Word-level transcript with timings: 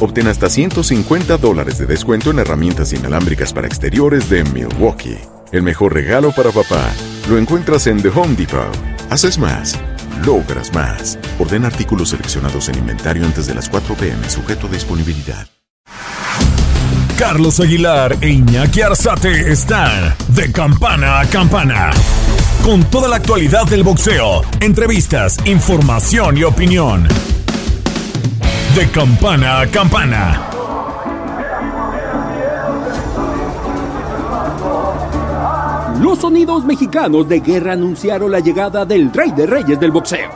Obtén 0.00 0.28
hasta 0.28 0.50
150 0.50 1.38
dólares 1.38 1.78
de 1.78 1.86
descuento 1.86 2.30
en 2.30 2.38
herramientas 2.38 2.92
inalámbricas 2.92 3.52
para 3.52 3.66
exteriores 3.66 4.28
de 4.28 4.44
Milwaukee. 4.44 5.18
El 5.52 5.62
mejor 5.62 5.94
regalo 5.94 6.32
para 6.32 6.50
papá 6.50 6.92
lo 7.30 7.38
encuentras 7.38 7.86
en 7.86 8.02
The 8.02 8.08
Home 8.08 8.34
Depot. 8.34 8.76
Haces 9.08 9.38
más, 9.38 9.78
logras 10.24 10.72
más. 10.74 11.18
Orden 11.38 11.64
artículos 11.64 12.10
seleccionados 12.10 12.68
en 12.68 12.78
inventario 12.78 13.24
antes 13.24 13.46
de 13.46 13.54
las 13.54 13.68
4 13.68 13.94
pm, 13.94 14.28
sujeto 14.28 14.66
a 14.66 14.70
disponibilidad. 14.70 15.46
Carlos 17.18 17.60
Aguilar 17.60 18.18
e 18.20 18.28
Iñaki 18.28 18.82
Arzate 18.82 19.50
están 19.50 20.14
de 20.28 20.52
campana 20.52 21.20
a 21.20 21.26
campana. 21.26 21.90
Con 22.62 22.84
toda 22.90 23.08
la 23.08 23.16
actualidad 23.16 23.64
del 23.66 23.82
boxeo, 23.82 24.42
entrevistas, 24.60 25.38
información 25.46 26.36
y 26.36 26.44
opinión. 26.44 27.08
De 28.76 28.86
campana 28.90 29.60
a 29.60 29.66
campana. 29.66 30.50
Los 35.98 36.18
sonidos 36.18 36.62
mexicanos 36.66 37.26
de 37.26 37.40
guerra 37.40 37.72
anunciaron 37.72 38.30
la 38.30 38.40
llegada 38.40 38.84
del 38.84 39.10
rey 39.14 39.30
de 39.30 39.46
reyes 39.46 39.80
del 39.80 39.92
boxeo. 39.92 40.28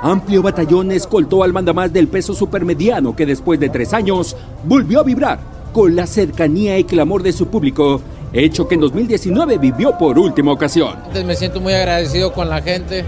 Amplio 0.00 0.40
batallón 0.40 0.90
escoltó 0.92 1.42
al 1.42 1.52
mandamás 1.52 1.92
del 1.92 2.08
peso 2.08 2.32
supermediano 2.32 3.14
que 3.14 3.26
después 3.26 3.60
de 3.60 3.68
tres 3.68 3.92
años 3.92 4.34
volvió 4.64 5.00
a 5.00 5.04
vibrar 5.04 5.40
con 5.74 5.94
la 5.94 6.06
cercanía 6.06 6.78
y 6.78 6.84
clamor 6.84 7.22
de 7.22 7.34
su 7.34 7.48
público, 7.48 8.00
hecho 8.32 8.66
que 8.66 8.76
en 8.76 8.80
2019 8.80 9.58
vivió 9.58 9.98
por 9.98 10.18
última 10.18 10.52
ocasión. 10.52 10.96
Me 11.26 11.36
siento 11.36 11.60
muy 11.60 11.74
agradecido 11.74 12.32
con 12.32 12.48
la 12.48 12.62
gente, 12.62 13.04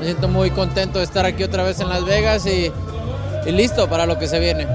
me 0.00 0.06
siento 0.06 0.26
muy 0.26 0.50
contento 0.50 0.98
de 0.98 1.04
estar 1.04 1.24
aquí 1.24 1.44
otra 1.44 1.62
vez 1.62 1.78
en 1.78 1.88
Las 1.88 2.04
Vegas 2.04 2.44
y, 2.46 2.72
y 3.46 3.52
listo 3.52 3.88
para 3.88 4.06
lo 4.06 4.18
que 4.18 4.26
se 4.28 4.38
viene. 4.40 4.66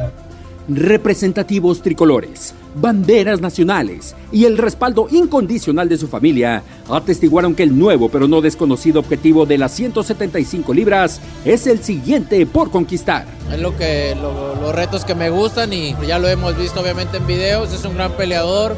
Representativos 0.68 1.82
tricolores, 1.82 2.54
banderas 2.76 3.42
nacionales 3.42 4.16
y 4.32 4.46
el 4.46 4.58
respaldo 4.58 5.08
incondicional 5.12 5.90
de 5.90 5.98
su 5.98 6.08
familia 6.08 6.64
atestiguaron 6.90 7.56
que 7.56 7.64
el 7.64 7.78
nuevo 7.78 8.09
pero 8.09 8.28
no 8.28 8.42
desconocido 8.42 9.00
objetivo 9.00 9.46
de 9.46 9.58
las 9.58 9.72
175 9.74 10.74
libras 10.74 11.20
es 11.46 11.68
el 11.68 11.84
siguiente 11.84 12.46
por 12.46 12.72
conquistar. 12.72 13.26
Es 13.52 13.59
lo 13.59 13.76
que 13.76 14.16
lo- 14.16 14.56
los 14.56 14.74
retos 14.74 15.03
que 15.03 15.16
me 15.16 15.30
gustan 15.30 15.74
y 15.74 15.96
ya 16.08 16.20
lo 16.20 16.28
hemos 16.30 16.56
visto 16.56 16.80
obviamente 16.80 17.18
en 17.18 17.28
videos. 17.28 17.74
Es 17.74 17.84
un 17.84 17.96
gran 17.96 18.14
peleador, 18.14 18.78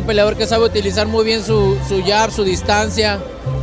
un 0.00 0.06
peleador 0.06 0.36
que 0.36 0.46
sabe 0.46 0.64
utilizar 0.64 1.06
muy 1.06 1.24
bien 1.24 1.42
su, 1.42 1.76
su 1.88 2.02
jab, 2.02 2.30
su 2.30 2.44
distancia, 2.44 3.18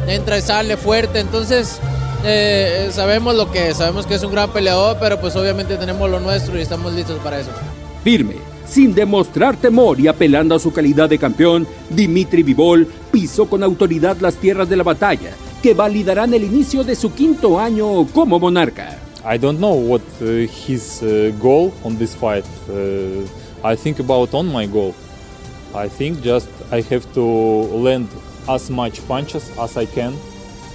entra 0.07 0.37
y 0.37 0.41
sale 0.41 0.77
fuerte. 0.77 1.19
Entonces 1.21 1.79
eh, 2.23 2.89
sabemos 2.91 3.35
lo 3.35 3.51
que 3.51 3.69
es, 3.69 3.77
sabemos 3.77 4.05
que 4.05 4.15
es 4.15 4.23
un 4.23 4.31
gran 4.31 4.51
peleador, 4.51 4.97
pero 4.99 5.19
pues 5.19 5.35
obviamente 5.35 5.77
tenemos 5.77 6.09
lo 6.09 6.19
nuestro 6.19 6.57
y 6.57 6.61
estamos 6.61 6.93
listos 6.93 7.19
para 7.19 7.39
eso. 7.39 7.51
Firme, 8.03 8.35
sin 8.67 8.93
demostrar 8.93 9.57
temor 9.57 9.99
y 9.99 10.07
apelando 10.07 10.55
a 10.55 10.59
su 10.59 10.71
calidad 10.71 11.09
de 11.09 11.17
campeón, 11.17 11.67
Dimitri 11.89 12.43
Vivol 12.43 12.87
pisó 13.11 13.47
con 13.47 13.63
autoridad 13.63 14.17
las 14.19 14.35
tierras 14.35 14.69
de 14.69 14.77
la 14.77 14.83
batalla, 14.83 15.31
que 15.61 15.73
validarán 15.73 16.33
el 16.33 16.43
inicio 16.43 16.83
de 16.83 16.95
su 16.95 17.13
quinto 17.13 17.59
año 17.59 18.05
como 18.13 18.39
monarca. 18.39 18.97
I 19.23 19.37
don't 19.37 19.59
know 19.59 19.75
what 19.75 20.01
uh, 20.21 20.47
his 20.67 21.01
uh, 21.03 21.31
goal 21.39 21.71
on 21.83 21.97
this 21.97 22.15
fight. 22.15 22.45
Uh, 22.67 23.23
I 23.63 23.75
think 23.75 23.99
about 23.99 24.33
on 24.33 24.51
my 24.51 24.65
goal. 24.65 24.95
I 25.75 25.87
think 25.87 26.21
just 26.23 26.47
I 26.71 26.81
have 26.89 27.05
to 27.13 27.21
land 27.21 28.07
as 28.47 28.69
much 28.69 28.99
punches 29.07 29.51
as 29.59 29.77
I 29.77 29.85
can 29.85 30.13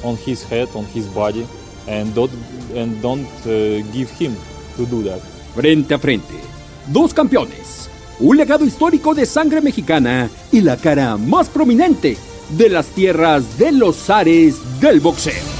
on 0.07 0.17
his 0.17 0.45
head, 0.51 0.69
on 0.75 0.87
his 0.95 1.07
body, 1.07 1.45
and 1.89 2.15
don't 2.15 2.31
and 2.75 3.01
don't 3.03 3.27
uh, 3.47 3.83
give 3.93 4.11
him 4.11 4.35
to 4.77 4.87
do 4.87 5.03
that. 5.03 5.21
Frente 5.55 5.95
a 5.95 5.99
frente, 5.99 6.35
dos 6.87 7.13
campeones, 7.13 7.91
un 8.21 8.37
legado 8.37 8.65
histórico 8.65 9.15
de 9.15 9.27
sangre 9.27 9.61
mexicana 9.61 10.31
y 10.53 10.61
la 10.61 10.77
cara 10.77 11.17
más 11.17 11.49
prominente 11.49 12.17
de 12.51 12.69
las 12.69 12.87
tierras 12.87 13.59
de 13.59 13.73
los 13.73 14.09
ares 14.09 14.81
del 14.81 15.01
boxeo. 15.01 15.57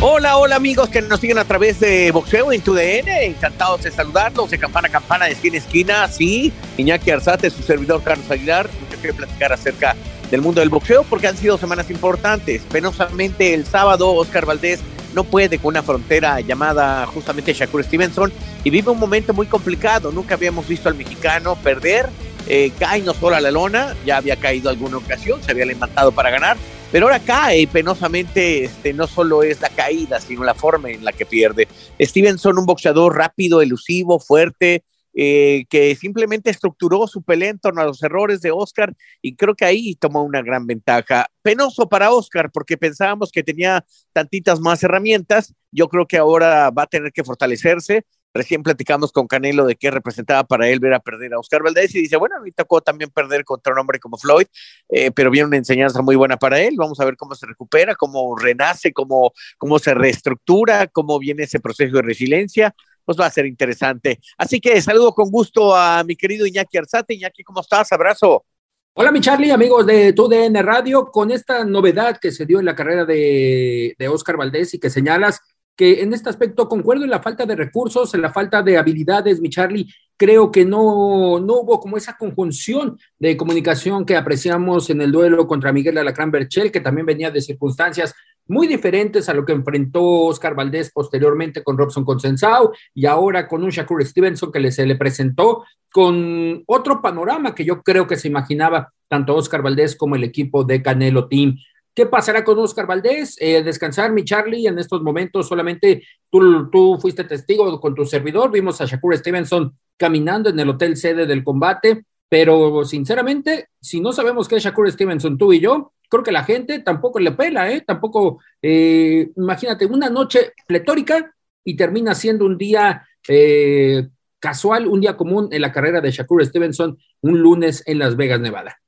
Hola, 0.00 0.36
hola 0.38 0.54
amigos 0.54 0.88
que 0.90 1.02
nos 1.02 1.18
siguen 1.18 1.38
a 1.38 1.44
través 1.44 1.80
de 1.80 2.12
Boxeo 2.12 2.52
en 2.52 2.60
TUDN, 2.60 3.08
encantados 3.08 3.82
de 3.82 3.90
saludarlos 3.90 4.48
de 4.48 4.56
campana 4.56 4.86
a 4.86 4.92
campana, 4.92 5.24
de 5.24 5.32
esquina 5.32 5.56
a 5.56 5.58
esquina, 5.58 6.08
sí, 6.08 6.52
Iñaki 6.76 7.10
Arzate, 7.10 7.50
su 7.50 7.64
servidor 7.64 8.00
Carlos 8.04 8.30
Aguilar, 8.30 8.70
mucho 8.80 9.02
que 9.02 9.12
platicar 9.12 9.52
acerca 9.52 9.96
del 10.30 10.42
mundo 10.42 10.60
del 10.60 10.68
boxeo 10.68 11.04
porque 11.04 11.28
han 11.28 11.36
sido 11.36 11.58
semanas 11.58 11.90
importantes. 11.90 12.62
Penosamente 12.70 13.54
el 13.54 13.66
sábado 13.66 14.12
Oscar 14.14 14.46
Valdés 14.46 14.80
no 15.14 15.24
puede 15.24 15.58
con 15.58 15.68
una 15.70 15.82
frontera 15.82 16.40
llamada 16.40 17.06
justamente 17.06 17.52
Shakur 17.52 17.82
Stevenson 17.82 18.32
y 18.64 18.70
vive 18.70 18.90
un 18.90 18.98
momento 18.98 19.32
muy 19.32 19.46
complicado. 19.46 20.12
Nunca 20.12 20.34
habíamos 20.34 20.68
visto 20.68 20.88
al 20.88 20.94
mexicano 20.94 21.56
perder, 21.56 22.08
eh, 22.46 22.72
cae 22.78 23.02
no 23.02 23.14
solo 23.14 23.36
a 23.36 23.40
la 23.40 23.50
lona, 23.50 23.96
ya 24.04 24.18
había 24.18 24.36
caído 24.36 24.70
alguna 24.70 24.98
ocasión, 24.98 25.42
se 25.42 25.50
había 25.50 25.64
levantado 25.64 26.12
para 26.12 26.30
ganar, 26.30 26.56
pero 26.90 27.06
ahora 27.06 27.20
cae 27.20 27.60
y 27.60 27.66
penosamente 27.66 28.64
este, 28.64 28.92
no 28.92 29.06
solo 29.06 29.42
es 29.42 29.60
la 29.60 29.68
caída, 29.68 30.20
sino 30.20 30.44
la 30.44 30.54
forma 30.54 30.90
en 30.90 31.04
la 31.04 31.12
que 31.12 31.26
pierde. 31.26 31.68
Stevenson, 32.00 32.58
un 32.58 32.66
boxeador 32.66 33.16
rápido, 33.16 33.60
elusivo, 33.60 34.18
fuerte, 34.18 34.82
eh, 35.20 35.64
que 35.68 35.96
simplemente 35.96 36.48
estructuró 36.48 37.08
su 37.08 37.22
pelea 37.22 37.50
en 37.50 37.58
torno 37.58 37.80
a 37.80 37.86
los 37.86 38.00
errores 38.04 38.40
de 38.40 38.52
Oscar 38.52 38.94
y 39.20 39.34
creo 39.34 39.56
que 39.56 39.64
ahí 39.64 39.96
tomó 39.96 40.22
una 40.22 40.42
gran 40.42 40.64
ventaja. 40.64 41.26
Penoso 41.42 41.88
para 41.88 42.12
Oscar 42.12 42.52
porque 42.52 42.76
pensábamos 42.76 43.32
que 43.32 43.42
tenía 43.42 43.84
tantitas 44.12 44.60
más 44.60 44.80
herramientas. 44.84 45.54
Yo 45.72 45.88
creo 45.88 46.06
que 46.06 46.18
ahora 46.18 46.70
va 46.70 46.84
a 46.84 46.86
tener 46.86 47.10
que 47.12 47.24
fortalecerse 47.24 48.04
Recién 48.34 48.62
platicamos 48.62 49.10
con 49.10 49.26
Canelo 49.26 49.64
de 49.64 49.74
qué 49.74 49.90
representaba 49.90 50.44
para 50.44 50.68
él 50.68 50.80
ver 50.80 50.94
a 50.94 51.00
perder 51.00 51.34
a 51.34 51.38
Oscar 51.38 51.62
Valdés 51.62 51.94
y 51.94 52.02
dice, 52.02 52.16
bueno, 52.16 52.36
a 52.36 52.40
mí 52.40 52.52
tocó 52.52 52.80
también 52.80 53.10
perder 53.10 53.44
contra 53.44 53.72
un 53.72 53.80
hombre 53.80 53.98
como 53.98 54.18
Floyd, 54.18 54.46
eh, 54.90 55.10
pero 55.10 55.30
viene 55.30 55.48
una 55.48 55.56
enseñanza 55.56 56.02
muy 56.02 56.14
buena 56.14 56.36
para 56.36 56.60
él. 56.60 56.74
Vamos 56.76 57.00
a 57.00 57.04
ver 57.04 57.16
cómo 57.16 57.34
se 57.34 57.46
recupera, 57.46 57.94
cómo 57.94 58.36
renace, 58.36 58.92
cómo, 58.92 59.32
cómo 59.56 59.78
se 59.78 59.94
reestructura, 59.94 60.86
cómo 60.88 61.18
viene 61.18 61.44
ese 61.44 61.58
proceso 61.58 61.96
de 61.96 62.02
resiliencia. 62.02 62.74
Pues 63.08 63.18
va 63.18 63.24
a 63.24 63.30
ser 63.30 63.46
interesante. 63.46 64.20
Así 64.36 64.60
que 64.60 64.82
saludo 64.82 65.14
con 65.14 65.30
gusto 65.30 65.74
a 65.74 66.04
mi 66.04 66.14
querido 66.14 66.46
Iñaki 66.46 66.76
Arzate. 66.76 67.14
Iñaki, 67.14 67.42
¿cómo 67.42 67.62
estás? 67.62 67.90
Abrazo. 67.90 68.44
Hola, 68.92 69.10
mi 69.10 69.22
Charlie, 69.22 69.50
amigos 69.50 69.86
de 69.86 70.12
TUDN 70.12 70.62
Radio, 70.62 71.06
con 71.10 71.30
esta 71.30 71.64
novedad 71.64 72.18
que 72.20 72.30
se 72.30 72.44
dio 72.44 72.58
en 72.58 72.66
la 72.66 72.74
carrera 72.74 73.06
de, 73.06 73.94
de 73.98 74.08
Oscar 74.08 74.36
Valdés 74.36 74.74
y 74.74 74.78
que 74.78 74.90
señalas, 74.90 75.40
que 75.74 76.02
en 76.02 76.12
este 76.12 76.28
aspecto 76.28 76.68
concuerdo 76.68 77.04
en 77.04 77.10
la 77.10 77.22
falta 77.22 77.46
de 77.46 77.56
recursos, 77.56 78.12
en 78.12 78.20
la 78.20 78.30
falta 78.30 78.62
de 78.62 78.76
habilidades, 78.76 79.40
mi 79.40 79.48
Charlie. 79.48 79.88
Creo 80.18 80.52
que 80.52 80.66
no, 80.66 81.40
no 81.40 81.60
hubo 81.60 81.80
como 81.80 81.96
esa 81.96 82.14
conjunción 82.14 82.98
de 83.18 83.38
comunicación 83.38 84.04
que 84.04 84.16
apreciamos 84.16 84.90
en 84.90 85.00
el 85.00 85.12
duelo 85.12 85.46
contra 85.46 85.72
Miguel 85.72 85.96
Alacrán 85.96 86.30
Berchel, 86.30 86.70
que 86.70 86.82
también 86.82 87.06
venía 87.06 87.30
de 87.30 87.40
circunstancias 87.40 88.14
muy 88.48 88.66
diferentes 88.66 89.28
a 89.28 89.34
lo 89.34 89.44
que 89.44 89.52
enfrentó 89.52 90.02
Oscar 90.02 90.54
Valdés 90.54 90.90
posteriormente 90.90 91.62
con 91.62 91.78
Robson 91.78 92.04
Consensao 92.04 92.72
y 92.94 93.06
ahora 93.06 93.46
con 93.46 93.62
un 93.62 93.70
Shakur 93.70 94.04
Stevenson 94.04 94.50
que 94.50 94.72
se 94.72 94.86
le 94.86 94.96
presentó 94.96 95.64
con 95.92 96.62
otro 96.66 97.00
panorama 97.00 97.54
que 97.54 97.64
yo 97.64 97.82
creo 97.82 98.06
que 98.06 98.16
se 98.16 98.28
imaginaba 98.28 98.92
tanto 99.08 99.34
Oscar 99.34 99.62
Valdés 99.62 99.96
como 99.96 100.16
el 100.16 100.24
equipo 100.24 100.64
de 100.64 100.82
Canelo 100.82 101.28
Team. 101.28 101.56
¿Qué 101.94 102.06
pasará 102.06 102.44
con 102.44 102.58
Oscar 102.58 102.86
Valdés? 102.86 103.36
Eh, 103.40 103.62
descansar, 103.62 104.12
mi 104.12 104.24
Charlie, 104.24 104.66
en 104.66 104.78
estos 104.78 105.02
momentos 105.02 105.48
solamente 105.48 106.04
tú, 106.30 106.70
tú 106.70 106.98
fuiste 107.00 107.24
testigo 107.24 107.80
con 107.80 107.94
tu 107.94 108.04
servidor, 108.04 108.50
vimos 108.50 108.80
a 108.80 108.86
Shakur 108.86 109.16
Stevenson 109.16 109.76
caminando 109.96 110.50
en 110.50 110.60
el 110.60 110.68
hotel 110.68 110.96
sede 110.96 111.26
del 111.26 111.42
combate, 111.42 112.04
pero 112.28 112.84
sinceramente, 112.84 113.68
si 113.80 114.00
no 114.00 114.12
sabemos 114.12 114.48
qué 114.48 114.56
es 114.56 114.64
Shakur 114.64 114.90
Stevenson, 114.90 115.38
tú 115.38 115.52
y 115.52 115.60
yo, 115.60 115.92
creo 116.08 116.22
que 116.22 116.32
la 116.32 116.44
gente 116.44 116.80
tampoco 116.80 117.18
le 117.18 117.32
pela, 117.32 117.70
¿eh? 117.70 117.82
Tampoco, 117.86 118.40
eh, 118.60 119.30
imagínate, 119.36 119.86
una 119.86 120.10
noche 120.10 120.52
pletórica 120.66 121.34
y 121.64 121.76
termina 121.76 122.14
siendo 122.14 122.44
un 122.44 122.58
día 122.58 123.06
eh, 123.28 124.08
casual, 124.38 124.88
un 124.88 125.00
día 125.00 125.16
común 125.16 125.48
en 125.52 125.62
la 125.62 125.72
carrera 125.72 126.00
de 126.00 126.10
Shakur 126.10 126.44
Stevenson, 126.44 126.98
un 127.20 127.38
lunes 127.40 127.82
en 127.86 127.98
Las 127.98 128.16
Vegas, 128.16 128.40
Nevada. 128.40 128.78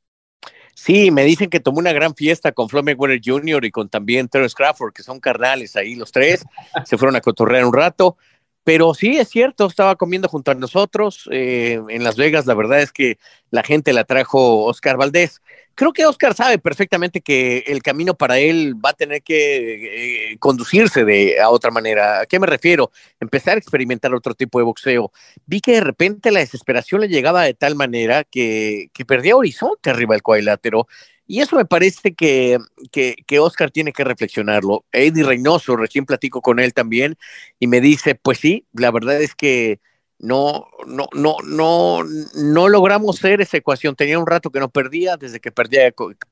Sí, 0.74 1.10
me 1.10 1.24
dicen 1.24 1.50
que 1.50 1.60
tomó 1.60 1.78
una 1.78 1.92
gran 1.92 2.14
fiesta 2.14 2.52
con 2.52 2.70
Flo 2.70 2.82
Mayweather 2.82 3.20
Jr. 3.22 3.64
y 3.66 3.70
con 3.70 3.90
también 3.90 4.28
Terence 4.28 4.54
Crawford, 4.54 4.94
que 4.94 5.02
son 5.02 5.20
carnales 5.20 5.76
ahí 5.76 5.94
los 5.94 6.10
tres. 6.10 6.42
Se 6.86 6.96
fueron 6.96 7.16
a 7.16 7.20
cotorrear 7.20 7.66
un 7.66 7.74
rato. 7.74 8.16
Pero 8.62 8.92
sí, 8.94 9.16
es 9.18 9.28
cierto, 9.28 9.66
estaba 9.66 9.96
comiendo 9.96 10.28
junto 10.28 10.50
a 10.50 10.54
nosotros 10.54 11.28
eh, 11.32 11.80
en 11.88 12.04
Las 12.04 12.16
Vegas. 12.16 12.46
La 12.46 12.54
verdad 12.54 12.80
es 12.80 12.92
que 12.92 13.18
la 13.50 13.62
gente 13.62 13.92
la 13.92 14.04
trajo 14.04 14.64
Oscar 14.64 14.96
Valdés. 14.98 15.40
Creo 15.74 15.94
que 15.94 16.04
Oscar 16.04 16.34
sabe 16.34 16.58
perfectamente 16.58 17.22
que 17.22 17.64
el 17.66 17.82
camino 17.82 18.14
para 18.14 18.38
él 18.38 18.74
va 18.84 18.90
a 18.90 18.92
tener 18.92 19.22
que 19.22 20.32
eh, 20.32 20.38
conducirse 20.38 21.06
de 21.06 21.40
a 21.40 21.48
otra 21.48 21.70
manera. 21.70 22.20
¿A 22.20 22.26
qué 22.26 22.38
me 22.38 22.46
refiero? 22.46 22.90
Empezar 23.18 23.54
a 23.54 23.58
experimentar 23.58 24.14
otro 24.14 24.34
tipo 24.34 24.58
de 24.58 24.64
boxeo. 24.66 25.10
Vi 25.46 25.60
que 25.60 25.72
de 25.72 25.80
repente 25.80 26.30
la 26.30 26.40
desesperación 26.40 27.00
le 27.00 27.08
llegaba 27.08 27.44
de 27.44 27.54
tal 27.54 27.76
manera 27.76 28.24
que, 28.24 28.90
que 28.92 29.06
perdía 29.06 29.36
horizonte 29.36 29.88
arriba 29.88 30.14
del 30.14 30.22
cuadrilátero. 30.22 30.86
Y 31.30 31.40
eso 31.40 31.54
me 31.54 31.64
parece 31.64 32.12
que, 32.12 32.58
que, 32.90 33.14
que, 33.24 33.38
Oscar 33.38 33.70
tiene 33.70 33.92
que 33.92 34.02
reflexionarlo. 34.02 34.84
Eddie 34.90 35.22
Reynoso, 35.22 35.76
recién 35.76 36.04
platico 36.04 36.42
con 36.42 36.58
él 36.58 36.74
también, 36.74 37.16
y 37.60 37.68
me 37.68 37.80
dice, 37.80 38.16
pues 38.16 38.38
sí, 38.38 38.66
la 38.72 38.90
verdad 38.90 39.22
es 39.22 39.36
que 39.36 39.78
no, 40.22 40.68
no, 40.86 41.08
no, 41.14 41.36
no, 41.44 42.04
no 42.34 42.68
logramos 42.68 43.18
hacer 43.18 43.40
esa 43.40 43.56
ecuación. 43.56 43.96
Tenía 43.96 44.18
un 44.18 44.26
rato 44.26 44.50
que 44.50 44.60
no 44.60 44.68
perdía, 44.68 45.16
desde 45.16 45.40
que 45.40 45.50
perdí, 45.50 45.78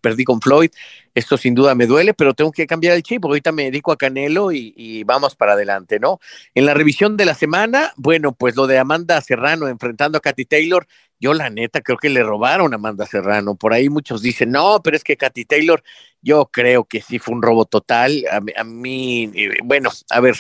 perdí 0.03 0.25
con 0.25 0.43
Floyd. 0.43 0.71
Esto 1.15 1.39
sin 1.39 1.55
duda 1.55 1.75
me 1.75 1.87
duele, 1.87 2.13
pero 2.13 2.35
tengo 2.35 2.53
que 2.53 2.67
cambiar 2.67 2.95
el 2.95 3.03
chip, 3.03 3.25
ahorita 3.25 3.51
me 3.51 3.65
dedico 3.65 3.91
a 3.91 3.97
Canelo 3.97 4.53
y, 4.53 5.03
vamos 5.05 5.35
para 5.35 5.55
adelante, 5.55 5.99
¿no? 5.99 6.21
En 6.55 6.67
la 6.67 6.75
revisión 6.75 7.17
de 7.17 7.25
la 7.25 7.35
semana, 7.35 7.95
bueno, 7.97 8.33
pues 8.33 8.57
lo 8.57 8.67
de 8.67 8.79
Amanda 8.79 9.21
Serrano 9.23 9.69
enfrentando 9.69 10.19
a 10.19 10.21
Katy 10.21 10.45
Taylor, 10.45 10.87
yo 11.19 11.33
la 11.33 11.49
neta 11.49 11.81
creo 11.81 11.97
que 11.97 12.11
le 12.11 12.23
robaron 12.23 12.75
a 12.75 12.77
Amanda 12.77 13.07
Serrano. 13.07 13.55
Por 13.57 13.73
ahí 13.73 13.89
muchos 13.89 14.21
dicen, 14.21 14.51
no, 14.51 14.83
pero 14.85 14.97
es 14.97 15.03
que 15.03 15.17
Katy 15.17 15.47
Taylor, 15.47 15.83
yo 16.21 16.47
creo 16.53 16.85
que 16.85 17.01
sí 17.01 17.19
fue 17.19 17.35
un 17.35 17.43
robo 17.43 17.65
total. 17.65 18.23
A, 18.31 18.61
a 18.61 18.65
mí, 18.65 19.31
eh, 19.35 19.59
bueno, 19.65 19.91
a 20.11 20.21
ver, 20.21 20.37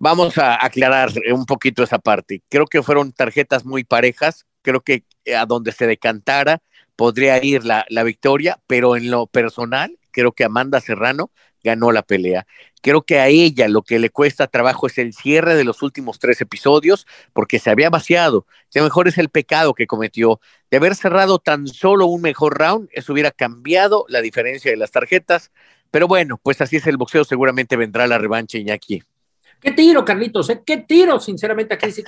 vamos 0.00 0.38
a 0.38 0.64
aclarar 0.64 1.10
un 1.32 1.46
poquito 1.46 1.84
esa 1.84 2.00
parte. 2.00 2.42
Creo 2.48 2.66
que 2.66 2.82
fueron 2.82 3.12
tarjetas 3.12 3.64
muy 3.64 3.84
parejas. 3.84 4.46
Creo 4.62 4.80
que 4.80 5.04
a 5.36 5.46
donde 5.46 5.70
se 5.72 5.86
decantara 5.86 6.62
podría 6.96 7.42
ir 7.44 7.64
la, 7.64 7.86
la 7.88 8.02
victoria, 8.02 8.58
pero 8.66 8.96
en 8.96 9.10
lo 9.10 9.26
personal, 9.26 9.98
creo 10.10 10.32
que 10.32 10.44
Amanda 10.44 10.80
Serrano 10.80 11.30
ganó 11.62 11.92
la 11.92 12.02
pelea. 12.02 12.46
Creo 12.82 13.02
que 13.02 13.20
a 13.20 13.28
ella 13.28 13.68
lo 13.68 13.82
que 13.82 13.98
le 13.98 14.10
cuesta 14.10 14.46
trabajo 14.46 14.86
es 14.86 14.96
el 14.98 15.12
cierre 15.12 15.54
de 15.54 15.64
los 15.64 15.82
últimos 15.82 16.18
tres 16.18 16.40
episodios, 16.40 17.06
porque 17.34 17.58
se 17.58 17.70
había 17.70 17.90
vaciado. 17.90 18.46
A 18.74 18.78
lo 18.78 18.84
mejor 18.84 19.08
es 19.08 19.18
el 19.18 19.28
pecado 19.28 19.74
que 19.74 19.86
cometió. 19.86 20.40
De 20.70 20.78
haber 20.78 20.94
cerrado 20.94 21.38
tan 21.38 21.66
solo 21.66 22.06
un 22.06 22.22
mejor 22.22 22.58
round, 22.58 22.88
eso 22.92 23.12
hubiera 23.12 23.30
cambiado 23.30 24.06
la 24.08 24.22
diferencia 24.22 24.70
de 24.70 24.78
las 24.78 24.90
tarjetas. 24.90 25.52
Pero 25.90 26.08
bueno, 26.08 26.38
pues 26.42 26.60
así 26.62 26.76
es 26.76 26.86
el 26.86 26.96
boxeo. 26.96 27.24
Seguramente 27.24 27.76
vendrá 27.76 28.06
la 28.06 28.18
revancha, 28.18 28.56
Iñaki. 28.58 29.02
¿Qué 29.60 29.72
tiro, 29.72 30.04
Carlitos? 30.04 30.48
¿eh? 30.50 30.62
¿Qué 30.64 30.78
tiro? 30.78 31.20
Sinceramente, 31.20 31.74
aquí 31.74 31.90
sí 31.92 32.02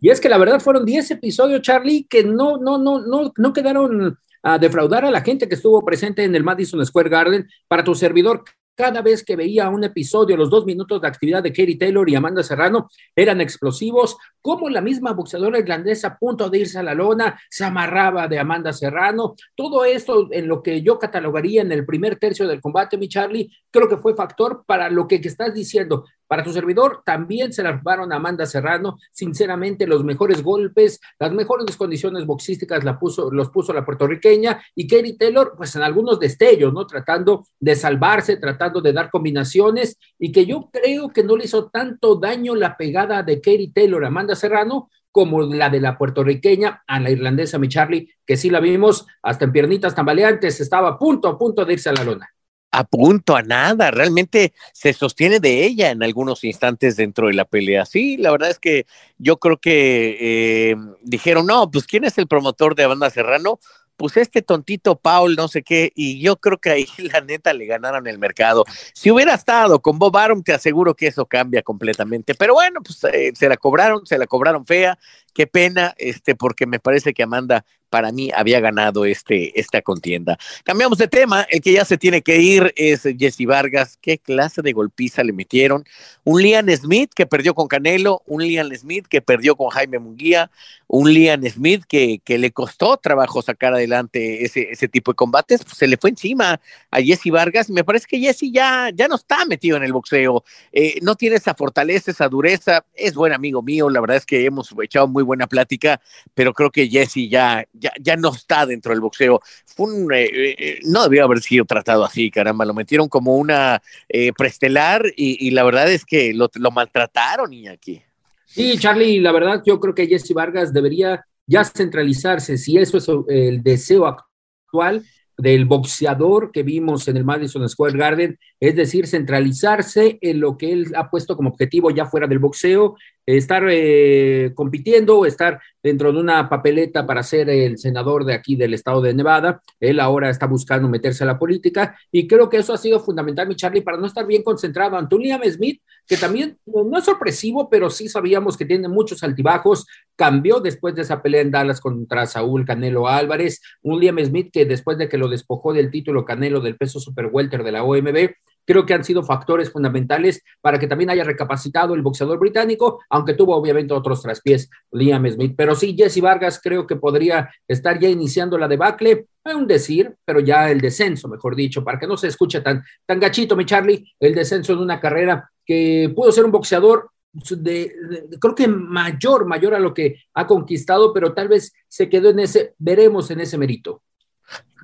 Y 0.00 0.10
es 0.10 0.20
que 0.20 0.28
la 0.28 0.38
verdad 0.38 0.60
fueron 0.60 0.84
10 0.84 1.10
episodios, 1.12 1.62
Charlie, 1.62 2.06
que 2.08 2.24
no, 2.24 2.56
no, 2.56 2.78
no, 2.78 3.00
no, 3.00 3.32
no 3.36 3.52
quedaron 3.52 4.18
a 4.42 4.58
defraudar 4.58 5.04
a 5.04 5.10
la 5.10 5.20
gente 5.20 5.48
que 5.48 5.56
estuvo 5.56 5.84
presente 5.84 6.24
en 6.24 6.34
el 6.34 6.44
Madison 6.44 6.84
Square 6.84 7.10
Garden 7.10 7.48
para 7.66 7.84
tu 7.84 7.94
servidor 7.94 8.44
cada 8.78 9.02
vez 9.02 9.24
que 9.24 9.34
veía 9.34 9.68
un 9.68 9.82
episodio, 9.82 10.36
los 10.36 10.50
dos 10.50 10.64
minutos 10.64 11.02
de 11.02 11.08
actividad 11.08 11.42
de 11.42 11.50
Katie 11.50 11.76
Taylor 11.76 12.08
y 12.08 12.14
Amanda 12.14 12.44
Serrano 12.44 12.88
eran 13.16 13.40
explosivos, 13.40 14.16
como 14.40 14.70
la 14.70 14.80
misma 14.80 15.14
boxeadora 15.14 15.58
irlandesa 15.58 16.06
a 16.06 16.16
punto 16.16 16.48
de 16.48 16.60
irse 16.60 16.78
a 16.78 16.84
la 16.84 16.94
lona 16.94 17.36
se 17.50 17.64
amarraba 17.64 18.28
de 18.28 18.38
Amanda 18.38 18.72
Serrano. 18.72 19.34
Todo 19.56 19.84
esto 19.84 20.28
en 20.30 20.46
lo 20.46 20.62
que 20.62 20.80
yo 20.80 20.96
catalogaría 20.96 21.62
en 21.62 21.72
el 21.72 21.84
primer 21.84 22.20
tercio 22.20 22.46
del 22.46 22.60
combate, 22.60 22.96
mi 22.96 23.08
Charlie, 23.08 23.50
creo 23.68 23.88
que 23.88 23.96
fue 23.96 24.14
factor 24.14 24.62
para 24.64 24.88
lo 24.90 25.08
que, 25.08 25.20
que 25.20 25.28
estás 25.28 25.52
diciendo. 25.52 26.04
Para 26.28 26.44
tu 26.44 26.52
servidor 26.52 27.02
también 27.04 27.54
se 27.54 27.62
la 27.62 27.72
robaron 27.72 28.12
a 28.12 28.16
Amanda 28.16 28.44
Serrano. 28.44 28.98
Sinceramente, 29.10 29.86
los 29.86 30.04
mejores 30.04 30.42
golpes, 30.42 31.00
las 31.18 31.32
mejores 31.32 31.74
condiciones 31.76 32.26
boxísticas 32.26 32.84
la 32.84 32.98
puso, 32.98 33.30
los 33.32 33.48
puso 33.48 33.72
la 33.72 33.84
puertorriqueña 33.84 34.60
y 34.74 34.86
Katie 34.86 35.16
Taylor, 35.16 35.54
pues 35.56 35.74
en 35.74 35.82
algunos 35.82 36.20
destellos, 36.20 36.72
¿no? 36.74 36.86
Tratando 36.86 37.46
de 37.58 37.74
salvarse, 37.74 38.36
tratando 38.36 38.82
de 38.82 38.92
dar 38.92 39.10
combinaciones 39.10 39.98
y 40.18 40.30
que 40.30 40.44
yo 40.44 40.68
creo 40.70 41.08
que 41.08 41.24
no 41.24 41.34
le 41.34 41.46
hizo 41.46 41.70
tanto 41.70 42.16
daño 42.16 42.54
la 42.54 42.76
pegada 42.76 43.22
de 43.22 43.40
Katie 43.40 43.72
Taylor 43.74 44.04
a 44.04 44.08
Amanda 44.08 44.34
Serrano 44.34 44.90
como 45.10 45.40
la 45.40 45.70
de 45.70 45.80
la 45.80 45.96
puertorriqueña 45.96 46.84
a 46.86 47.00
la 47.00 47.10
irlandesa, 47.10 47.58
mi 47.58 47.68
Charlie, 47.68 48.10
que 48.26 48.36
sí 48.36 48.50
la 48.50 48.60
vimos 48.60 49.06
hasta 49.22 49.46
en 49.46 49.52
piernitas 49.52 49.94
tambaleantes, 49.94 50.60
estaba 50.60 50.90
a 50.90 50.98
punto, 50.98 51.28
a 51.28 51.38
punto 51.38 51.64
de 51.64 51.72
irse 51.72 51.88
a 51.88 51.94
la 51.94 52.04
lona 52.04 52.28
a 52.70 52.84
punto 52.84 53.34
a 53.34 53.42
nada, 53.42 53.90
realmente 53.90 54.52
se 54.72 54.92
sostiene 54.92 55.40
de 55.40 55.64
ella 55.64 55.90
en 55.90 56.02
algunos 56.02 56.44
instantes 56.44 56.96
dentro 56.96 57.28
de 57.28 57.34
la 57.34 57.44
pelea. 57.44 57.86
Sí, 57.86 58.16
la 58.16 58.30
verdad 58.30 58.50
es 58.50 58.58
que 58.58 58.86
yo 59.18 59.38
creo 59.38 59.58
que 59.58 60.16
eh, 60.20 60.76
dijeron, 61.02 61.46
no, 61.46 61.70
pues 61.70 61.86
¿quién 61.86 62.04
es 62.04 62.18
el 62.18 62.28
promotor 62.28 62.74
de 62.74 62.86
Banda 62.86 63.10
Serrano? 63.10 63.58
Pues 63.96 64.16
este 64.16 64.42
tontito 64.42 64.96
Paul, 64.96 65.34
no 65.34 65.48
sé 65.48 65.62
qué, 65.62 65.92
y 65.96 66.20
yo 66.20 66.36
creo 66.36 66.58
que 66.58 66.70
ahí 66.70 66.86
la 67.12 67.20
neta 67.20 67.52
le 67.52 67.66
ganaron 67.66 68.06
el 68.06 68.18
mercado. 68.18 68.64
Si 68.92 69.10
hubiera 69.10 69.34
estado 69.34 69.80
con 69.80 69.98
Bob 69.98 70.16
Arum, 70.16 70.42
te 70.42 70.52
aseguro 70.52 70.94
que 70.94 71.08
eso 71.08 71.26
cambia 71.26 71.62
completamente. 71.62 72.34
Pero 72.34 72.54
bueno, 72.54 72.80
pues 72.82 73.02
eh, 73.12 73.32
se 73.34 73.48
la 73.48 73.56
cobraron, 73.56 74.06
se 74.06 74.18
la 74.18 74.26
cobraron 74.26 74.66
fea. 74.66 74.98
Qué 75.34 75.46
pena, 75.46 75.94
este, 75.96 76.34
porque 76.34 76.66
me 76.66 76.78
parece 76.78 77.12
que 77.12 77.22
Amanda 77.22 77.64
para 77.90 78.12
mí 78.12 78.30
había 78.34 78.60
ganado 78.60 79.04
este, 79.04 79.58
esta 79.58 79.82
contienda. 79.82 80.38
Cambiamos 80.64 80.98
de 80.98 81.08
tema, 81.08 81.46
el 81.50 81.60
que 81.60 81.72
ya 81.72 81.84
se 81.84 81.98
tiene 81.98 82.22
que 82.22 82.38
ir 82.40 82.72
es 82.76 83.02
Jesse 83.18 83.46
Vargas. 83.46 83.98
¿Qué 84.00 84.18
clase 84.18 84.62
de 84.62 84.72
golpiza 84.72 85.24
le 85.24 85.32
metieron? 85.32 85.84
Un 86.24 86.42
Lian 86.42 86.68
Smith 86.76 87.10
que 87.14 87.26
perdió 87.26 87.54
con 87.54 87.68
Canelo, 87.68 88.22
un 88.26 88.42
Lian 88.42 88.74
Smith 88.76 89.06
que 89.08 89.20
perdió 89.20 89.56
con 89.56 89.68
Jaime 89.70 89.98
Munguía, 89.98 90.50
un 90.86 91.12
Lian 91.12 91.42
Smith 91.48 91.84
que, 91.86 92.20
que 92.24 92.38
le 92.38 92.50
costó 92.50 92.96
trabajo 92.96 93.42
sacar 93.42 93.74
adelante 93.74 94.44
ese, 94.44 94.70
ese 94.70 94.88
tipo 94.88 95.12
de 95.12 95.16
combates, 95.16 95.62
pues 95.64 95.76
se 95.76 95.86
le 95.86 95.96
fue 95.96 96.10
encima 96.10 96.60
a 96.90 97.00
Jesse 97.00 97.30
Vargas. 97.30 97.70
Me 97.70 97.84
parece 97.84 98.06
que 98.06 98.18
Jesse 98.18 98.50
ya, 98.50 98.90
ya 98.94 99.08
no 99.08 99.16
está 99.16 99.44
metido 99.44 99.76
en 99.76 99.82
el 99.82 99.92
boxeo, 99.92 100.44
eh, 100.72 100.98
no 101.02 101.14
tiene 101.14 101.36
esa 101.36 101.54
fortaleza, 101.54 102.10
esa 102.10 102.28
dureza, 102.28 102.84
es 102.94 103.14
buen 103.14 103.32
amigo 103.32 103.62
mío, 103.62 103.90
la 103.90 104.00
verdad 104.00 104.16
es 104.16 104.26
que 104.26 104.44
hemos 104.44 104.74
echado 104.82 105.08
muy 105.08 105.22
buena 105.22 105.46
plática, 105.46 106.00
pero 106.34 106.52
creo 106.54 106.70
que 106.70 106.88
Jesse 106.88 107.28
ya, 107.28 107.66
ya, 107.78 107.92
ya 108.00 108.16
no 108.16 108.32
está 108.32 108.66
dentro 108.66 108.92
del 108.92 109.00
boxeo. 109.00 109.40
Un, 109.76 110.12
eh, 110.12 110.28
eh, 110.32 110.78
no 110.84 111.04
debió 111.04 111.24
haber 111.24 111.40
sido 111.40 111.64
tratado 111.64 112.04
así, 112.04 112.30
caramba, 112.30 112.64
lo 112.64 112.74
metieron 112.74 113.08
como 113.08 113.36
una 113.36 113.82
eh, 114.08 114.32
prestelar 114.32 115.06
y, 115.16 115.46
y, 115.46 115.50
la 115.50 115.62
verdad 115.64 115.90
es 115.90 116.04
que 116.04 116.34
lo, 116.34 116.50
lo 116.54 116.70
maltrataron, 116.70 117.52
y 117.52 117.68
aquí. 117.68 118.02
Sí, 118.44 118.78
Charlie, 118.78 119.20
la 119.20 119.32
verdad 119.32 119.62
yo 119.64 119.78
creo 119.78 119.94
que 119.94 120.06
Jesse 120.06 120.32
Vargas 120.32 120.72
debería 120.72 121.24
ya 121.46 121.64
centralizarse, 121.64 122.58
si 122.58 122.76
eso 122.78 122.98
es 122.98 123.08
el 123.28 123.62
deseo 123.62 124.06
actual 124.06 125.04
del 125.38 125.64
boxeador 125.64 126.50
que 126.50 126.64
vimos 126.64 127.06
en 127.06 127.16
el 127.16 127.24
Madison 127.24 127.66
Square 127.68 127.96
Garden, 127.96 128.38
es 128.58 128.74
decir, 128.74 129.06
centralizarse 129.06 130.18
en 130.20 130.40
lo 130.40 130.58
que 130.58 130.72
él 130.72 130.92
ha 130.96 131.08
puesto 131.08 131.36
como 131.36 131.50
objetivo 131.50 131.90
ya 131.90 132.06
fuera 132.06 132.26
del 132.26 132.40
boxeo, 132.40 132.96
estar 133.36 133.62
eh, 133.68 134.52
compitiendo, 134.54 135.26
estar 135.26 135.60
dentro 135.82 136.12
de 136.12 136.18
una 136.18 136.48
papeleta 136.48 137.06
para 137.06 137.22
ser 137.22 137.50
el 137.50 137.76
senador 137.76 138.24
de 138.24 138.32
aquí 138.32 138.56
del 138.56 138.72
estado 138.72 139.02
de 139.02 139.12
Nevada. 139.12 139.60
Él 139.80 140.00
ahora 140.00 140.30
está 140.30 140.46
buscando 140.46 140.88
meterse 140.88 141.24
a 141.24 141.26
la 141.26 141.38
política 141.38 141.94
y 142.10 142.26
creo 142.26 142.48
que 142.48 142.56
eso 142.56 142.72
ha 142.72 142.78
sido 142.78 143.00
fundamental, 143.00 143.46
mi 143.46 143.54
Charlie, 143.54 143.82
para 143.82 143.98
no 143.98 144.06
estar 144.06 144.26
bien 144.26 144.42
concentrado 144.42 144.96
ante 144.96 145.14
un 145.14 145.22
Liam 145.22 145.42
Smith, 145.44 145.82
que 146.06 146.16
también 146.16 146.56
no 146.64 146.96
es 146.96 147.04
sorpresivo, 147.04 147.68
pero 147.68 147.90
sí 147.90 148.08
sabíamos 148.08 148.56
que 148.56 148.64
tiene 148.64 148.88
muchos 148.88 149.22
altibajos. 149.22 149.86
Cambió 150.16 150.60
después 150.60 150.94
de 150.94 151.02
esa 151.02 151.20
pelea 151.20 151.42
en 151.42 151.50
Dallas 151.50 151.82
contra 151.82 152.24
Saúl 152.24 152.64
Canelo 152.64 153.08
Álvarez, 153.08 153.60
un 153.82 154.00
Liam 154.00 154.18
Smith 154.24 154.48
que 154.50 154.64
después 154.64 154.96
de 154.96 155.08
que 155.08 155.18
lo 155.18 155.28
despojó 155.28 155.74
del 155.74 155.90
título 155.90 156.24
Canelo 156.24 156.60
del 156.60 156.78
peso 156.78 156.98
super 156.98 157.28
welter 157.30 157.62
de 157.62 157.72
la 157.72 157.84
OMB, 157.84 158.30
creo 158.68 158.84
que 158.84 158.92
han 158.92 159.02
sido 159.02 159.22
factores 159.22 159.72
fundamentales 159.72 160.44
para 160.60 160.78
que 160.78 160.86
también 160.86 161.08
haya 161.08 161.24
recapacitado 161.24 161.94
el 161.94 162.02
boxeador 162.02 162.38
británico, 162.38 163.00
aunque 163.08 163.32
tuvo 163.32 163.56
obviamente 163.56 163.94
otros 163.94 164.20
traspiés, 164.20 164.68
Liam 164.92 165.26
Smith. 165.26 165.54
Pero 165.56 165.74
sí, 165.74 165.96
Jesse 165.96 166.20
Vargas 166.20 166.60
creo 166.62 166.86
que 166.86 166.96
podría 166.96 167.48
estar 167.66 167.98
ya 167.98 168.10
iniciando 168.10 168.58
la 168.58 168.68
debacle, 168.68 169.24
es 169.42 169.54
un 169.54 169.66
decir, 169.66 170.14
pero 170.22 170.40
ya 170.40 170.70
el 170.70 170.82
descenso, 170.82 171.28
mejor 171.28 171.56
dicho, 171.56 171.82
para 171.82 171.98
que 171.98 172.06
no 172.06 172.18
se 172.18 172.28
escuche 172.28 172.60
tan, 172.60 172.84
tan 173.06 173.18
gachito, 173.18 173.56
mi 173.56 173.64
Charlie, 173.64 174.04
el 174.20 174.34
descenso 174.34 174.76
de 174.76 174.82
una 174.82 175.00
carrera 175.00 175.50
que 175.64 176.12
pudo 176.14 176.30
ser 176.30 176.44
un 176.44 176.52
boxeador 176.52 177.08
de, 177.32 177.90
creo 178.38 178.54
que 178.54 178.68
mayor, 178.68 179.46
mayor 179.46 179.74
a 179.76 179.78
lo 179.78 179.94
que 179.94 180.16
ha 180.34 180.46
conquistado, 180.46 181.14
pero 181.14 181.32
tal 181.32 181.48
vez 181.48 181.72
se 181.88 182.10
quedó 182.10 182.28
en 182.28 182.40
ese, 182.40 182.74
veremos 182.76 183.30
en 183.30 183.40
ese 183.40 183.56
mérito. 183.56 184.02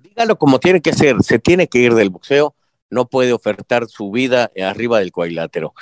Dígalo 0.03 0.39
como 0.39 0.59
tiene 0.59 0.81
que 0.81 0.95
ser, 0.95 1.23
se 1.23 1.39
tiene 1.39 1.69
que 1.69 1.81
ir 1.81 1.93
del 1.93 2.09
boxeo 2.09 2.55
no 2.95 3.09
puede 3.09 3.33
ofertar 3.33 3.89
su 3.89 4.11
vida 4.11 4.51
arriba 4.63 5.01
del 5.01 5.13
cuadrilátero. 5.13 5.75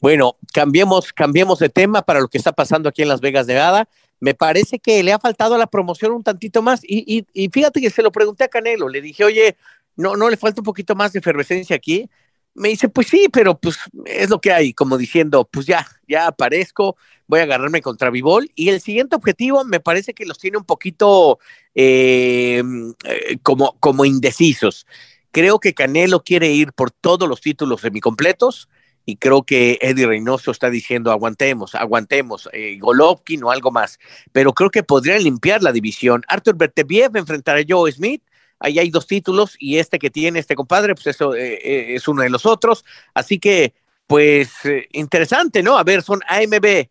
Bueno, 0.00 0.36
cambiemos, 0.52 1.12
cambiemos 1.12 1.58
de 1.58 1.70
tema 1.70 2.02
para 2.02 2.20
lo 2.20 2.28
que 2.28 2.38
está 2.38 2.52
pasando 2.52 2.88
aquí 2.88 3.02
en 3.02 3.08
Las 3.08 3.20
Vegas, 3.20 3.46
Nevada. 3.46 3.88
Me 4.20 4.34
parece 4.34 4.78
que 4.78 5.02
le 5.02 5.12
ha 5.12 5.18
faltado 5.18 5.54
a 5.54 5.58
la 5.58 5.66
promoción 5.66 6.12
un 6.12 6.22
tantito 6.22 6.62
más. 6.62 6.80
Y, 6.84 7.26
y, 7.32 7.48
fíjate 7.48 7.80
que 7.80 7.90
se 7.90 8.02
lo 8.02 8.12
pregunté 8.12 8.44
a 8.44 8.48
Canelo. 8.48 8.88
Le 8.88 9.00
dije, 9.00 9.24
oye, 9.24 9.56
¿no, 9.96 10.16
¿no 10.16 10.28
le 10.28 10.36
falta 10.36 10.60
un 10.60 10.64
poquito 10.64 10.94
más 10.94 11.12
de 11.12 11.20
efervescencia 11.20 11.74
aquí? 11.74 12.08
Me 12.54 12.68
dice, 12.68 12.88
pues 12.88 13.06
sí, 13.06 13.28
pero 13.32 13.58
pues 13.58 13.78
es 14.06 14.30
lo 14.30 14.40
que 14.40 14.52
hay, 14.52 14.72
como 14.72 14.98
diciendo, 14.98 15.48
pues 15.50 15.66
ya, 15.66 15.86
ya 16.08 16.26
aparezco, 16.26 16.96
voy 17.28 17.40
a 17.40 17.44
agarrarme 17.44 17.80
contra 17.80 18.10
Vivol. 18.10 18.50
Y 18.56 18.70
el 18.70 18.80
siguiente 18.80 19.14
objetivo 19.14 19.64
me 19.64 19.80
parece 19.80 20.14
que 20.14 20.26
los 20.26 20.38
tiene 20.38 20.58
un 20.58 20.64
poquito 20.64 21.38
eh, 21.74 22.62
eh, 23.04 23.38
como, 23.42 23.76
como 23.78 24.04
indecisos. 24.04 24.86
Creo 25.30 25.60
que 25.60 25.74
Canelo 25.74 26.22
quiere 26.22 26.50
ir 26.50 26.72
por 26.72 26.90
todos 26.90 27.28
los 27.28 27.40
títulos 27.40 27.80
semicompletos 27.80 28.68
y 29.08 29.16
creo 29.16 29.42
que 29.42 29.78
Eddie 29.80 30.06
Reynoso 30.06 30.50
está 30.50 30.68
diciendo 30.68 31.10
aguantemos, 31.10 31.74
aguantemos, 31.74 32.46
eh, 32.52 32.76
Golovkin 32.78 33.42
o 33.42 33.50
algo 33.50 33.70
más. 33.70 33.98
Pero 34.32 34.52
creo 34.52 34.70
que 34.70 34.82
podrían 34.82 35.22
limpiar 35.22 35.62
la 35.62 35.72
división. 35.72 36.22
Arthur 36.28 36.56
Bertebiev 36.56 37.16
enfrentará 37.16 37.60
a 37.60 37.64
Joe 37.66 37.90
Smith. 37.90 38.22
Ahí 38.58 38.78
hay 38.78 38.90
dos 38.90 39.06
títulos 39.06 39.56
y 39.58 39.78
este 39.78 39.98
que 39.98 40.10
tiene 40.10 40.40
este 40.40 40.54
compadre, 40.54 40.94
pues 40.94 41.06
eso 41.06 41.34
eh, 41.34 41.54
eh, 41.54 41.94
es 41.94 42.06
uno 42.06 42.20
de 42.22 42.28
los 42.28 42.44
otros. 42.44 42.84
Así 43.14 43.38
que, 43.38 43.72
pues, 44.06 44.50
interesante, 44.92 45.62
¿no? 45.62 45.78
A 45.78 45.84
ver, 45.84 46.02
son 46.02 46.20
AMB, 46.28 46.88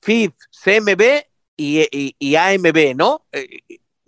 FIF, 0.00 0.32
CMB 0.50 1.02
y 1.56 2.34
AMB, 2.34 2.94
¿no? 2.94 3.26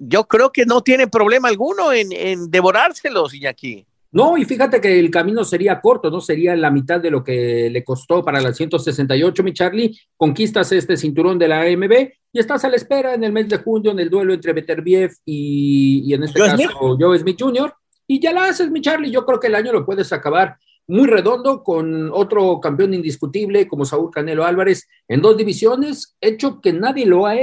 Yo 0.01 0.25
creo 0.25 0.51
que 0.51 0.65
no 0.65 0.81
tiene 0.81 1.07
problema 1.07 1.49
alguno 1.49 1.93
en, 1.93 2.11
en 2.11 2.51
devorárselos, 2.51 3.35
Iñaki. 3.35 3.87
No, 4.13 4.37
y 4.37 4.45
fíjate 4.45 4.81
que 4.81 4.99
el 4.99 5.11
camino 5.11 5.45
sería 5.45 5.81
corto, 5.81 6.11
¿no? 6.11 6.21
Sería 6.21 6.57
la 6.57 6.71
mitad 6.71 6.99
de 6.99 7.11
lo 7.11 7.23
que 7.23 7.71
le 7.71 7.85
costó 7.85 8.25
para 8.25 8.41
la 8.41 8.53
168, 8.53 9.43
mi 9.45 9.53
Charlie. 9.53 9.97
Conquistas 10.17 10.73
este 10.73 10.97
cinturón 10.97 11.39
de 11.39 11.47
la 11.47 11.61
AMB 11.61 11.93
y 12.33 12.39
estás 12.39 12.65
a 12.65 12.69
la 12.69 12.77
espera 12.77 13.15
en 13.15 13.23
el 13.23 13.33
mes 13.33 13.49
de 13.49 13.59
junio 13.59 13.93
en 13.93 14.01
el 14.01 14.11
duelo 14.11 14.35
entre 14.35 14.53
Beterbiev 14.53 15.13
y, 15.25 16.03
y 16.07 16.15
en 16.15 16.25
este 16.25 16.41
caso 16.41 16.97
Joe 16.99 17.19
Smith 17.19 17.41
Jr. 17.41 17.73
Y 18.09 18.19
ya 18.21 18.33
la 18.33 18.47
haces, 18.47 18.71
mi 18.71 18.81
Charlie. 18.81 19.13
Yo 19.13 19.25
creo 19.25 19.39
que 19.39 19.47
el 19.47 19.55
año 19.55 19.73
lo 19.73 19.87
puedes 19.87 20.13
acabar 20.13 20.57
muy 20.89 21.07
redondo 21.07 21.63
con 21.63 22.11
otro 22.13 22.59
campeón 22.59 22.95
indiscutible 22.95 23.69
como 23.69 23.85
Saúl 23.85 24.11
Canelo 24.11 24.45
Álvarez 24.45 24.89
en 25.07 25.23
dos 25.23 25.37
divisiones, 25.37 26.17
hecho 26.21 26.61
que 26.61 26.73
nadie 26.73 27.07
lo 27.07 27.27
ha, 27.27 27.37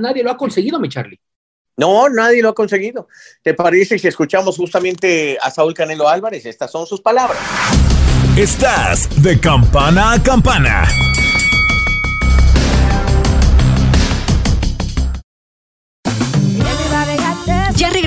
nadie 0.00 0.24
lo 0.24 0.30
ha 0.32 0.36
conseguido, 0.36 0.80
mi 0.80 0.88
Charlie. 0.88 1.20
No, 1.76 2.08
nadie 2.08 2.42
lo 2.42 2.50
ha 2.50 2.54
conseguido. 2.54 3.08
¿Te 3.42 3.54
parece 3.54 3.98
si 3.98 4.08
escuchamos 4.08 4.56
justamente 4.56 5.38
a 5.40 5.50
Saúl 5.50 5.74
Canelo 5.74 6.08
Álvarez? 6.08 6.44
Estas 6.46 6.70
son 6.70 6.86
sus 6.86 7.00
palabras. 7.00 7.40
Estás 8.36 9.08
de 9.22 9.38
campana 9.40 10.12
a 10.12 10.22
campana. 10.22 10.88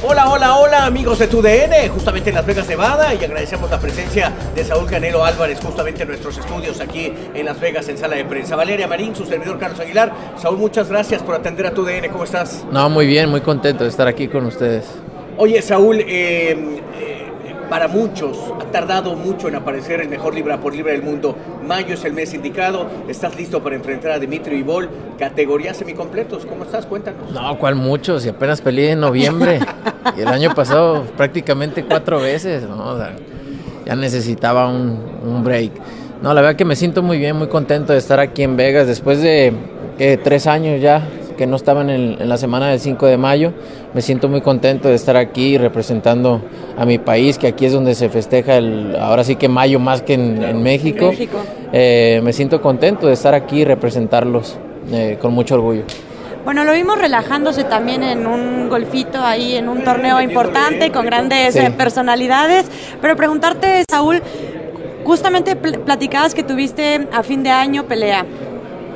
Hola, 0.00 0.30
hola, 0.30 0.56
hola 0.58 0.86
amigos 0.86 1.18
de 1.18 1.26
TUDN, 1.26 1.88
justamente 1.92 2.30
en 2.30 2.36
Las 2.36 2.46
Vegas, 2.46 2.68
Nevada, 2.68 3.12
y 3.14 3.24
agradecemos 3.24 3.68
la 3.68 3.80
presencia 3.80 4.32
de 4.54 4.62
Saúl 4.62 4.86
Canelo 4.86 5.24
Álvarez, 5.24 5.58
justamente 5.60 6.02
en 6.02 6.08
nuestros 6.08 6.38
estudios 6.38 6.80
aquí 6.80 7.12
en 7.34 7.44
Las 7.44 7.58
Vegas, 7.58 7.88
en 7.88 7.98
sala 7.98 8.14
de 8.14 8.24
prensa. 8.24 8.54
Valeria 8.54 8.86
Marín, 8.86 9.16
su 9.16 9.24
servidor 9.24 9.58
Carlos 9.58 9.80
Aguilar. 9.80 10.12
Saúl, 10.40 10.56
muchas 10.56 10.88
gracias 10.88 11.20
por 11.24 11.34
atender 11.34 11.66
a 11.66 11.72
TUDN, 11.72 12.10
¿cómo 12.12 12.22
estás? 12.22 12.64
No, 12.70 12.88
muy 12.88 13.08
bien, 13.08 13.28
muy 13.28 13.40
contento 13.40 13.82
de 13.82 13.90
estar 13.90 14.06
aquí 14.06 14.28
con 14.28 14.46
ustedes. 14.46 14.86
Oye, 15.36 15.60
Saúl, 15.62 15.98
eh, 16.00 16.06
eh, 16.06 16.82
para 17.68 17.88
muchos 17.88 18.38
ha 18.60 18.64
tardado 18.70 19.14
mucho 19.14 19.48
en 19.48 19.54
aparecer 19.54 20.00
el 20.00 20.08
mejor 20.08 20.34
libra 20.34 20.58
por 20.58 20.74
libra 20.74 20.92
del 20.92 21.02
mundo. 21.02 21.36
Mayo 21.66 21.94
es 21.94 22.04
el 22.04 22.12
mes 22.12 22.34
indicado. 22.34 22.86
¿Estás 23.08 23.36
listo 23.36 23.62
para 23.62 23.76
enfrentar 23.76 24.12
a 24.12 24.18
Dimitri 24.18 24.56
Vivol? 24.56 24.88
Categorías 25.18 25.76
semicompletos. 25.76 26.46
¿Cómo 26.46 26.64
estás? 26.64 26.86
Cuéntanos. 26.86 27.30
No, 27.32 27.58
¿cuál 27.58 27.74
mucho? 27.74 28.18
Si 28.20 28.28
apenas 28.28 28.60
peleé 28.60 28.92
en 28.92 29.00
noviembre. 29.00 29.60
y 30.16 30.20
el 30.20 30.28
año 30.28 30.54
pasado 30.54 31.04
prácticamente 31.16 31.84
cuatro 31.84 32.20
veces. 32.20 32.64
¿no? 32.68 32.96
ya 33.84 33.96
necesitaba 33.96 34.68
un, 34.68 35.00
un, 35.24 35.42
break. 35.44 35.72
No, 36.22 36.34
la 36.34 36.42
verdad 36.42 36.56
que 36.56 36.64
me 36.64 36.76
siento 36.76 37.02
muy 37.02 37.18
bien, 37.18 37.36
muy 37.36 37.48
contento 37.48 37.92
de 37.92 37.98
estar 37.98 38.20
aquí 38.20 38.42
en 38.42 38.56
Vegas 38.56 38.86
después 38.86 39.22
de 39.22 39.52
tres 40.22 40.46
años 40.46 40.80
ya 40.80 41.02
que 41.38 41.46
no 41.46 41.56
estaban 41.56 41.88
en, 41.88 42.28
la 42.28 42.36
semana 42.36 42.68
del 42.68 42.80
5 42.80 43.06
de 43.06 43.16
mayo. 43.16 43.54
Me 43.94 44.02
siento 44.02 44.28
muy 44.28 44.42
contento 44.42 44.88
de 44.88 44.94
estar 44.94 45.16
aquí 45.16 45.56
representando 45.56 46.42
a 46.76 46.84
mi 46.84 46.98
país, 46.98 47.38
que 47.38 47.46
aquí 47.46 47.64
es 47.64 47.72
donde 47.72 47.94
se 47.94 48.10
festeja 48.10 48.58
el, 48.58 48.94
ahora 49.00 49.24
sí 49.24 49.36
que 49.36 49.48
mayo 49.48 49.78
más 49.78 50.02
que 50.02 50.14
en, 50.14 50.62
México. 50.62 51.10
Eh, 51.72 52.20
me 52.22 52.34
siento 52.34 52.60
contento 52.60 53.06
de 53.06 53.14
estar 53.14 53.34
aquí 53.34 53.60
y 53.60 53.64
representarlos 53.64 54.58
eh, 54.92 55.16
con 55.18 55.32
mucho 55.32 55.54
orgullo. 55.54 55.84
Bueno, 56.44 56.64
lo 56.64 56.72
vimos 56.72 56.98
relajándose 56.98 57.64
también 57.64 58.02
en 58.02 58.26
un 58.26 58.68
golfito 58.68 59.22
ahí, 59.22 59.54
en 59.54 59.68
un 59.68 59.84
torneo 59.84 60.20
importante 60.20 60.90
con 60.90 61.06
grandes 61.06 61.54
eh, 61.56 61.70
personalidades. 61.70 62.66
Pero 63.00 63.16
preguntarte, 63.16 63.84
Saúl, 63.88 64.22
justamente 65.04 65.56
platicabas 65.56 66.34
que 66.34 66.42
tuviste 66.42 67.06
a 67.12 67.22
fin 67.22 67.42
de 67.42 67.50
año 67.50 67.84
pelea, 67.84 68.24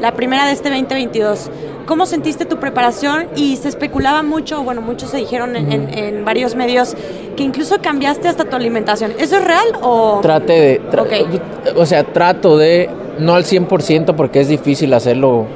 la 0.02 0.12
primera 0.12 0.46
de 0.46 0.52
este 0.52 0.68
2022. 0.68 1.48
¿Cómo 1.86 2.06
sentiste 2.06 2.44
tu 2.44 2.58
preparación? 2.58 3.28
Y 3.36 3.56
se 3.56 3.68
especulaba 3.68 4.24
mucho, 4.24 4.64
bueno, 4.64 4.82
muchos 4.82 5.10
se 5.10 5.18
dijeron 5.18 5.54
en, 5.54 6.24
varios 6.24 6.56
medios 6.56 6.96
que 7.36 7.44
incluso 7.44 7.80
cambiaste 7.80 8.26
hasta 8.26 8.44
tu 8.44 8.56
alimentación. 8.56 9.12
¿Eso 9.18 9.36
es 9.36 9.44
real 9.44 9.66
o...? 9.80 10.18
Trate 10.20 10.52
de... 10.52 11.40
O 11.76 11.86
sea, 11.86 12.02
trato 12.02 12.58
de, 12.58 12.90
no 13.20 13.34
al 13.34 13.44
100% 13.44 14.16
porque 14.16 14.40
es 14.40 14.48
difícil 14.48 14.92
hacerlo 14.92 15.46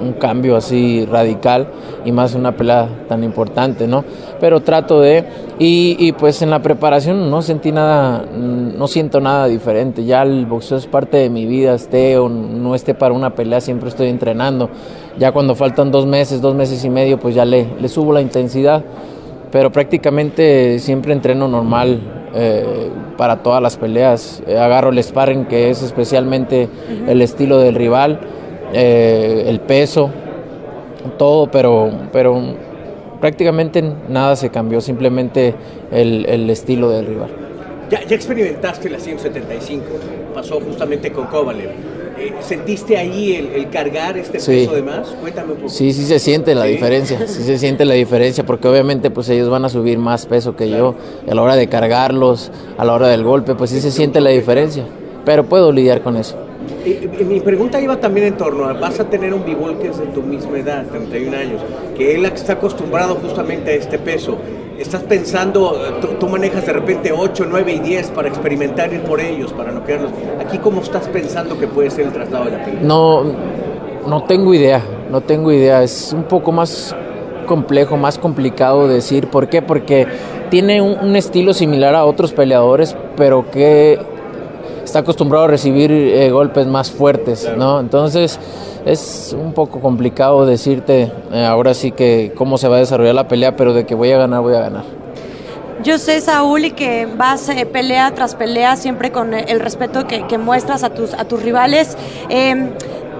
un 0.00 0.14
cambio 0.14 0.56
así 0.56 1.06
radical 1.06 1.68
y 2.04 2.12
más 2.12 2.34
una 2.34 2.56
pelea 2.56 2.88
tan 3.08 3.24
importante, 3.24 3.86
¿no? 3.86 4.04
Pero 4.40 4.60
trato 4.60 5.00
de 5.00 5.24
y, 5.58 6.12
pues 6.12 6.42
en 6.42 6.50
la 6.50 6.60
preparación 6.60 7.30
no 7.30 7.40
sentí 7.40 7.70
nada, 7.70 8.24
no 8.24 8.86
siento 8.88 9.20
nada 9.20 9.46
diferente. 9.46 10.04
Ya 10.04 10.22
el 10.22 10.46
boxeo 10.46 10.78
es 10.78 10.86
parte 10.86 11.18
de 11.18 11.30
mi 11.30 11.46
vida, 11.46 11.74
esté 11.74 12.18
o 12.18 12.28
no 12.28 12.74
esté 12.74 12.94
para 12.94 13.14
una 13.14 13.34
pelea, 13.34 13.60
siempre 13.60 13.88
estoy 13.88 14.08
entrenando. 14.08 14.68
Ya 15.16 15.30
cuando 15.30 15.54
faltan 15.54 15.92
dos 15.92 16.06
meses, 16.06 16.40
dos 16.40 16.56
meses 16.56 16.84
y 16.84 16.90
medio, 16.90 17.18
pues 17.18 17.34
ya 17.36 17.44
le, 17.44 17.68
le 17.80 17.88
subo 17.88 18.12
la 18.12 18.20
intensidad. 18.20 18.82
Pero 19.52 19.70
prácticamente 19.70 20.80
siempre 20.80 21.12
entreno 21.12 21.46
normal 21.46 22.00
eh, 22.34 22.90
para 23.16 23.44
todas 23.44 23.62
las 23.62 23.76
peleas. 23.76 24.42
agarro 24.48 24.90
el 24.90 25.00
sparring, 25.00 25.44
que 25.44 25.70
es 25.70 25.82
especialmente 25.82 26.68
el 27.06 27.22
estilo 27.22 27.58
del 27.58 27.76
rival 27.76 28.18
eh, 28.74 29.44
el 29.46 29.60
peso, 29.60 30.10
todo, 31.16 31.48
pero, 31.48 31.90
pero 32.12 32.42
prácticamente 33.20 33.82
nada 34.08 34.34
se 34.34 34.50
cambió, 34.50 34.80
simplemente 34.80 35.54
el, 35.92 36.26
el 36.26 36.50
estilo 36.50 36.90
del 36.90 37.06
rival. 37.06 37.30
Ya, 37.88 38.04
ya, 38.04 38.16
experimentaste 38.16 38.90
la 38.90 38.98
175, 38.98 39.84
pasó 40.34 40.60
justamente 40.60 41.12
con 41.12 41.26
Kovalev. 41.26 41.70
Eh, 42.18 42.32
¿Sentiste 42.40 42.96
ahí 42.96 43.50
el, 43.54 43.70
cargar 43.70 44.16
este 44.16 44.38
peso 44.38 44.74
de 44.74 44.82
más? 44.82 45.08
Cuéntame 45.20 45.52
un 45.52 45.58
poco. 45.58 45.68
Sí, 45.68 45.92
sí 45.92 46.04
se 46.04 46.18
siente 46.18 46.54
la 46.56 46.64
diferencia, 46.64 47.26
sí 47.28 47.42
se 47.44 47.58
siente 47.58 47.84
la 47.84 47.94
diferencia, 47.94 48.44
porque 48.44 48.66
obviamente 48.66 49.10
pues 49.10 49.28
ellos 49.28 49.50
van 49.50 49.64
a 49.64 49.68
subir 49.68 49.98
más 49.98 50.26
peso 50.26 50.56
que 50.56 50.68
yo, 50.68 50.96
a 51.30 51.34
la 51.34 51.42
hora 51.42 51.54
de 51.54 51.68
cargarlos, 51.68 52.50
a 52.76 52.84
la 52.84 52.92
hora 52.92 53.06
del 53.06 53.22
golpe, 53.22 53.54
pues 53.54 53.70
sí 53.70 53.80
se 53.80 53.92
siente 53.92 54.20
la 54.20 54.30
diferencia, 54.30 54.84
pero 55.24 55.44
puedo 55.44 55.70
lidiar 55.70 56.02
con 56.02 56.16
eso 56.16 56.36
mi 57.26 57.40
pregunta 57.40 57.80
iba 57.80 57.96
también 57.96 58.26
en 58.26 58.36
torno 58.36 58.64
a, 58.64 58.74
vas 58.74 59.00
a 59.00 59.04
tener 59.04 59.32
un 59.32 59.44
bivol 59.44 59.78
que 59.78 59.88
es 59.88 59.98
de 59.98 60.06
tu 60.06 60.22
misma 60.22 60.58
edad, 60.58 60.84
31 60.86 61.36
años, 61.36 61.62
que 61.96 62.14
él 62.14 62.24
está 62.26 62.54
acostumbrado 62.54 63.14
justamente 63.16 63.70
a 63.70 63.74
este 63.74 63.98
peso. 63.98 64.36
Estás 64.78 65.02
pensando, 65.02 66.00
tú, 66.18 66.28
manejas 66.28 66.66
de 66.66 66.72
repente 66.72 67.12
8, 67.12 67.46
9 67.48 67.72
y 67.74 67.78
10 67.78 68.10
para 68.10 68.28
experimentar 68.28 68.92
ir 68.92 69.02
por 69.02 69.20
ellos, 69.20 69.52
para 69.52 69.70
no 69.70 69.84
quedarlos. 69.84 70.10
Aquí, 70.40 70.58
¿cómo 70.58 70.80
estás 70.80 71.06
pensando 71.08 71.58
que 71.58 71.68
puede 71.68 71.90
ser 71.90 72.06
el 72.06 72.12
traslado 72.12 72.46
de 72.46 72.50
la 72.50 72.64
pelea? 72.64 72.80
No, 72.82 73.22
no 74.06 74.24
tengo 74.24 74.52
idea, 74.52 74.82
no 75.10 75.20
tengo 75.20 75.52
idea. 75.52 75.82
Es 75.82 76.12
un 76.12 76.24
poco 76.24 76.50
más 76.50 76.94
complejo, 77.46 77.96
más 77.96 78.18
complicado 78.18 78.88
decir. 78.88 79.28
¿Por 79.28 79.48
qué? 79.48 79.62
Porque 79.62 80.08
tiene 80.50 80.82
un 80.82 81.14
estilo 81.14 81.54
similar 81.54 81.94
a 81.94 82.04
otros 82.04 82.32
peleadores, 82.32 82.96
pero 83.16 83.48
que 83.52 84.00
está 84.84 85.00
acostumbrado 85.00 85.46
a 85.46 85.48
recibir 85.48 85.90
eh, 85.90 86.30
golpes 86.30 86.66
más 86.66 86.90
fuertes, 86.90 87.50
¿no? 87.56 87.80
Entonces 87.80 88.38
es 88.84 89.34
un 89.38 89.52
poco 89.52 89.80
complicado 89.80 90.44
decirte 90.46 91.10
eh, 91.32 91.44
ahora 91.44 91.74
sí 91.74 91.92
que 91.92 92.32
cómo 92.36 92.58
se 92.58 92.68
va 92.68 92.76
a 92.76 92.80
desarrollar 92.80 93.14
la 93.14 93.28
pelea, 93.28 93.56
pero 93.56 93.72
de 93.72 93.86
que 93.86 93.94
voy 93.94 94.12
a 94.12 94.18
ganar, 94.18 94.40
voy 94.42 94.54
a 94.54 94.60
ganar. 94.60 94.84
Yo 95.82 95.98
sé, 95.98 96.20
Saúl, 96.20 96.66
y 96.66 96.70
que 96.70 97.06
vas 97.06 97.48
eh, 97.48 97.66
pelea 97.66 98.14
tras 98.14 98.34
pelea 98.34 98.76
siempre 98.76 99.10
con 99.10 99.34
el 99.34 99.60
respeto 99.60 100.06
que, 100.06 100.38
muestras 100.38 100.82
a 100.82 100.90
tus, 100.90 101.12
a 101.14 101.24
tus 101.24 101.42
rivales. 101.42 101.98
Em, 102.28 102.70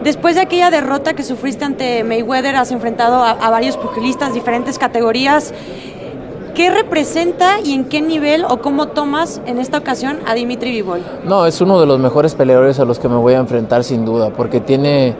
después 0.02 0.34
de 0.34 0.42
aquella 0.42 0.70
derrota 0.70 1.14
que 1.14 1.22
sufriste 1.24 1.64
ante 1.64 2.04
Mayweather, 2.04 2.56
has 2.56 2.70
enfrentado 2.70 3.16
a, 3.16 3.32
a 3.32 3.50
varios 3.50 3.76
pugilistas, 3.76 4.32
diferentes 4.32 4.78
categorías. 4.78 5.52
¿Qué 6.54 6.70
representa 6.70 7.58
y 7.64 7.72
en 7.72 7.86
qué 7.86 8.00
nivel 8.00 8.44
o 8.48 8.58
cómo 8.58 8.86
tomas 8.86 9.42
en 9.44 9.58
esta 9.58 9.78
ocasión 9.78 10.20
a 10.24 10.34
Dimitri 10.34 10.70
Vivol? 10.70 11.00
No, 11.24 11.46
es 11.46 11.60
uno 11.60 11.80
de 11.80 11.86
los 11.86 11.98
mejores 11.98 12.36
peleadores 12.36 12.78
a 12.78 12.84
los 12.84 13.00
que 13.00 13.08
me 13.08 13.16
voy 13.16 13.34
a 13.34 13.38
enfrentar 13.38 13.82
sin 13.82 14.04
duda, 14.04 14.30
porque 14.30 14.60
tiene 14.60 15.16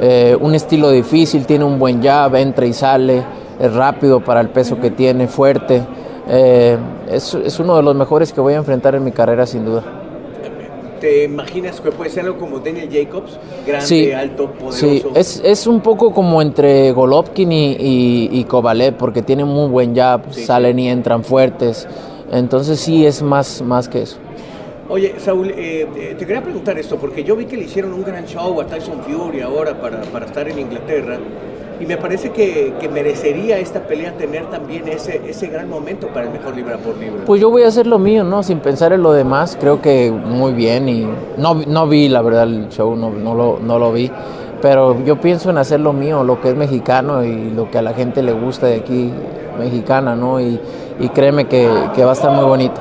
eh, 0.00 0.34
un 0.40 0.54
estilo 0.54 0.90
difícil, 0.90 1.44
tiene 1.44 1.66
un 1.66 1.78
buen 1.78 2.02
jab, 2.02 2.34
entra 2.36 2.64
y 2.64 2.72
sale, 2.72 3.22
es 3.60 3.74
rápido 3.74 4.20
para 4.20 4.40
el 4.40 4.48
peso 4.48 4.80
que 4.80 4.90
tiene, 4.90 5.28
fuerte. 5.28 5.86
Eh, 6.26 6.78
es, 7.10 7.34
es 7.34 7.60
uno 7.60 7.76
de 7.76 7.82
los 7.82 7.94
mejores 7.94 8.32
que 8.32 8.40
voy 8.40 8.54
a 8.54 8.56
enfrentar 8.56 8.94
en 8.94 9.04
mi 9.04 9.12
carrera 9.12 9.44
sin 9.44 9.66
duda. 9.66 9.97
¿Te 11.00 11.24
imaginas 11.24 11.80
que 11.80 11.90
puede 11.90 12.10
ser 12.10 12.24
algo 12.24 12.38
como 12.38 12.58
Daniel 12.58 12.88
Jacobs? 12.90 13.38
Grande, 13.66 14.14
alto, 14.14 14.50
poderoso. 14.52 14.78
Sí, 14.78 15.02
es, 15.14 15.40
es, 15.44 15.66
un 15.66 15.80
poco 15.80 16.12
como 16.12 16.42
entre 16.42 16.92
Golovkin 16.92 17.52
y, 17.52 18.28
y, 18.32 18.44
Kovalev, 18.44 18.96
porque 18.96 19.22
tienen 19.22 19.46
muy 19.46 19.68
buen 19.68 19.94
jab, 19.94 20.32
salen 20.32 20.78
y 20.78 20.88
entran 20.88 21.24
fuertes. 21.24 21.86
Entonces 22.32 22.80
sí 22.80 23.06
es 23.06 23.22
más, 23.22 23.62
más 23.62 23.88
que 23.88 24.02
eso. 24.02 24.18
Oye, 24.90 25.14
Saúl, 25.18 25.50
eh, 25.50 25.86
eh, 25.96 26.16
te 26.18 26.24
quería 26.24 26.42
preguntar 26.42 26.78
esto, 26.78 26.96
porque 26.96 27.22
yo 27.22 27.36
vi 27.36 27.44
que 27.44 27.58
le 27.58 27.64
hicieron 27.64 27.92
un 27.92 28.02
gran 28.02 28.24
show 28.26 28.58
a 28.58 28.66
Tyson 28.66 29.02
Fury 29.02 29.42
ahora 29.42 29.78
para, 29.78 30.00
para 30.02 30.24
estar 30.26 30.48
en 30.48 30.58
Inglaterra. 30.58 31.18
Y 31.80 31.86
me 31.86 31.96
parece 31.96 32.30
que, 32.30 32.72
merecería 32.92 33.58
esta 33.58 33.80
pelea 33.86 34.12
tener 34.16 34.46
también 34.50 34.88
ese, 34.88 35.20
ese 35.28 35.46
gran 35.48 35.68
momento 35.68 36.08
para 36.08 36.26
el 36.26 36.32
mejor 36.32 36.56
libra 36.56 36.76
por 36.78 36.96
libra. 36.96 37.24
Pues 37.24 37.40
yo 37.40 37.50
voy 37.50 37.62
a 37.62 37.68
hacer 37.68 37.86
lo 37.86 37.98
mío, 37.98 38.24
¿no? 38.24 38.42
Sin 38.42 38.58
pensar 38.60 38.92
en 38.92 39.02
lo 39.02 39.12
demás, 39.12 39.56
creo 39.60 39.80
que 39.80 40.10
muy 40.10 40.52
bien 40.52 40.88
y 40.88 41.06
no, 41.36 41.54
no 41.54 41.86
vi, 41.86 42.08
la 42.08 42.22
verdad, 42.22 42.44
el 42.44 42.68
show, 42.68 42.96
no, 42.96 43.10
no, 43.10 43.34
lo, 43.34 43.58
no 43.60 43.78
lo 43.78 43.92
vi, 43.92 44.10
pero 44.60 45.04
yo 45.04 45.20
pienso 45.20 45.50
en 45.50 45.58
hacer 45.58 45.80
lo 45.80 45.92
mío, 45.92 46.24
lo 46.24 46.40
que 46.40 46.48
es 46.48 46.56
mexicano 46.56 47.24
y 47.24 47.50
lo 47.50 47.70
que 47.70 47.78
a 47.78 47.82
la 47.82 47.92
gente 47.92 48.22
le 48.22 48.32
gusta 48.32 48.66
de 48.66 48.76
aquí, 48.76 49.12
mexicana, 49.58 50.16
¿no? 50.16 50.40
Y, 50.40 50.58
y 50.98 51.08
créeme 51.10 51.46
que, 51.46 51.70
que 51.94 52.04
va 52.04 52.10
a 52.10 52.14
estar 52.14 52.32
muy 52.32 52.44
bonito. 52.44 52.80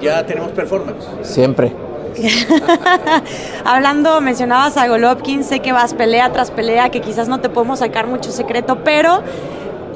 Ya 0.00 0.24
tenemos 0.26 0.50
performance. 0.50 1.06
Siempre. 1.22 1.89
Hablando, 3.64 4.20
mencionabas 4.20 4.76
a 4.76 4.88
Golovkin, 4.88 5.44
sé 5.44 5.60
que 5.60 5.72
vas 5.72 5.94
pelea 5.94 6.32
tras 6.32 6.50
pelea, 6.50 6.90
que 6.90 7.00
quizás 7.00 7.28
no 7.28 7.40
te 7.40 7.48
podemos 7.48 7.80
sacar 7.80 8.06
mucho 8.06 8.30
secreto, 8.32 8.78
pero 8.84 9.22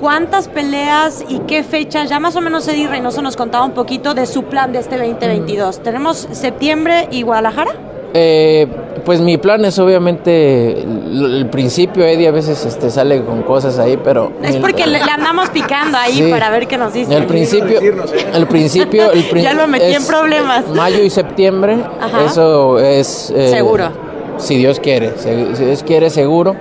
¿cuántas 0.00 0.48
peleas 0.48 1.24
y 1.28 1.40
qué 1.40 1.62
fechas? 1.62 2.08
Ya 2.08 2.20
más 2.20 2.36
o 2.36 2.40
menos 2.40 2.68
Eddie 2.68 2.88
Reynoso 2.88 3.22
nos 3.22 3.36
contaba 3.36 3.64
un 3.64 3.72
poquito 3.72 4.14
de 4.14 4.26
su 4.26 4.44
plan 4.44 4.72
de 4.72 4.80
este 4.80 4.96
2022. 4.98 5.82
¿Tenemos 5.82 6.28
septiembre 6.32 7.08
y 7.10 7.22
Guadalajara? 7.22 7.72
Eh, 8.14 8.68
pues 9.04 9.20
mi 9.20 9.36
plan 9.38 9.64
es 9.64 9.78
obviamente 9.78 10.80
el, 10.82 11.36
el 11.38 11.46
principio, 11.50 12.04
Eddie 12.04 12.28
a 12.28 12.30
veces 12.30 12.64
este, 12.64 12.90
sale 12.90 13.22
con 13.22 13.42
cosas 13.42 13.78
ahí, 13.78 13.98
pero... 14.02 14.32
Es 14.42 14.56
porque 14.56 14.86
le, 14.86 14.98
le 15.04 15.10
andamos 15.10 15.50
picando 15.50 15.98
ahí 15.98 16.14
Sí. 16.14 16.30
para 16.30 16.50
ver 16.50 16.66
qué 16.66 16.78
nos 16.78 16.92
dice. 16.94 17.14
El 17.14 17.26
principio, 17.26 17.80
el 18.32 18.46
principio, 18.46 19.12
el 19.12 19.24
prin- 19.30 19.42
Ya 19.42 19.52
lo 19.54 19.66
metí 19.66 19.92
en 19.94 20.04
problemas. 20.06 20.66
Mayo 20.68 21.02
y 21.02 21.10
septiembre, 21.10 21.76
Ajá. 22.00 22.24
eso 22.24 22.78
es 22.78 23.30
eh, 23.34 23.48
Seguro. 23.50 23.88
Si 24.38 24.56
Dios 24.56 24.80
quiere, 24.80 25.12
si 25.18 25.64
Dios 25.64 25.82
quiere 25.84 26.10
seguro. 26.10 26.56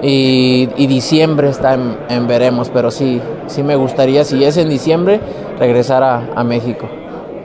Y, 0.00 0.68
y 0.76 0.86
diciembre 0.86 1.48
está 1.48 1.74
en, 1.74 1.96
en 2.08 2.28
veremos, 2.28 2.70
pero 2.72 2.92
sí, 2.92 3.20
sí 3.48 3.64
me 3.64 3.74
gustaría, 3.74 4.24
si 4.24 4.44
es 4.44 4.56
en 4.56 4.68
diciembre, 4.68 5.18
regresar 5.58 6.04
a, 6.04 6.28
a 6.36 6.44
México. 6.44 6.88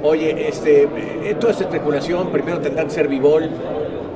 Oye, 0.03 0.49
este, 0.49 0.83
eh, 1.23 1.35
toda 1.39 1.51
esta 1.53 1.63
especulación, 1.63 2.27
primero 2.31 2.59
tendrá 2.59 2.83
que 2.83 2.91
ser 2.91 3.07
Vivol, 3.07 3.49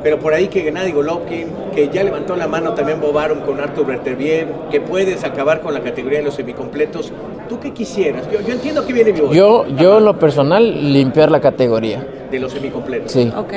pero 0.03 0.19
por 0.19 0.33
ahí 0.33 0.47
que 0.47 0.61
Gennady 0.61 0.91
Golovkin, 0.91 1.47
que 1.73 1.89
ya 1.89 2.03
levantó 2.03 2.35
la 2.35 2.47
mano 2.47 2.73
también 2.73 2.99
Bob 3.01 3.17
Arum 3.17 3.39
con 3.41 3.59
Artur 3.59 3.85
Berterbiev, 3.87 4.47
que 4.71 4.79
puedes 4.81 5.23
acabar 5.23 5.61
con 5.61 5.73
la 5.73 5.81
categoría 5.81 6.19
de 6.19 6.25
los 6.25 6.35
semicompletos. 6.35 7.11
¿Tú 7.49 7.59
qué 7.59 7.71
quisieras? 7.73 8.23
Yo, 8.31 8.41
yo 8.41 8.53
entiendo 8.53 8.85
que 8.85 8.93
viene 8.93 9.11
Vivol. 9.11 9.35
Yo, 9.35 9.65
yo 9.67 9.97
en 9.99 10.05
lo 10.05 10.17
personal, 10.19 10.93
limpiar 10.93 11.31
la 11.31 11.39
categoría. 11.39 12.05
De 12.29 12.39
los 12.39 12.51
semicompletos. 12.51 13.11
Sí. 13.11 13.31
Ok. 13.37 13.53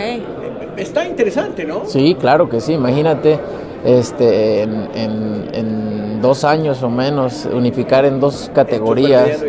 Está 0.77 1.07
interesante, 1.07 1.65
¿no? 1.65 1.83
Sí, 1.87 2.17
claro 2.19 2.49
que 2.49 2.61
sí. 2.61 2.73
Imagínate, 2.75 3.39
este, 3.85 4.63
en, 4.63 4.89
en- 4.95 5.49
en 5.53 6.21
dos 6.23 6.45
años 6.45 6.83
o 6.83 6.91
menos, 6.91 7.49
unificar 7.53 8.05
en 8.05 8.21
dos 8.21 8.51
categorías. 8.55 9.43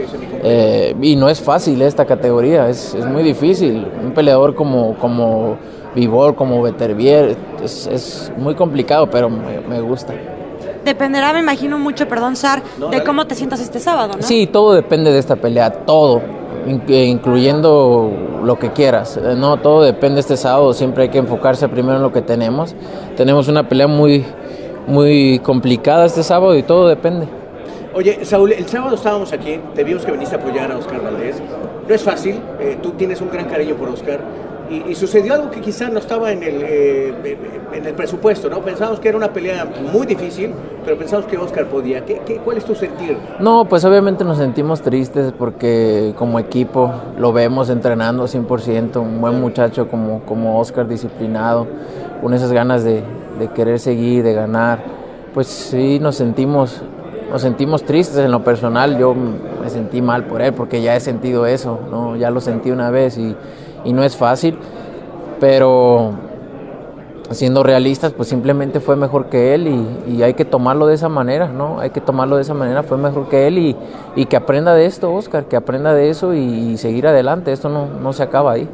Eh, 0.44 0.96
y 1.02 1.16
no 1.16 1.30
es 1.30 1.40
fácil 1.42 1.82
esta 1.82 2.06
categoría, 2.06 2.68
es, 2.70 2.96
es 2.96 3.06
muy 3.06 3.24
difícil. 3.24 3.86
Un 4.04 4.14
peleador 4.14 4.56
como, 4.56 4.96
como 4.98 5.58
Vivor, 5.96 6.36
como 6.36 6.62
Beterbier, 6.62 7.36
es, 7.64 7.88
es 7.88 8.32
muy 8.38 8.56
complicado, 8.56 9.10
pero 9.10 9.30
me, 9.30 9.60
me 9.62 9.82
gusta. 9.82 10.14
Dependerá, 10.86 11.32
me 11.34 11.40
imagino 11.40 11.78
mucho, 11.78 12.08
perdón, 12.08 12.36
Sar, 12.36 12.64
de 12.90 13.04
cómo 13.04 13.28
te 13.28 13.36
sientas 13.36 13.60
este 13.62 13.80
sábado, 13.80 14.14
¿no? 14.16 14.24
Sí, 14.24 14.48
todo 14.48 14.74
depende 14.74 15.12
de 15.12 15.20
esta 15.20 15.36
pelea, 15.36 15.72
todo, 15.72 16.22
eh, 16.88 17.06
incluyendo 17.06 18.12
lo 18.44 18.58
que 18.58 18.72
quieras. 18.72 19.18
Eh, 19.18 19.36
No, 19.38 19.58
todo 19.58 19.84
depende 19.84 20.20
este 20.20 20.38
sábado, 20.38 20.74
siempre 20.74 21.04
hay 21.04 21.10
que 21.10 21.20
enfocarse 21.20 21.68
primero 21.68 21.98
en 21.98 22.02
lo 22.02 22.12
que 22.12 22.22
tenemos. 22.22 22.76
Tenemos 23.16 23.48
una 23.48 23.68
pelea 23.70 23.88
muy, 23.88 24.26
muy 24.88 25.40
complicada 25.40 26.06
este 26.06 26.24
sábado 26.24 26.56
y 26.56 26.64
todo 26.64 26.88
depende. 26.88 27.28
Oye, 27.94 28.24
Saúl, 28.24 28.54
el 28.54 28.66
sábado 28.68 28.96
estábamos 28.96 29.34
aquí, 29.34 29.60
te 29.76 29.84
vimos 29.84 30.06
que 30.06 30.12
viniste 30.14 30.36
a 30.36 30.40
apoyar 30.40 30.72
a 30.72 30.78
Oscar 30.78 31.04
Valdés. 31.04 31.42
No 31.88 31.94
es 31.94 32.02
fácil, 32.02 32.40
eh, 32.60 32.78
tú 32.82 32.92
tienes 32.92 33.22
un 33.22 33.30
gran 33.30 33.46
cariño 33.46 33.76
por 33.76 33.90
Oscar. 33.90 34.20
Y, 34.72 34.90
y 34.90 34.96
sucedió 34.96 35.34
algo 35.34 35.52
que 35.52 35.60
quizás 35.60 35.92
no 35.92 36.00
estaba 36.00 36.32
en 36.32 36.44
el, 36.44 36.62
eh, 36.62 37.38
en 37.74 37.86
el 37.86 37.94
presupuesto, 37.94 38.50
¿no? 38.50 38.62
Pensábamos 38.62 39.02
que 39.02 39.10
era 39.10 39.18
una 39.18 39.34
pelea 39.34 39.66
muy 39.92 40.08
difícil, 40.08 40.54
pero 40.86 40.98
pensamos 40.98 41.26
que 41.26 41.38
Oscar 41.38 41.66
podía. 41.66 42.06
¿Qué, 42.06 42.22
qué, 42.26 42.38
cuál 42.38 42.56
es 42.56 42.64
tu 42.64 42.74
sentir? 42.74 43.18
No, 43.42 43.66
pues 43.66 43.84
obviamente 43.84 44.24
nos 44.24 44.38
sentimos 44.38 44.82
tristes 44.82 45.34
porque 45.38 46.14
como 46.18 46.40
equipo 46.40 46.90
lo 47.18 47.34
vemos 47.34 47.70
entrenando 47.70 48.24
100%, 48.24 48.96
un 48.96 49.20
buen 49.20 49.42
muchacho 49.42 49.90
como, 49.90 50.22
como 50.22 50.58
Oscar, 50.58 50.88
disciplinado, 50.88 51.68
con 52.22 52.34
esas 52.34 52.54
ganas 52.54 52.86
de, 52.86 53.04
de 53.40 53.48
querer 53.50 53.78
seguir, 53.78 54.24
de 54.24 54.34
ganar. 54.34 54.80
Pues 55.34 55.48
sí, 55.48 56.00
nos 56.00 56.16
sentimos, 56.16 56.82
nos 57.30 57.42
sentimos 57.42 57.84
tristes 57.84 58.18
en 58.20 58.32
lo 58.32 58.42
personal. 58.46 58.98
Yo 58.98 59.14
me 59.14 59.70
sentí 59.70 60.02
mal 60.02 60.28
por 60.28 60.42
él 60.42 60.54
porque 60.54 60.82
ya 60.82 60.96
he 60.96 61.02
sentido 61.02 61.46
eso, 61.46 61.78
¿no? 61.92 62.16
ya 62.16 62.32
lo 62.32 62.40
sentí 62.40 62.72
una 62.72 62.90
vez 62.90 63.18
y, 63.18 63.36
y 63.84 63.94
no 63.94 64.04
es 64.04 64.16
fácil, 64.16 64.58
pero 65.40 66.14
siendo 67.32 67.64
realistas, 67.64 68.14
pues 68.14 68.30
simplemente 68.30 68.80
fue 68.80 68.96
mejor 68.96 69.28
que 69.28 69.54
él 69.54 69.68
y, 69.68 70.16
y 70.16 70.24
hay 70.24 70.34
que 70.34 70.46
tomarlo 70.46 70.88
de 70.88 70.96
esa 70.96 71.10
manera, 71.10 71.48
¿no? 71.48 71.80
Hay 71.80 71.92
que 71.92 72.02
tomarlo 72.02 72.36
de 72.36 72.42
esa 72.42 72.54
manera, 72.54 72.84
fue 72.84 72.98
mejor 72.98 73.30
que 73.30 73.48
él 73.48 73.58
y, 74.16 74.26
que 74.26 74.36
aprenda 74.36 74.74
de 74.74 74.86
esto, 74.86 75.14
Oscar, 75.14 75.46
que 75.46 75.56
aprenda 75.56 75.94
de 75.94 76.10
eso 76.10 76.34
y, 76.34 76.40
y 76.40 76.78
seguir 76.78 77.08
adelante, 77.08 77.52
esto 77.52 77.70
no, 77.70 77.88
no 77.88 78.14
se 78.14 78.24
acaba 78.24 78.52
ahí. 78.52 78.68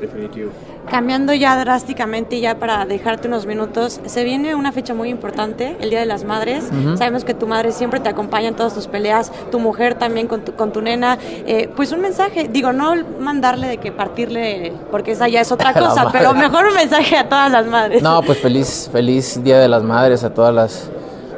Definitivo. 0.00 0.50
Cambiando 0.92 1.32
ya 1.32 1.58
drásticamente, 1.58 2.38
ya 2.38 2.58
para 2.58 2.84
dejarte 2.84 3.26
unos 3.26 3.46
minutos, 3.46 3.98
se 4.04 4.24
viene 4.24 4.54
una 4.54 4.72
fecha 4.72 4.92
muy 4.92 5.08
importante, 5.08 5.74
el 5.80 5.88
Día 5.88 6.00
de 6.00 6.04
las 6.04 6.24
Madres. 6.24 6.64
Sabemos 6.98 7.24
que 7.24 7.32
tu 7.32 7.46
madre 7.46 7.72
siempre 7.72 7.98
te 7.98 8.10
acompaña 8.10 8.48
en 8.48 8.56
todas 8.56 8.74
tus 8.74 8.88
peleas, 8.88 9.32
tu 9.50 9.58
mujer 9.58 9.94
también 9.94 10.28
con 10.28 10.42
tu, 10.42 10.52
con 10.52 10.70
tu 10.70 10.82
nena. 10.82 11.16
Eh, 11.46 11.70
pues 11.74 11.92
un 11.92 12.02
mensaje, 12.02 12.46
digo, 12.52 12.74
no 12.74 12.94
mandarle 13.18 13.68
de 13.68 13.78
que 13.78 13.90
partirle, 13.90 14.74
porque 14.90 15.12
esa 15.12 15.28
ya 15.28 15.40
es 15.40 15.50
otra 15.50 15.72
cosa, 15.78 16.10
pero 16.12 16.34
mejor 16.34 16.66
un 16.66 16.74
mensaje 16.74 17.16
a 17.16 17.26
todas 17.26 17.50
las 17.50 17.66
madres. 17.66 18.02
No, 18.02 18.20
pues 18.20 18.38
feliz, 18.40 18.90
feliz 18.92 19.42
Día 19.42 19.58
de 19.58 19.68
las 19.68 19.82
Madres 19.82 20.24
a 20.24 20.34
todas 20.34 20.54
las, 20.54 20.90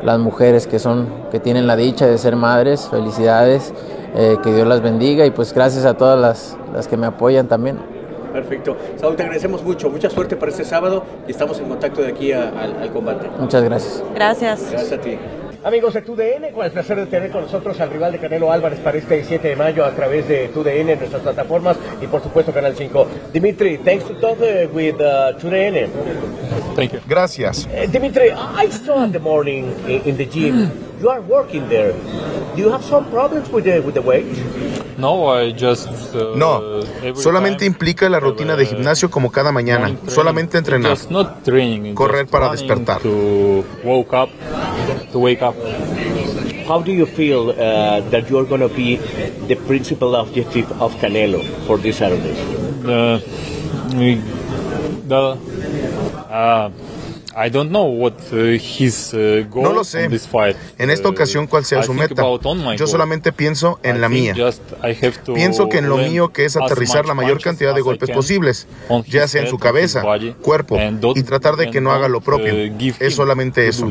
las 0.02 0.18
mujeres 0.18 0.66
que 0.66 0.80
son, 0.80 1.06
que 1.30 1.38
tienen 1.38 1.68
la 1.68 1.76
dicha 1.76 2.08
de 2.08 2.18
ser 2.18 2.34
madres, 2.34 2.88
felicidades, 2.90 3.72
eh, 4.16 4.36
que 4.42 4.52
Dios 4.52 4.66
las 4.66 4.80
bendiga 4.80 5.24
y 5.24 5.30
pues 5.30 5.54
gracias 5.54 5.84
a 5.84 5.94
todas 5.94 6.18
las, 6.18 6.56
las 6.72 6.88
que 6.88 6.96
me 6.96 7.06
apoyan 7.06 7.46
también. 7.46 7.93
Perfecto. 8.34 8.76
Saúl, 9.00 9.14
te 9.14 9.22
agradecemos 9.22 9.62
mucho. 9.62 9.88
Mucha 9.88 10.10
suerte 10.10 10.34
para 10.34 10.50
este 10.50 10.64
sábado 10.64 11.04
y 11.26 11.30
estamos 11.30 11.56
en 11.60 11.66
contacto 11.68 12.02
de 12.02 12.08
aquí 12.08 12.32
a- 12.32 12.48
al, 12.48 12.76
al 12.82 12.90
combate. 12.92 13.28
Muchas 13.38 13.62
gracias. 13.62 14.02
Gracias. 14.12 14.70
Gracias 14.72 14.92
a 14.92 15.00
ti. 15.00 15.16
Amigos 15.62 15.94
de 15.94 16.02
TUDN, 16.02 16.52
con 16.52 16.66
el 16.66 16.72
placer 16.72 16.96
de 16.98 17.06
tener 17.06 17.30
con 17.30 17.42
nosotros 17.42 17.80
al 17.80 17.88
rival 17.90 18.12
de 18.12 18.18
Canelo 18.18 18.50
Álvarez 18.52 18.80
para 18.80 18.98
este 18.98 19.24
7 19.24 19.48
de 19.48 19.56
mayo 19.56 19.84
a 19.86 19.92
través 19.92 20.28
de 20.28 20.48
TUDN 20.48 20.90
en 20.90 20.98
nuestras 20.98 21.22
plataformas 21.22 21.76
y 22.02 22.06
por 22.06 22.20
supuesto 22.22 22.52
Canal 22.52 22.74
5. 22.76 23.06
Dimitri, 23.32 23.78
thanks 23.78 24.04
to 24.04 24.14
talk 24.16 24.36
uh, 24.40 24.68
with 24.74 24.96
uh, 25.00 25.32
TUDN. 25.38 25.88
Thank 26.76 26.92
you. 26.92 27.00
Gracias. 27.08 27.66
Uh, 27.66 27.86
Dimitri, 27.90 28.30
I 28.32 28.68
saw 28.70 29.04
in 29.04 29.12
the 29.12 29.20
morning 29.20 29.72
in, 29.88 30.02
in 30.04 30.16
the 30.18 30.26
gym 30.26 30.70
you 31.00 31.08
are 31.10 31.20
working 31.20 31.68
there. 31.68 31.92
Do 32.54 32.62
you 32.62 32.70
have 32.70 32.82
some 32.84 33.04
problems 33.10 33.48
with 33.50 33.64
the 33.64 33.80
with 33.80 33.94
the 33.94 34.02
weight? 34.02 34.26
No, 34.98 35.28
I 35.28 35.52
just. 35.52 35.88
uh, 36.14 36.36
No, 36.36 36.82
solamente 37.14 37.58
time 37.64 37.66
implica 37.72 38.08
la 38.08 38.20
rutina 38.20 38.54
de 38.56 38.64
gimnasio 38.66 39.10
como 39.10 39.30
cada 39.30 39.50
mañana, 39.52 39.86
training. 39.86 40.08
solamente 40.10 40.58
entrenar. 40.58 40.92
Just 40.92 41.10
not 41.10 41.42
training, 41.44 41.94
Correr 41.94 42.22
just 42.22 42.32
para 42.32 42.50
despertar. 42.50 43.00
To 43.02 43.64
woke 43.84 44.14
up, 44.14 44.30
to 45.12 45.18
wake 45.18 45.42
up. 45.42 45.54
How 46.68 46.80
do 46.82 46.92
you 46.92 47.06
feel 47.06 47.50
uh, 47.50 48.00
that 48.10 48.30
you 48.30 48.38
are 48.38 48.46
going 48.46 48.60
to 48.62 48.68
be 48.74 48.96
the 49.48 49.56
principal 49.66 50.14
objective 50.14 50.66
of 50.80 50.94
Canelo 51.00 51.42
for 51.66 51.76
this 51.76 51.98
Saturday? 51.98 52.34
Uh, 52.86 53.18
we- 53.98 54.22
the, 55.06 55.36
uh, 56.30 56.70
I 57.36 57.50
don't 57.50 57.70
know 57.70 57.84
what 57.86 58.14
uh, 58.32 58.36
his 58.56 59.12
uh, 59.12 59.44
goal 59.50 59.64
No 59.64 59.72
lo 59.72 59.84
sé. 59.84 60.04
on 60.04 60.10
this 60.10 60.26
fight. 60.26 60.56
En 60.78 60.90
esta 60.90 61.08
Uh, 61.08 61.12
ocasión, 61.12 61.46
¿cuál 61.46 61.64
sea 61.64 61.80
I 61.80 61.82
su 61.82 61.92
think 61.92 62.10
meta? 62.10 62.22
about 62.22 62.46
on 62.46 62.58
my 62.58 62.76
Yo 62.76 62.84
goal. 62.84 62.88
solamente 62.88 63.32
pienso 63.32 63.78
en 63.82 63.96
I 63.96 63.98
la 63.98 64.08
think 64.08 64.20
mía. 64.20 64.34
just 64.46 64.62
I 64.84 64.96
have 65.04 65.18
to 65.24 65.34
Pienso 65.34 65.68
que 65.68 65.78
en 65.78 65.88
lo 65.88 65.96
mío 65.96 66.32
que 66.32 66.44
es 66.44 66.56
aterrizar 66.56 67.06
la 67.06 67.14
mayor 67.14 67.40
cantidad 67.40 67.74
de 67.74 67.80
golpes 67.80 68.10
posibles, 68.10 68.66
ya 69.08 69.26
sea 69.28 69.40
en 69.40 69.46
head, 69.46 69.50
su 69.50 69.58
cabeza, 69.58 70.02
body, 70.02 70.32
cuerpo, 70.40 70.78
y 71.14 71.22
tratar 71.24 71.56
de 71.56 71.70
que 71.70 71.78
and 71.78 71.86
no 71.86 71.92
haga 71.92 72.08
lo 72.08 72.20
propio. 72.20 72.54
uh, 72.54 72.92
Es 73.00 73.14
solamente 73.14 73.62
to 73.64 73.68
eso. 73.68 73.88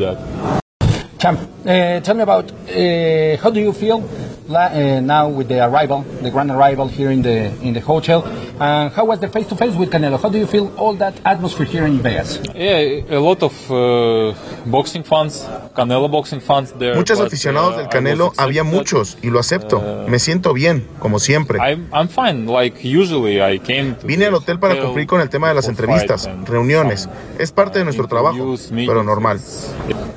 Champ, 1.17 1.39
uh, 1.41 2.01
tell 2.01 2.15
me 2.15 2.21
about 2.23 2.51
uh, 2.51 3.37
how 3.41 3.49
do 3.51 3.59
you 3.59 3.71
feel 3.73 4.01
uh, 4.49 4.99
now 5.01 5.29
with 5.29 5.47
the 5.47 5.65
arrival, 5.65 6.01
the 6.21 6.29
grand 6.29 6.51
arrival 6.51 6.87
here 6.87 7.11
in 7.11 7.21
the 7.21 7.51
in 7.61 7.73
the 7.73 7.79
hotel, 7.79 8.23
and 8.59 8.91
how 8.91 9.05
was 9.05 9.19
the 9.19 9.27
face 9.27 9.47
to 9.47 9.55
face 9.55 9.75
with 9.75 9.89
Canelo? 9.89 10.17
How 10.21 10.29
do 10.29 10.37
you 10.37 10.47
feel 10.47 10.71
all 10.77 10.93
that 10.95 11.13
atmosphere 11.25 11.65
here 11.65 11.85
in 11.85 11.99
Vegas? 11.99 12.39
Yeah, 12.55 13.17
a 13.17 13.19
lot 13.19 13.43
of 13.43 13.53
uh, 13.71 14.33
boxing 14.65 15.03
fans, 15.03 15.45
Canelo 15.75 16.09
boxing 16.09 16.41
fans 16.41 16.71
there. 16.73 16.95
Muchos 16.95 17.19
but, 17.19 17.27
aficionados 17.27 17.75
uh, 17.75 17.77
del 17.77 17.85
I 17.85 17.89
Canelo 17.89 18.33
había 18.37 18.63
muchos 18.63 19.17
y 19.21 19.29
lo 19.29 19.39
acepto. 19.39 19.77
Uh, 19.77 20.09
Me 20.09 20.19
siento 20.19 20.53
bien, 20.53 20.87
como 20.99 21.19
siempre. 21.19 21.59
I'm, 21.59 21.87
I'm 21.93 22.07
fine. 22.07 22.45
Like 22.45 22.83
usually, 22.83 23.41
I 23.41 23.59
came 23.59 23.95
to 23.95 24.07
Vine 24.07 24.25
al 24.25 24.35
hotel 24.35 24.59
para 24.59 24.79
cumplir 24.79 25.07
con 25.07 25.21
el 25.21 25.29
tema 25.29 25.49
de 25.49 25.55
las 25.55 25.67
entrevistas, 25.67 26.29
reuniones. 26.45 27.09
Es 27.39 27.51
parte 27.51 27.79
de 27.79 27.85
nuestro 27.85 28.07
trabajo, 28.07 28.55
pero 28.75 29.03
normal. 29.03 29.39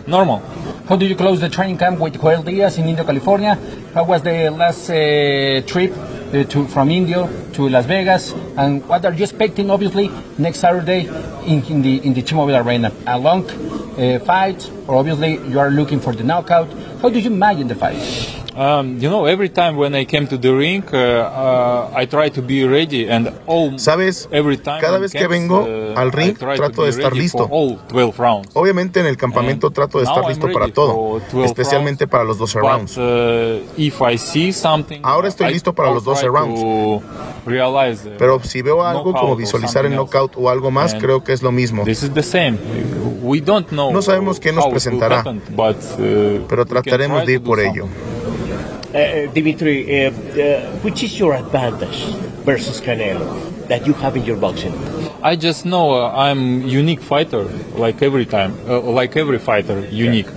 Normal. 0.06 0.40
How 0.88 0.96
do 0.96 1.04
you 1.04 1.16
close 1.16 1.40
the 1.40 1.48
training 1.50 1.76
camp 1.76 2.00
with 2.00 2.16
Joel 2.16 2.44
Diaz 2.44 2.78
in 2.78 2.88
Indio, 2.88 3.04
California? 3.04 3.58
How 3.96 4.04
was 4.04 4.20
the 4.20 4.50
last 4.50 4.90
uh, 4.90 5.62
trip 5.66 5.90
uh, 5.96 6.44
to, 6.44 6.68
from 6.68 6.90
India 6.90 7.26
to 7.54 7.66
Las 7.66 7.86
Vegas? 7.86 8.34
And 8.54 8.86
what 8.86 9.06
are 9.06 9.12
you 9.14 9.22
expecting, 9.22 9.70
obviously, 9.70 10.10
next 10.36 10.58
Saturday 10.58 11.06
in, 11.46 11.64
in 11.64 11.80
the 11.80 12.06
in 12.06 12.12
the 12.12 12.20
T-Mobile 12.20 12.56
Arena? 12.56 12.92
A 13.06 13.18
long 13.18 13.48
uh, 13.48 14.18
fight, 14.18 14.70
or 14.86 14.96
obviously 14.96 15.38
you 15.48 15.58
are 15.58 15.70
looking 15.70 15.98
for 15.98 16.14
the 16.14 16.24
knockout? 16.24 16.70
How 17.00 17.08
do 17.08 17.18
you 17.18 17.30
imagine 17.30 17.68
the 17.68 17.74
fight? 17.74 18.45
You 18.56 19.10
know, 19.10 19.26
every 19.26 19.50
time 19.50 19.76
when 19.76 19.94
I 19.94 20.06
came 20.06 20.26
to 20.28 20.38
the 20.38 20.50
ring, 20.54 20.82
I 20.92 22.06
try 22.08 22.30
to 22.30 22.42
be 22.42 22.66
ready, 22.66 23.08
and 23.10 23.30
all. 23.46 23.78
Sabes, 23.78 24.28
cada 24.80 24.98
vez 24.98 25.12
que 25.12 25.26
vengo 25.28 25.60
uh, 25.60 25.98
al 25.98 26.10
ring 26.10 26.34
trato 26.36 26.84
de 26.84 26.90
estar 26.90 27.14
listo. 27.14 27.48
for 27.48 27.48
all 27.50 27.78
12 27.88 28.18
rounds. 28.18 28.50
Obviamente 28.54 29.00
en 29.00 29.06
el 29.06 29.16
campamento 29.16 29.70
trato 29.70 29.98
de 29.98 30.04
estar 30.04 30.26
listo 30.26 30.50
para 30.50 30.68
todo, 30.68 31.20
for 31.20 31.22
12 31.32 31.44
especialmente 31.44 32.06
para 32.06 32.24
los 32.24 32.38
12 32.38 32.60
But, 32.60 32.68
rounds. 32.68 32.96
uh, 32.96 33.62
if 33.76 34.00
I 34.00 34.16
see 34.16 34.52
something, 34.52 35.00
Ahora 35.02 35.28
estoy 35.28 35.52
listo 35.52 35.74
para 35.74 35.90
los 35.92 36.04
12 36.04 36.20
try 36.22 36.28
rounds. 36.28 37.04
Pero 38.18 38.40
si 38.42 38.62
veo 38.62 38.82
algo 38.84 39.12
knockout 39.12 39.20
como 39.20 39.36
visualizar 39.36 39.84
el 39.84 39.94
knockout 39.94 40.32
o 40.36 40.48
algo 40.48 40.70
más, 40.70 40.94
creo 40.94 41.22
que 41.22 41.32
es 41.32 41.42
lo 41.42 41.52
mismo. 41.52 41.84
This 41.84 42.02
is 42.02 42.14
the 42.14 42.22
same. 42.22 42.58
We 43.22 43.40
don't 43.40 43.68
know 43.68 43.92
No 43.92 44.02
sabemos 44.02 44.40
qué 44.40 44.52
nos 44.52 44.66
presentará, 44.66 45.24
uh, 45.26 46.46
pero 46.48 46.64
trataremos 46.64 47.24
try 47.24 47.26
de 47.26 47.32
to 47.32 47.32
ir 47.32 47.40
do 47.40 47.44
por 47.44 47.60
ello. 47.60 47.86
Uh, 48.96 49.30
Dimitri, 49.34 50.06
uh, 50.06 50.08
uh, 50.08 50.60
which 50.80 51.02
is 51.02 51.18
your 51.18 51.34
advantage 51.34 52.14
versus 52.46 52.80
Canelo 52.80 53.28
that 53.68 53.86
you 53.86 53.92
have 53.92 54.16
in 54.16 54.24
your 54.24 54.38
boxing? 54.38 54.72
I 55.22 55.36
just 55.36 55.66
know 55.66 55.92
uh, 55.92 56.14
I'm 56.16 56.62
unique 56.62 57.02
fighter, 57.02 57.44
like 57.76 58.00
every 58.00 58.24
time, 58.24 58.54
uh, 58.66 58.80
like 58.80 59.14
every 59.14 59.38
fighter, 59.38 59.86
unique, 59.90 60.28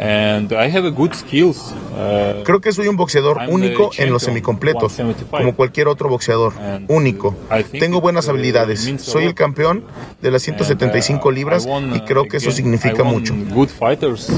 and 0.00 0.52
I 0.52 0.66
have 0.66 0.84
a 0.84 0.90
good 0.90 1.14
skills. 1.14 1.72
Uh, 1.94 2.42
Creo 2.44 2.60
que 2.60 2.72
soy 2.72 2.88
un 2.88 2.96
boxeador 2.96 3.36
I'm 3.38 3.46
the 3.46 3.54
único 3.54 3.90
en 3.96 4.10
los 4.10 4.24
semicompletos, 4.24 4.92
175. 4.92 5.38
como 5.38 5.54
cualquier 5.54 5.86
otro 5.86 6.08
boxeador, 6.08 6.52
único. 6.88 7.36
I 7.48 7.62
think 7.62 7.80
Tengo 7.80 8.00
buenas 8.00 8.28
habilidades. 8.28 8.92
Soy 8.98 9.22
el 9.22 9.34
campeón 9.36 9.84
de 10.20 10.32
las 10.32 10.42
175 10.42 11.28
And, 11.28 11.32
uh, 11.32 11.38
libras 11.38 11.68
y 11.94 12.00
creo 12.00 12.24
que 12.24 12.38
eso 12.38 12.50
significa 12.50 13.04
mucho. 13.04 13.36
Good 13.54 13.68
fighters. 13.68 14.28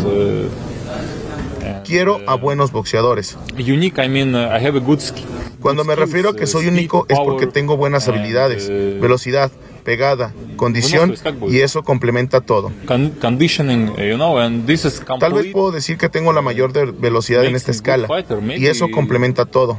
Uh, 1.92 1.94
Quiero 1.94 2.20
a 2.26 2.34
uh, 2.34 2.38
buenos 2.38 2.72
boxeadores. 2.72 3.36
Unique, 3.58 3.98
I 4.04 4.08
mean, 4.08 4.34
uh, 4.34 4.38
I 4.50 4.64
have 4.66 4.76
a 4.76 4.80
good 4.80 4.98
sk- 4.98 5.22
Cuando 5.60 5.84
me 5.84 5.94
refiero 5.94 6.30
a 6.30 6.36
que 6.36 6.46
soy 6.46 6.66
único 6.66 7.06
es 7.08 7.18
porque 7.18 7.46
tengo 7.46 7.76
buenas 7.76 8.08
habilidades, 8.08 8.68
velocidad, 9.00 9.50
pegada, 9.84 10.32
condición 10.56 11.14
y 11.48 11.58
eso 11.60 11.82
complementa 11.82 12.40
todo. 12.40 12.72
con- 12.86 13.10
conditioning, 13.20 13.90
uh, 13.90 13.96
you 14.00 14.14
know, 14.16 14.38
and 14.38 14.66
this 14.66 14.84
is 14.84 15.00
Tal 15.20 15.32
vez 15.32 15.46
puedo 15.52 15.70
decir 15.70 15.98
que 15.98 16.08
tengo 16.08 16.32
la 16.32 16.42
mayor 16.42 16.72
de- 16.72 16.86
velocidad 16.92 17.44
en 17.44 17.54
esta 17.56 17.70
escala 17.70 18.08
y 18.56 18.66
eso 18.66 18.90
complementa 18.90 19.44
todo. 19.44 19.78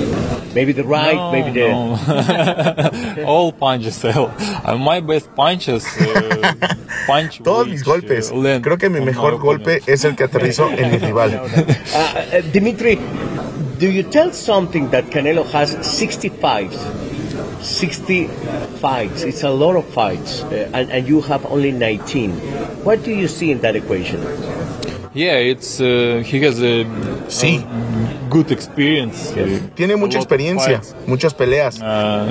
Maybe 0.55 0.73
the 0.73 0.85
right, 0.85 1.15
No, 1.15 1.33
maybe 1.33 1.51
the. 1.53 1.69
no. 1.69 3.25
All 3.27 3.53
punches. 3.53 4.01
hell. 4.03 4.33
Uh, 4.65 4.77
my 4.77 5.01
best 5.01 5.35
punches. 5.35 5.85
Uh, 6.01 6.55
punch 7.07 7.39
Todos 7.43 7.67
which, 7.67 7.73
mis 7.73 7.83
golpes. 7.83 8.31
uh, 8.31 8.37
land 8.37 8.65
Creo 8.65 8.79
que 8.79 8.89
mi 8.91 9.01
mejor 9.01 9.33
my 9.33 9.39
golpe 9.39 9.81
es 9.87 10.05
el 10.05 10.15
que 10.17 10.25
aterrizó 10.25 10.71
en 10.71 10.91
mi 10.93 10.99
rival. 10.99 11.41
Uh, 11.95 12.41
Dimitri, 12.53 12.97
do 13.79 13.91
you 13.91 14.03
tell 14.05 14.33
something 14.33 14.91
that 14.91 15.05
Canelo 15.11 15.45
has 15.53 15.77
60 15.87 16.29
fights? 16.41 16.79
60 17.61 18.29
fights. 18.81 19.23
It's 19.25 19.43
a 19.43 19.51
lot 19.51 19.77
of 19.77 19.85
fights, 19.93 20.43
uh, 20.45 20.71
and, 20.75 20.91
and 20.91 21.09
you 21.09 21.21
have 21.23 21.45
only 21.47 21.73
19. 21.73 22.33
What 22.85 23.03
do 23.05 23.11
you 23.13 23.29
see 23.29 23.51
in 23.51 23.61
that 23.61 23.77
equation? 23.77 24.21
Yeah, 25.19 25.39
it's 25.39 25.81
uh, 25.81 26.23
he 26.25 26.39
has 26.47 26.61
a, 26.61 26.85
Sí. 27.29 27.65
a 27.67 28.29
good 28.31 28.53
experience. 28.53 29.35
Tiene 29.75 29.97
mucha 29.97 30.17
experiencia, 30.19 30.81
muchas 31.09 31.35
peleas. 31.35 31.81
Uh, 31.81 32.27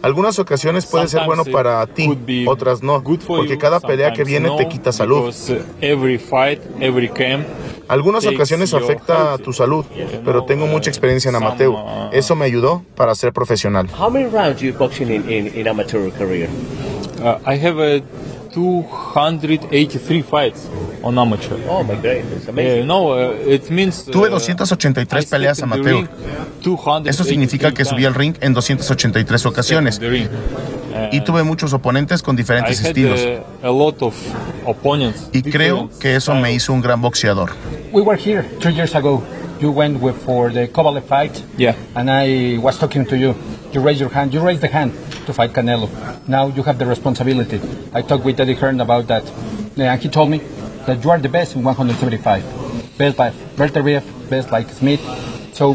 Algunas 0.00 0.38
ocasiones 0.38 0.86
puede 0.86 1.08
ser 1.08 1.24
bueno 1.26 1.44
para 1.44 1.86
ti, 1.86 2.06
could 2.06 2.24
be 2.26 2.44
otras 2.46 2.82
no, 2.82 3.00
good 3.02 3.20
for 3.20 3.38
porque 3.38 3.54
you, 3.54 3.58
cada 3.58 3.80
pelea 3.80 4.12
que 4.14 4.22
viene 4.24 4.48
no, 4.48 4.56
te 4.56 4.66
quita 4.68 4.92
salud. 4.92 5.26
because, 5.26 5.52
uh, 5.52 5.62
every 5.82 6.16
fight, 6.18 6.60
every 6.80 7.08
camp. 7.08 7.46
Algunas 7.88 8.24
ocasiones 8.26 8.70
your 8.70 8.82
afecta 8.82 9.14
a 9.14 9.30
health. 9.32 9.42
tu 9.42 9.52
salud, 9.52 9.84
pero 10.24 10.44
tengo 10.44 10.66
mucha 10.66 10.88
experiencia 10.90 11.28
en 11.28 11.34
some, 11.34 11.46
amateur. 11.46 11.68
uh, 11.70 12.08
Eso 12.12 12.34
me 12.34 12.46
ayudó 12.46 12.82
para 12.96 13.14
ser 13.14 13.32
profesional. 13.34 13.88
How 13.98 14.08
many 14.10 14.24
rounds 14.26 14.62
you 14.62 14.72
boxing 14.72 15.10
in, 15.10 15.30
in, 15.30 15.52
in 15.54 15.68
amateur 15.68 16.10
career? 16.12 16.48
Uh, 17.22 17.38
I 17.46 17.56
have 17.58 17.78
a 17.78 18.02
283 18.54 20.22
fights 20.22 20.68
on 21.02 21.18
amateur. 21.18 21.58
Oh 21.68 21.82
my 21.82 21.94
God, 21.96 22.04
it's 22.06 22.48
amazing. 22.48 22.78
Yeah, 22.78 22.84
no, 22.86 23.12
uh, 23.12 23.32
it 23.46 23.68
means. 23.70 24.04
Tuve 24.04 24.28
uh, 24.32 24.38
283 24.38 25.20
I 25.20 25.26
peleas 25.26 25.62
amateur. 25.62 25.82
ring 25.82 26.08
283 26.62 27.10
Eso 27.10 27.24
significa 27.24 27.72
que 27.72 27.84
subí 27.84 28.04
al 28.04 28.14
ring 28.14 28.36
en 28.40 28.54
283 28.54 29.46
ocasiones 29.46 29.96
in 29.96 30.00
the 30.00 30.08
ring. 30.08 30.28
y 31.12 31.20
tuve 31.20 31.42
muchos 31.42 31.72
oponentes 31.72 32.22
con 32.22 32.36
diferentes 32.36 32.80
estilos. 32.80 33.20
uh, 33.20 33.66
a 33.66 33.70
lot 33.70 34.00
of 34.02 34.14
opponents. 34.66 35.28
Y 35.32 35.42
creo 35.42 35.90
que 36.00 36.14
eso 36.14 36.34
me 36.34 36.52
hizo 36.52 36.72
un 36.72 36.80
gran 36.80 37.00
boxeador. 37.00 37.50
We 37.92 38.02
were 38.02 38.16
here 38.16 38.44
two 38.60 38.70
years 38.70 38.94
ago. 38.94 39.22
You 39.60 39.70
went 39.70 40.00
with, 40.00 40.16
for 40.24 40.52
the 40.52 40.68
Kovalev 40.68 41.04
fight. 41.04 41.42
Yeah. 41.56 41.74
And 41.94 42.10
I 42.10 42.58
was 42.58 42.78
talking 42.78 43.06
to 43.06 43.16
you. 43.16 43.34
You 43.72 43.82
raised 43.82 44.00
your 44.00 44.12
hand. 44.12 44.32
You 44.32 44.40
raised 44.44 44.60
the 44.60 44.68
hand 44.68 44.92
to 45.26 45.32
fight 45.32 45.52
Canelo. 45.52 45.88
Now 46.28 46.48
you 46.48 46.62
have 46.62 46.78
the 46.78 46.86
responsibility. 46.86 47.60
I 47.92 48.02
talked 48.02 48.24
with 48.24 48.40
Eddie 48.40 48.54
Hearn 48.54 48.80
about 48.80 49.06
that. 49.08 49.30
And 49.76 50.00
he 50.00 50.08
told 50.08 50.30
me 50.30 50.38
that 50.86 51.02
you 51.02 51.10
are 51.10 51.18
the 51.18 51.28
best 51.28 51.56
in 51.56 51.62
175. 51.62 52.98
Best 52.98 53.16
by 53.16 53.30
Berteriev, 53.56 54.04
best 54.30 54.52
like 54.52 54.68
Smith. 54.70 55.00
So 55.52 55.74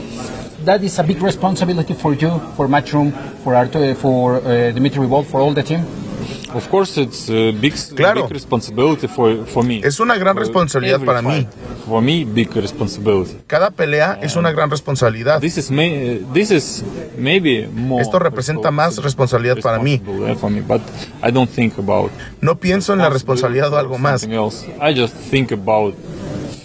that 0.65 0.83
is 0.83 0.99
a 0.99 1.03
big 1.03 1.21
responsibility 1.21 1.93
for 1.93 2.13
you, 2.13 2.39
for 2.55 2.67
Matchroom, 2.67 3.11
for 3.43 3.55
Artur, 3.55 3.95
for 3.95 4.37
uh, 4.37 4.71
Dimitri 4.71 5.01
Revolt, 5.01 5.27
for 5.27 5.39
all 5.39 5.53
the 5.53 5.63
team. 5.63 5.85
Of 6.53 6.67
course, 6.69 6.99
it's 6.99 7.29
a 7.29 7.51
big, 7.51 7.73
Claro. 7.95 8.23
big 8.23 8.31
responsibility 8.31 9.07
for, 9.07 9.45
for 9.45 9.63
me. 9.63 9.81
Es 9.83 9.99
una 9.99 10.17
gran 10.17 10.35
responsabilidad 10.35 10.99
para 11.05 11.21
mí. 11.21 11.47
For 11.85 12.01
me, 12.01 12.25
big 12.25 12.49
responsibility. 12.55 13.37
Cada 13.45 13.69
pelea 13.71 14.17
es 14.21 14.35
una 14.35 14.51
gran 14.51 14.69
responsabilidad. 14.71 15.39
This 15.41 15.57
is, 15.57 15.69
may, 15.69 16.25
this 16.33 16.49
is 16.51 16.83
maybe 17.17 17.67
more. 17.71 18.01
Esto 18.01 18.17
representa 18.19 18.71
más 18.71 18.97
responsabilidad 18.97 19.59
para 19.61 19.79
mí. 19.79 20.01
for 20.39 20.49
me, 20.49 20.61
but 20.61 20.81
I 21.23 21.31
don't 21.31 21.49
think 21.49 21.77
about 21.77 22.11
No 22.41 22.55
pienso 22.59 22.93
en 22.93 22.99
la 22.99 23.09
responsabilidad 23.09 23.71
o 23.73 23.77
algo 23.77 23.97
más. 23.99 24.23
else. 24.23 24.65
I 24.81 24.99
just 24.99 25.13
think 25.29 25.51
about 25.51 25.93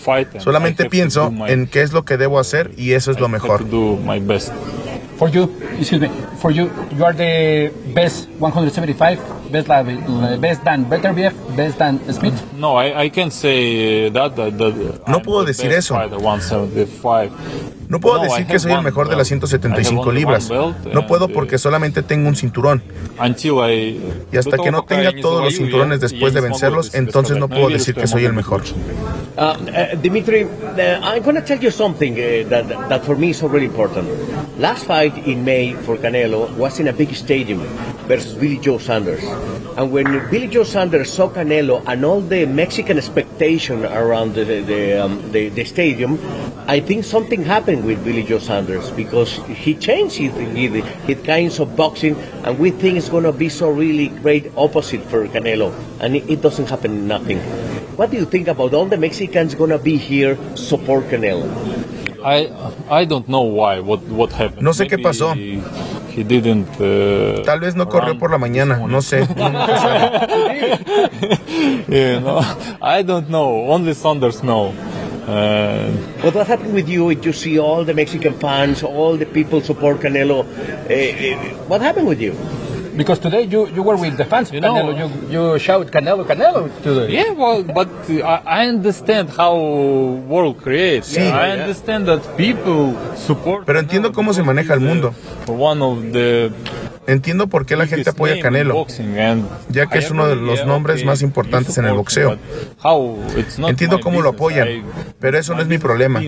fight. 0.00 0.28
Solamente 0.40 0.88
pienso 0.88 1.30
my- 1.30 1.50
en 1.50 1.66
qué 1.66 1.82
es 1.82 1.92
lo 1.92 2.04
que 2.04 2.16
debo 2.16 2.38
hacer 2.38 2.70
y 2.76 2.92
eso 2.92 3.10
es 3.10 3.18
lo 3.20 3.26
I 3.28 3.32
have 3.32 3.32
mejor. 3.32 3.64
To 5.18 5.30
do 5.30 5.46
my 5.46 5.46
best. 5.46 5.74
For 5.74 5.74
you, 5.74 5.78
excuse 5.78 6.00
me, 6.00 6.08
for 6.38 6.50
you, 6.50 6.70
you 6.92 7.04
are 7.04 7.12
the 7.12 7.72
best 7.94 8.28
175, 8.38 9.52
best, 9.52 9.68
like, 9.68 10.40
best 10.40 10.64
than 10.64 10.84
Beterbiev, 10.86 11.32
best 11.56 11.78
than 11.78 11.98
Smith. 12.12 12.52
No, 12.54 12.76
I, 12.76 13.02
I 13.02 13.08
can't 13.08 13.32
say 13.32 14.08
that. 14.10 14.36
that, 14.36 14.58
that 14.58 15.08
No 15.08 15.18
I'm 15.18 15.22
puedo 15.22 15.44
the 15.44 15.52
decir 15.52 15.68
best 15.70 15.90
eso. 15.90 15.94
fighter, 15.94 16.18
175. 16.18 17.73
No 17.88 18.00
puedo 18.00 18.20
decir 18.22 18.46
que 18.46 18.58
soy 18.58 18.72
el 18.72 18.82
mejor 18.82 19.08
de 19.08 19.16
las 19.16 19.28
175 19.28 20.12
libras. 20.12 20.50
No 20.50 21.06
puedo 21.06 21.28
porque 21.28 21.58
solamente 21.58 22.02
tengo 22.02 22.28
un 22.28 22.36
cinturón. 22.36 22.82
Y 24.32 24.36
hasta 24.36 24.58
que 24.58 24.70
no 24.70 24.84
tenga 24.84 25.12
todos 25.20 25.44
los 25.44 25.56
cinturones 25.56 26.00
después 26.00 26.34
de 26.34 26.40
vencerlos, 26.40 26.94
entonces 26.94 27.36
no 27.36 27.48
puedo 27.48 27.68
decir 27.68 27.94
que 27.94 28.06
soy 28.06 28.24
el 28.24 28.32
mejor. 28.32 28.62
Ah, 29.36 29.56
eh, 29.66 29.98
Dimitri, 30.00 30.46
eh, 30.76 31.00
I'm 31.02 31.20
going 31.24 31.34
to 31.34 31.42
tell 31.42 31.58
you 31.58 31.72
something 31.72 32.14
eh, 32.16 32.44
that, 32.48 32.68
that 32.88 33.04
for 33.04 33.16
me 33.16 33.30
is 33.30 33.42
really 33.42 33.66
important. 33.66 34.06
Last 34.60 34.86
fight 34.86 35.26
in 35.26 35.44
May 35.44 35.74
for 35.74 35.96
Canelo 35.96 36.56
was 36.56 36.78
in 36.78 36.86
a 36.86 36.92
big 36.92 37.12
stadium. 37.16 37.60
Versus 38.06 38.34
Billy 38.34 38.58
Joe 38.58 38.78
Sanders. 38.78 39.22
And 39.76 39.90
when 39.92 40.06
Billy 40.30 40.46
Joe 40.46 40.64
Sanders 40.64 41.12
saw 41.12 41.28
Canelo 41.28 41.82
and 41.86 42.04
all 42.04 42.20
the 42.20 42.46
Mexican 42.46 42.98
expectation 42.98 43.84
around 43.84 44.34
the, 44.34 44.44
the, 44.44 45.04
um, 45.04 45.32
the, 45.32 45.48
the 45.48 45.64
stadium, 45.64 46.18
I 46.66 46.80
think 46.80 47.04
something 47.04 47.42
happened 47.42 47.84
with 47.84 48.04
Billy 48.04 48.22
Joe 48.22 48.38
Sanders 48.38 48.90
because 48.90 49.36
he 49.46 49.74
changed 49.74 50.16
his, 50.16 50.32
his, 50.34 50.84
his 50.84 51.26
kinds 51.26 51.58
of 51.60 51.76
boxing 51.76 52.16
and 52.44 52.58
we 52.58 52.70
think 52.70 52.98
it's 52.98 53.08
going 53.08 53.24
to 53.24 53.32
be 53.32 53.48
so 53.48 53.70
really 53.70 54.08
great 54.08 54.52
opposite 54.56 55.02
for 55.02 55.26
Canelo. 55.28 55.74
And 56.00 56.16
it, 56.16 56.28
it 56.30 56.42
doesn't 56.42 56.68
happen 56.68 57.08
nothing. 57.08 57.40
What 57.96 58.10
do 58.10 58.16
you 58.16 58.24
think 58.24 58.48
about 58.48 58.74
all 58.74 58.86
the 58.86 58.96
Mexicans 58.96 59.54
gonna 59.54 59.78
be 59.78 59.96
here 59.96 60.36
support 60.56 61.04
Canelo? 61.04 61.46
I, 62.24 62.50
I 62.90 63.04
don't 63.04 63.28
know 63.28 63.42
why, 63.42 63.78
what, 63.78 64.02
what 64.02 64.32
happened. 64.32 64.62
No 64.62 64.72
sé 64.72 64.88
qué 64.88 64.98
pasó. 64.98 65.30
He 66.14 66.22
didn't. 66.22 66.68
Uh, 66.80 67.42
Tal 67.44 67.58
vez 67.60 67.74
no 67.74 67.88
corrió 67.88 68.16
por 68.18 68.30
la 68.30 68.38
mañana, 68.38 68.76
no 68.86 69.02
sé. 69.02 69.26
uno 69.34 69.50
nunca 69.50 69.76
sabe. 69.78 70.78
yeah, 71.88 72.20
no, 72.20 72.40
I 72.80 73.02
don't 73.02 73.28
know. 73.28 73.66
Only 73.70 73.94
Saunders 73.94 74.42
know. 74.42 74.72
Uh, 75.26 75.90
But 76.22 76.34
what 76.34 76.46
happened 76.46 76.74
with 76.74 76.88
you? 76.88 77.08
Did 77.14 77.24
you 77.24 77.32
see 77.32 77.58
all 77.58 77.84
the 77.84 77.94
Mexican 77.94 78.34
fans, 78.34 78.82
all 78.82 79.16
the 79.16 79.26
people 79.26 79.60
support 79.60 80.00
Canelo? 80.00 80.44
Eh, 80.88 81.32
eh, 81.32 81.36
what 81.66 81.80
happened 81.80 82.06
with 82.06 82.20
you? 82.20 82.34
Because 82.96 83.18
today 83.18 83.42
you, 83.42 83.66
you 83.68 83.82
were 83.82 83.96
with 83.96 84.16
the 84.16 84.24
fans 84.24 84.52
You 84.52 84.60
know- 84.60 84.74
Canelo. 84.74 84.98
You, 84.98 85.08
you 85.30 85.58
shout 85.58 85.90
Canelo, 85.90 86.24
Canelo 86.24 86.70
today. 86.82 87.12
yeah, 87.12 87.32
well, 87.32 87.62
but 87.62 87.88
uh, 88.08 88.22
I, 88.24 88.62
I 88.64 88.68
understand 88.68 89.30
how 89.30 89.54
world 90.28 90.62
creates. 90.62 91.08
Sí. 91.08 91.20
I 91.20 91.50
understand 91.60 92.06
that 92.06 92.20
people 92.36 92.94
support. 93.16 93.66
Pero 93.66 93.80
entiendo 93.80 94.12
cómo 94.12 94.32
se 94.32 94.42
maneja 94.42 94.74
el 94.74 94.80
mundo. 94.80 95.14
One 95.48 95.82
of 95.82 96.12
the 96.12 96.50
Entiendo 97.06 97.48
por 97.48 97.66
qué 97.66 97.76
la 97.76 97.86
gente 97.86 98.10
apoya 98.10 98.34
a 98.34 98.40
Canelo, 98.40 98.86
ya 99.68 99.86
que 99.86 99.98
es 99.98 100.10
uno 100.10 100.26
de 100.26 100.36
los 100.36 100.64
nombres 100.66 101.04
más 101.04 101.22
importantes 101.22 101.76
en 101.78 101.84
el 101.86 101.94
boxeo. 101.94 102.38
Entiendo 103.68 104.00
cómo 104.00 104.22
lo 104.22 104.30
apoyan, 104.30 104.84
pero 105.20 105.38
eso 105.38 105.54
no 105.54 105.62
es 105.62 105.68
mi 105.68 105.78
problema. 105.78 106.22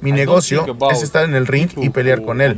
Mi 0.00 0.12
negocio 0.12 0.64
es 0.92 1.02
estar 1.02 1.24
en 1.24 1.34
el 1.34 1.46
ring 1.46 1.68
y 1.76 1.88
pelear 1.90 2.22
con 2.22 2.40
él. 2.40 2.56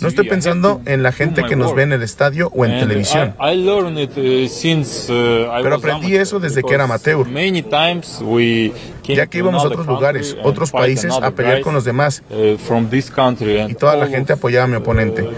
No 0.00 0.08
estoy 0.08 0.28
pensando 0.28 0.80
en 0.84 1.02
la 1.02 1.12
gente 1.12 1.42
que 1.44 1.56
nos 1.56 1.74
ve 1.74 1.82
en 1.84 1.92
el 1.92 2.02
estadio 2.02 2.50
o 2.54 2.64
en 2.64 2.72
televisión. 2.80 3.34
Pero 5.62 5.74
aprendí 5.76 6.16
eso 6.16 6.38
desde 6.38 6.62
que 6.62 6.74
era 6.74 6.84
amateur. 6.84 7.26
Ya 9.04 9.26
que 9.26 9.38
íbamos 9.38 9.64
a 9.64 9.66
otros 9.68 9.86
lugares, 9.86 10.36
otros 10.44 10.70
países 10.70 11.12
a 11.22 11.30
pelear 11.32 11.60
con 11.62 11.74
los 11.74 11.84
demás. 11.84 12.22
Y 13.70 13.74
toda 13.74 13.96
la 13.96 14.06
gente 14.06 14.32
apoyaba 14.34 14.64
a 14.64 14.68
mi 14.68 14.76
oponente. 14.76 15.28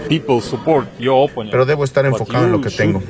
Pero 1.51 1.65
debo 1.65 1.83
estar 1.83 2.05
enfocado 2.05 2.45
en 2.45 2.51
lo 2.51 2.61
que 2.61 2.69
tengo. 2.69 3.01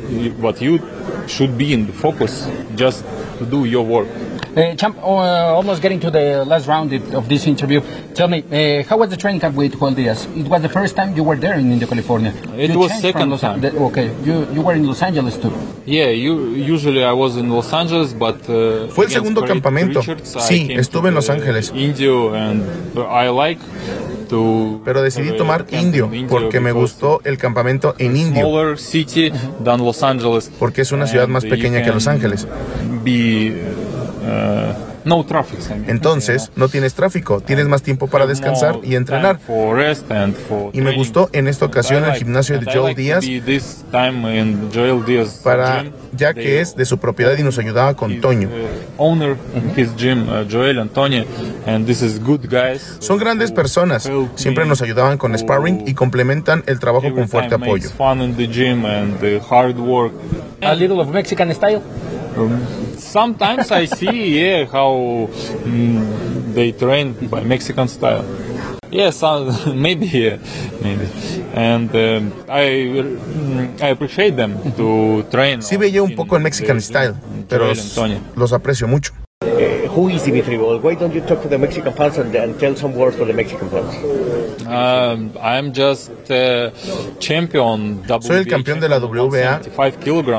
Uh, 4.55 4.73
champ, 4.75 4.97
uh, 4.99 5.53
almost 5.53 5.81
getting 5.81 5.99
to 5.99 6.09
the 6.09 6.45
last 6.45 6.65
round 6.65 6.93
of 7.13 7.27
this 7.27 7.45
interview. 7.45 7.81
Tell 8.13 8.29
me, 8.29 8.39
uh, 8.39 8.83
how 8.87 8.97
was 8.97 9.09
the 9.09 9.17
training 9.17 9.41
camp 9.41 9.55
with 9.55 9.77
Joel 9.77 9.91
Diaz? 9.91 10.27
It 10.33 10.47
was 10.47 10.61
the 10.61 10.69
first 10.69 10.95
time 10.95 11.13
you 11.13 11.25
were 11.25 11.35
there 11.35 11.55
in 11.55 11.73
Indio, 11.73 11.89
California. 11.89 12.33
It 12.55 12.69
you 12.71 12.79
was 12.79 12.97
second 13.01 13.31
Los, 13.31 13.41
time. 13.41 13.59
The, 13.59 13.75
okay, 13.75 14.15
you, 14.23 14.47
you 14.53 14.61
were 14.61 14.73
in 14.73 14.87
Los 14.87 15.01
Angeles 15.01 15.37
too. 15.37 15.51
Yeah, 15.85 16.07
you, 16.07 16.51
usually 16.51 17.03
I 17.03 17.11
was 17.11 17.35
in 17.35 17.49
Los 17.49 17.73
Angeles, 17.73 18.13
but 18.13 18.49
uh, 18.49 18.87
fue 18.87 19.05
el 19.05 19.11
segundo 19.11 19.41
campamento. 19.45 19.99
Richards, 19.99 20.37
sí, 20.39 20.69
estuve 20.71 21.09
en 21.09 21.15
Los 21.15 21.29
Ángeles. 21.29 21.73
Indio 21.75 22.33
and 22.33 22.63
I 22.97 23.27
like 23.27 23.59
to 24.29 24.81
Pero 24.85 25.01
decidí 25.01 25.35
tomar 25.35 25.65
Indio 25.71 26.09
porque 26.29 26.61
me 26.61 26.71
gustó 26.71 27.19
el 27.25 27.37
campamento 27.37 27.95
en 27.97 28.15
Indio. 28.15 28.77
City 28.77 29.31
than 29.63 29.83
Los 29.83 30.01
Angeles. 30.01 30.49
Porque 30.57 30.81
es 30.83 30.93
una 30.93 31.07
ciudad 31.07 31.27
más 31.27 31.43
pequeña 31.43 31.83
que 31.83 31.91
Los 31.91 32.07
Ángeles. 32.07 32.47
Uh, 34.25 34.73
no 35.07 35.23
traffic. 35.23 35.59
Entonces, 35.87 36.51
no 36.55 36.67
tienes 36.67 36.95
tráfico, 36.95 37.39
tienes 37.39 37.67
más 37.67 37.83
tiempo 37.83 38.07
para 38.07 38.25
descansar 38.25 38.79
y 38.81 38.95
entrenar. 38.95 39.39
Y 40.73 40.81
me 40.81 40.95
gustó 40.95 41.29
en 41.31 41.47
esta 41.47 41.65
ocasión 41.65 42.03
el 42.05 42.13
gimnasio 42.15 42.59
de 42.59 42.65
Joel 42.73 42.95
Díaz 42.95 43.23
para 45.43 45.85
ya 46.17 46.33
que 46.33 46.59
es 46.59 46.75
de 46.75 46.85
su 46.85 46.97
propiedad 46.97 47.37
y 47.37 47.43
nos 47.43 47.59
ayudaba 47.59 47.93
con 47.93 48.19
Toño. 48.19 48.49
Uh, 48.97 49.03
Son 52.99 53.19
grandes 53.19 53.51
personas, 53.51 54.09
siempre 54.35 54.65
nos 54.65 54.81
ayudaban 54.81 55.19
con 55.19 55.37
sparring 55.37 55.83
y 55.87 55.93
complementan 55.93 56.63
el 56.65 56.79
trabajo 56.79 57.13
con 57.13 57.29
fuerte 57.29 57.53
apoyo. 57.55 57.89
A 60.61 60.73
little 60.73 60.99
of 60.99 61.09
Mexican 61.09 61.53
style. 61.53 61.81
Um, 62.37 62.65
sometimes 62.97 63.71
I 63.71 63.85
see, 63.85 64.39
yeah, 64.39 64.65
how 64.65 65.29
mm, 65.63 66.53
they 66.53 66.71
train 66.73 67.13
by 67.29 67.43
Mexican 67.43 67.87
style. 67.87 68.25
Yes, 68.91 69.23
uh, 69.23 69.73
maybe, 69.75 70.05
yeah, 70.07 70.37
maybe. 70.81 71.07
And 71.53 71.89
um, 71.95 72.33
I, 72.49 72.63
mm, 72.91 73.81
I 73.81 73.87
appreciate 73.87 74.35
them 74.35 74.57
to 74.75 75.23
train. 75.31 75.61
Sí 75.61 75.77
veía 75.77 76.03
un 76.03 76.15
poco 76.15 76.35
el 76.35 76.43
Mexican 76.43 76.81
style, 76.81 77.15
pero 77.47 77.67
los, 77.67 77.97
los 78.35 78.53
aprecio 78.53 78.87
mucho. 78.87 79.13
Uh, 79.95 80.01
who 80.01 80.09
is 80.09 80.23
Dimitri 80.23 80.57
Vol? 80.57 80.79
Why 80.79 80.95
don't 80.95 81.13
you 81.13 81.21
talk 81.21 81.41
to 81.41 81.47
the 81.47 81.57
Mexican 81.57 81.93
fans 81.93 82.17
and, 82.17 82.35
and 82.35 82.59
tell 82.59 82.75
some 82.75 82.93
words 82.95 83.15
for 83.17 83.25
the 83.25 83.33
Mexican 83.33 83.69
fans? 83.69 84.65
Um, 84.67 85.31
I'm 85.41 85.73
just 85.73 86.11
uh, 86.31 86.71
champion 87.19 88.03
Soy 88.21 88.37
el 88.37 88.47
campeón 88.47 88.79
de 88.79 88.89
la 88.89 88.99
WBA 88.99 89.61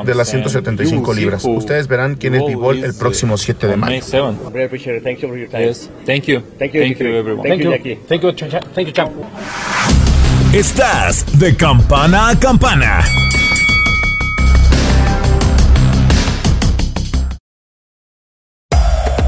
de 0.05 0.15
las 0.15 0.29
175 0.29 1.15
libras. 1.15 1.45
Ustedes 1.45 1.89
verán 1.89 2.17
quién 2.17 2.35
es 2.35 2.47
Bivol 2.47 2.85
el 2.85 2.95
próximo 2.95 3.37
7 3.37 3.67
de 3.69 3.77
mayo. 3.77 4.01
Thank 4.03 5.21
you 5.21 5.29
for 5.29 5.39
your 5.39 5.49
time. 5.49 5.67
Yes. 5.67 5.91
Thank 6.05 6.27
you. 6.27 6.41
Thank 6.59 6.75
you, 6.75 6.83
Thank 6.83 6.99
you 6.99 7.17
everyone. 7.17 7.49
Thank, 7.49 7.63
you. 7.63 7.71
Thank 8.09 8.23
you, 8.23 8.33
Thank 8.75 8.87
you, 8.89 8.93
champ. 8.93 9.13
Estás 10.53 11.25
de 11.39 11.57
campana 11.57 12.31
a 12.31 12.39
campana. 12.39 13.05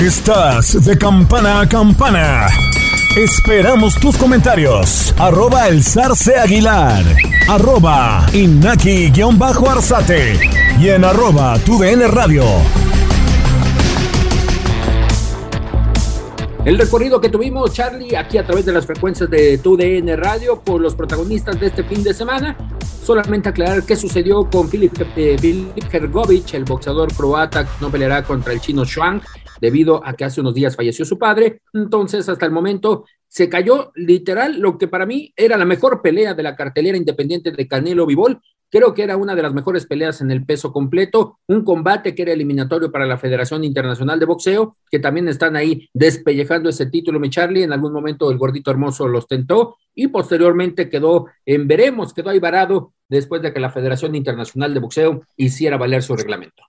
Estás 0.00 0.84
de 0.84 0.96
campana 0.96 1.60
a 1.60 1.68
campana. 1.68 2.46
Esperamos 3.16 3.98
tus 3.98 4.16
comentarios. 4.16 5.12
Arroba 5.18 5.66
el 5.66 5.82
zarce 5.82 6.36
aguilar. 6.36 7.02
Arroba 7.48 8.24
inaki-arzate. 8.32 10.38
Y 10.78 10.90
en 10.90 11.04
arroba 11.04 11.58
tu 11.58 11.82
radio. 11.82 12.44
El 16.64 16.78
recorrido 16.78 17.20
que 17.20 17.28
tuvimos, 17.28 17.72
Charlie, 17.72 18.14
aquí 18.14 18.38
a 18.38 18.46
través 18.46 18.64
de 18.66 18.72
las 18.72 18.86
frecuencias 18.86 19.28
de 19.28 19.58
TUDN 19.58 20.16
Radio 20.16 20.60
por 20.60 20.80
los 20.80 20.94
protagonistas 20.94 21.58
de 21.58 21.66
este 21.66 21.82
fin 21.82 22.04
de 22.04 22.14
semana. 22.14 22.56
Solamente 23.02 23.48
aclarar 23.48 23.82
qué 23.82 23.96
sucedió 23.96 24.48
con 24.48 24.68
Filip, 24.68 24.94
eh, 25.16 25.66
Hergovich, 25.90 26.54
el 26.54 26.62
boxeador 26.64 27.12
croata 27.12 27.66
no 27.80 27.90
peleará 27.90 28.22
contra 28.22 28.52
el 28.52 28.60
chino 28.60 28.84
Shuang 28.84 29.20
debido 29.60 30.04
a 30.06 30.14
que 30.14 30.24
hace 30.24 30.40
unos 30.40 30.54
días 30.54 30.76
falleció 30.76 31.04
su 31.04 31.18
padre. 31.18 31.60
Entonces, 31.72 32.28
hasta 32.28 32.46
el 32.46 32.52
momento, 32.52 33.04
se 33.28 33.48
cayó 33.48 33.92
literal 33.94 34.58
lo 34.58 34.78
que 34.78 34.88
para 34.88 35.06
mí 35.06 35.32
era 35.36 35.56
la 35.56 35.64
mejor 35.64 36.02
pelea 36.02 36.34
de 36.34 36.42
la 36.42 36.56
cartelera 36.56 36.96
independiente 36.96 37.52
de 37.52 37.68
Canelo 37.68 38.06
Vivol. 38.06 38.40
Creo 38.70 38.92
que 38.92 39.02
era 39.02 39.16
una 39.16 39.34
de 39.34 39.42
las 39.42 39.54
mejores 39.54 39.86
peleas 39.86 40.20
en 40.20 40.30
el 40.30 40.44
peso 40.44 40.72
completo, 40.72 41.38
un 41.46 41.64
combate 41.64 42.14
que 42.14 42.22
era 42.22 42.32
eliminatorio 42.32 42.92
para 42.92 43.06
la 43.06 43.16
Federación 43.16 43.64
Internacional 43.64 44.20
de 44.20 44.26
Boxeo, 44.26 44.76
que 44.90 44.98
también 44.98 45.26
están 45.28 45.56
ahí 45.56 45.88
despellejando 45.94 46.68
ese 46.68 46.86
título, 46.86 47.18
mi 47.18 47.30
Charlie. 47.30 47.62
En 47.62 47.72
algún 47.72 47.94
momento 47.94 48.30
el 48.30 48.36
gordito 48.36 48.70
hermoso 48.70 49.08
los 49.08 49.26
tentó 49.26 49.76
y 49.94 50.08
posteriormente 50.08 50.90
quedó 50.90 51.26
en 51.46 51.66
veremos, 51.66 52.12
quedó 52.12 52.28
ahí 52.28 52.38
varado 52.38 52.92
después 53.08 53.40
de 53.40 53.54
que 53.54 53.60
la 53.60 53.70
Federación 53.70 54.14
Internacional 54.14 54.74
de 54.74 54.80
Boxeo 54.80 55.22
hiciera 55.36 55.78
valer 55.78 56.02
su 56.02 56.14
reglamento. 56.14 56.67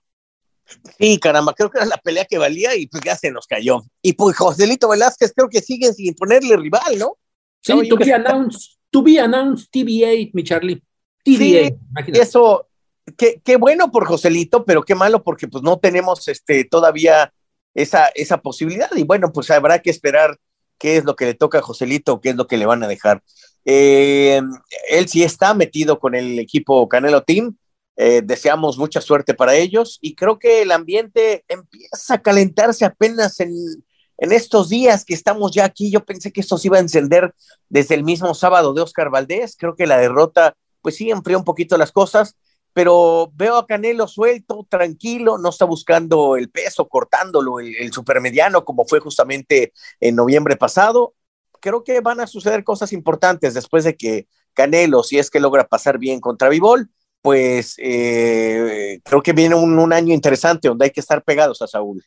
Sí, 0.98 1.18
caramba, 1.18 1.52
creo 1.54 1.70
que 1.70 1.78
era 1.78 1.86
la 1.86 1.96
pelea 1.96 2.24
que 2.24 2.38
valía 2.38 2.74
y 2.76 2.86
pues 2.86 3.02
ya 3.04 3.16
se 3.16 3.30
nos 3.30 3.46
cayó. 3.46 3.82
Y 4.02 4.12
pues 4.14 4.36
Joselito 4.36 4.88
Velázquez 4.88 5.32
creo 5.34 5.48
que 5.48 5.60
sigue 5.60 5.92
sin 5.92 6.14
ponerle 6.14 6.56
rival, 6.56 6.98
¿no? 6.98 7.16
Sí, 7.60 7.88
to 7.88 7.96
be 7.96 8.12
announced, 8.12 8.78
to 8.90 9.02
be 9.02 9.18
announced, 9.18 9.68
TBA, 9.70 10.30
mi 10.32 10.44
Charlie. 10.44 10.82
TBA, 11.24 11.68
sí, 12.06 12.12
Eso, 12.14 12.68
qué, 13.16 13.40
qué 13.44 13.56
bueno 13.56 13.90
por 13.90 14.06
Joselito, 14.06 14.64
pero 14.64 14.82
qué 14.82 14.94
malo 14.94 15.22
porque 15.22 15.48
pues 15.48 15.62
no 15.62 15.78
tenemos 15.78 16.26
este 16.28 16.64
todavía 16.64 17.32
esa, 17.74 18.06
esa 18.14 18.38
posibilidad. 18.38 18.90
Y 18.96 19.04
bueno, 19.04 19.32
pues 19.32 19.50
habrá 19.50 19.80
que 19.80 19.90
esperar 19.90 20.38
qué 20.78 20.96
es 20.96 21.04
lo 21.04 21.16
que 21.16 21.26
le 21.26 21.34
toca 21.34 21.58
a 21.58 21.62
Joselito, 21.62 22.20
qué 22.20 22.30
es 22.30 22.36
lo 22.36 22.46
que 22.46 22.56
le 22.56 22.66
van 22.66 22.82
a 22.82 22.88
dejar. 22.88 23.22
Eh, 23.64 24.40
él 24.88 25.08
sí 25.08 25.22
está 25.22 25.52
metido 25.52 25.98
con 25.98 26.14
el 26.14 26.38
equipo 26.38 26.88
Canelo 26.88 27.22
Team 27.22 27.56
eh, 28.02 28.22
deseamos 28.24 28.78
mucha 28.78 29.02
suerte 29.02 29.34
para 29.34 29.54
ellos 29.54 29.98
y 30.00 30.14
creo 30.14 30.38
que 30.38 30.62
el 30.62 30.72
ambiente 30.72 31.44
empieza 31.48 32.14
a 32.14 32.22
calentarse 32.22 32.86
apenas 32.86 33.38
en, 33.40 33.52
en 34.16 34.32
estos 34.32 34.70
días 34.70 35.04
que 35.04 35.12
estamos 35.12 35.52
ya 35.52 35.66
aquí. 35.66 35.90
Yo 35.90 36.02
pensé 36.02 36.32
que 36.32 36.40
esto 36.40 36.56
se 36.56 36.68
iba 36.68 36.78
a 36.78 36.80
encender 36.80 37.34
desde 37.68 37.94
el 37.96 38.02
mismo 38.02 38.32
sábado 38.32 38.72
de 38.72 38.80
Oscar 38.80 39.10
Valdés. 39.10 39.54
Creo 39.54 39.76
que 39.76 39.86
la 39.86 39.98
derrota, 39.98 40.56
pues 40.80 40.96
sí, 40.96 41.10
enfrió 41.10 41.36
un 41.36 41.44
poquito 41.44 41.76
las 41.76 41.92
cosas, 41.92 42.38
pero 42.72 43.30
veo 43.34 43.58
a 43.58 43.66
Canelo 43.66 44.08
suelto, 44.08 44.66
tranquilo, 44.66 45.36
no 45.36 45.50
está 45.50 45.66
buscando 45.66 46.36
el 46.36 46.48
peso, 46.48 46.88
cortándolo, 46.88 47.60
el, 47.60 47.76
el 47.76 47.92
supermediano, 47.92 48.64
como 48.64 48.86
fue 48.86 49.00
justamente 49.00 49.74
en 50.00 50.16
noviembre 50.16 50.56
pasado. 50.56 51.12
Creo 51.60 51.84
que 51.84 52.00
van 52.00 52.20
a 52.20 52.26
suceder 52.26 52.64
cosas 52.64 52.94
importantes 52.94 53.52
después 53.52 53.84
de 53.84 53.94
que 53.94 54.26
Canelo, 54.54 55.02
si 55.02 55.18
es 55.18 55.28
que 55.28 55.38
logra 55.38 55.68
pasar 55.68 55.98
bien 55.98 56.18
contra 56.18 56.48
Vivol, 56.48 56.88
pues 57.22 57.74
eh, 57.78 59.00
creo 59.04 59.22
que 59.22 59.32
viene 59.32 59.54
un, 59.54 59.92
año 59.92 60.14
interesante 60.14 60.68
donde 60.68 60.86
hay 60.86 60.90
que 60.90 61.00
estar 61.00 61.22
pegados 61.22 61.60
a 61.62 61.66
Saúl. 61.66 62.02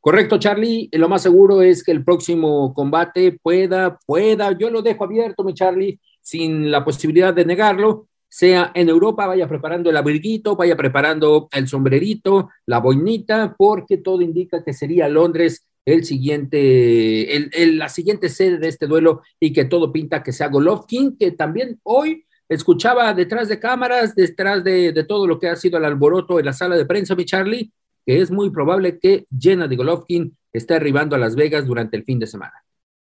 Correcto, 0.00 0.38
Charlie. 0.38 0.88
Lo 0.92 1.08
más 1.08 1.22
seguro 1.22 1.62
es 1.62 1.82
que 1.82 1.92
el 1.92 2.04
próximo 2.04 2.74
combate 2.74 3.38
pueda, 3.42 3.98
pueda, 4.06 4.56
yo 4.58 4.70
lo 4.70 4.82
dejo 4.82 5.04
abierto, 5.04 5.44
mi 5.44 5.54
Charlie, 5.54 6.00
sin 6.20 6.70
la 6.70 6.84
posibilidad 6.84 7.32
de 7.32 7.44
negarlo, 7.44 8.08
sea 8.28 8.72
en 8.74 8.88
Europa, 8.88 9.26
vaya 9.26 9.46
preparando 9.46 9.90
el 9.90 9.96
abriguito, 9.96 10.56
vaya 10.56 10.76
preparando 10.76 11.48
el 11.52 11.68
sombrerito, 11.68 12.48
la 12.66 12.78
boinita, 12.78 13.54
porque 13.56 13.98
todo 13.98 14.22
indica 14.22 14.64
que 14.64 14.72
sería 14.72 15.08
Londres 15.08 15.66
el 15.84 16.04
siguiente, 16.04 17.36
el, 17.36 17.78
la 17.78 17.88
siguiente 17.88 18.28
sede 18.28 18.58
de 18.58 18.68
este 18.68 18.86
duelo 18.86 19.22
y 19.38 19.52
que 19.52 19.64
todo 19.64 19.92
pinta 19.92 20.22
que 20.22 20.32
sea 20.32 20.48
Golovkin, 20.48 21.16
que 21.16 21.32
también 21.32 21.80
hoy 21.82 22.24
escuchaba 22.48 23.12
detrás 23.14 23.48
de 23.48 23.58
cámaras, 23.58 24.14
detrás 24.14 24.62
de, 24.64 25.04
todo 25.08 25.26
lo 25.26 25.38
que 25.38 25.48
ha 25.48 25.56
sido 25.56 25.78
el 25.78 25.84
alboroto 25.84 26.38
en 26.38 26.46
la 26.46 26.52
sala 26.52 26.76
de 26.76 26.86
prensa, 26.86 27.14
mi 27.14 27.24
Charlie, 27.24 27.72
que 28.04 28.20
es 28.20 28.30
muy 28.30 28.50
probable 28.50 28.98
que 28.98 29.26
Jenna 29.38 29.68
de 29.68 29.76
Golovkin 29.76 30.36
esté 30.52 30.74
arribando 30.74 31.16
a 31.16 31.18
Las 31.18 31.34
Vegas 31.34 31.66
durante 31.66 31.96
el 31.96 32.04
fin 32.04 32.18
de 32.18 32.26
semana. 32.26 32.54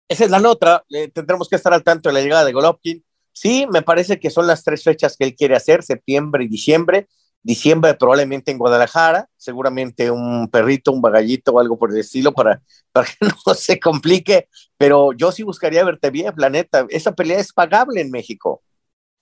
Esa 0.08 0.26
es 0.26 0.32
la 0.32 0.40
nota, 0.40 0.84
tendremos 1.14 1.48
que 1.48 1.56
estar 1.56 1.74
al 1.74 1.84
tanto 1.84 2.10
de 2.10 2.14
la 2.14 2.22
llegada 2.22 2.46
de 2.46 2.54
Golovkin. 2.54 3.04
Sí, 3.32 3.68
me 3.72 3.82
parece 3.82 4.20
que 4.20 4.30
son 4.30 4.48
las 4.48 4.64
tres 4.64 4.84
fechas 4.84 5.16
que 5.16 5.24
él 5.24 5.36
quiere 5.36 5.56
hacer, 5.56 5.84
septiembre 5.84 6.44
y 6.44 6.48
diciembre. 6.48 7.08
Diciembre 7.42 7.94
probablemente 7.94 8.52
en 8.52 8.58
Guadalajara, 8.58 9.30
seguramente 9.38 10.12
un 10.12 10.50
perrito, 10.50 10.92
un 10.92 11.02
bagallito 11.02 11.54
o 11.54 11.60
algo 11.60 11.80
por 11.80 11.92
el 11.92 12.00
estilo 12.00 12.34
para, 12.34 12.62
para 12.92 13.08
que 13.08 13.26
no 13.26 13.54
se 13.54 13.80
complique, 13.80 14.50
pero 14.78 15.14
yo 15.14 15.32
sí 15.32 15.44
buscaría 15.44 15.86
verte 15.86 16.10
bien, 16.10 16.34
planeta. 16.34 16.86
Esa 16.90 17.14
pelea 17.14 17.40
es 17.40 17.54
pagable 17.54 18.02
en 18.02 18.12
México. 18.12 18.62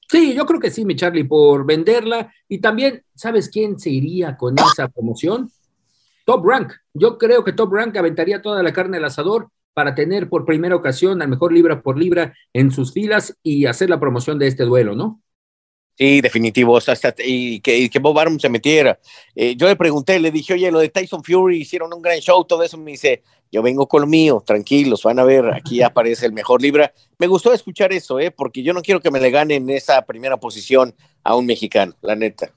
Sí, 0.09 0.33
yo 0.33 0.45
creo 0.45 0.59
que 0.59 0.71
sí, 0.71 0.85
mi 0.85 0.95
Charlie, 0.95 1.25
por 1.25 1.65
venderla. 1.65 2.31
Y 2.47 2.59
también, 2.59 3.03
¿sabes 3.13 3.49
quién 3.49 3.77
se 3.77 3.89
iría 3.89 4.37
con 4.37 4.55
esa 4.57 4.87
promoción? 4.87 5.51
Top 6.25 6.45
Rank. 6.45 6.73
Yo 6.93 7.17
creo 7.17 7.43
que 7.43 7.53
Top 7.53 7.73
Rank 7.73 7.95
aventaría 7.97 8.41
toda 8.41 8.63
la 8.63 8.73
carne 8.73 8.97
al 8.97 9.05
asador 9.05 9.49
para 9.73 9.95
tener 9.95 10.27
por 10.29 10.45
primera 10.45 10.75
ocasión 10.75 11.21
al 11.21 11.27
mejor 11.27 11.53
libra 11.53 11.81
por 11.81 11.97
libra 11.97 12.33
en 12.51 12.71
sus 12.71 12.93
filas 12.93 13.37
y 13.43 13.65
hacer 13.65 13.89
la 13.89 13.99
promoción 13.99 14.39
de 14.39 14.47
este 14.47 14.63
duelo, 14.63 14.95
¿no? 14.95 15.21
Sí, 15.97 16.21
definitivo. 16.21 16.77
y, 17.25 17.59
que, 17.59 17.89
que, 17.89 17.99
Bob 17.99 18.19
Arum 18.19 18.37
se 18.37 18.49
metiera. 18.49 18.99
Eh, 19.35 19.55
yo 19.55 19.67
le 19.67 19.75
pregunté, 19.75 20.19
le 20.19 20.29
dije, 20.29 20.53
oye, 20.53 20.69
lo 20.69 20.79
de 20.79 20.89
Tyson 20.89 21.23
Fury 21.23 21.61
hicieron 21.61 21.91
un 21.91 22.03
gran 22.03 22.19
show, 22.19 22.45
todo 22.45 22.61
eso. 22.61 22.77
Me 22.77 22.91
dice, 22.91 23.23
yo 23.51 23.63
vengo 23.63 23.87
con 23.87 24.01
lo 24.01 24.07
mío, 24.07 24.43
tranquilos, 24.45 25.01
van 25.01 25.17
a 25.17 25.23
ver, 25.23 25.47
aquí 25.47 25.81
aparece 25.83 26.27
el 26.27 26.33
mejor 26.33 26.61
Libra. 26.61 26.93
Me 27.17 27.25
gustó 27.25 27.51
escuchar 27.51 27.93
eso, 27.93 28.19
¿eh? 28.19 28.29
porque 28.29 28.61
yo 28.61 28.73
no 28.73 28.83
quiero 28.83 29.01
que 29.01 29.09
me 29.09 29.19
le 29.19 29.31
ganen 29.31 29.69
esa 29.71 30.03
primera 30.03 30.37
posición 30.37 30.93
a 31.23 31.35
un 31.35 31.47
mexicano, 31.47 31.95
la 32.01 32.15
neta. 32.15 32.53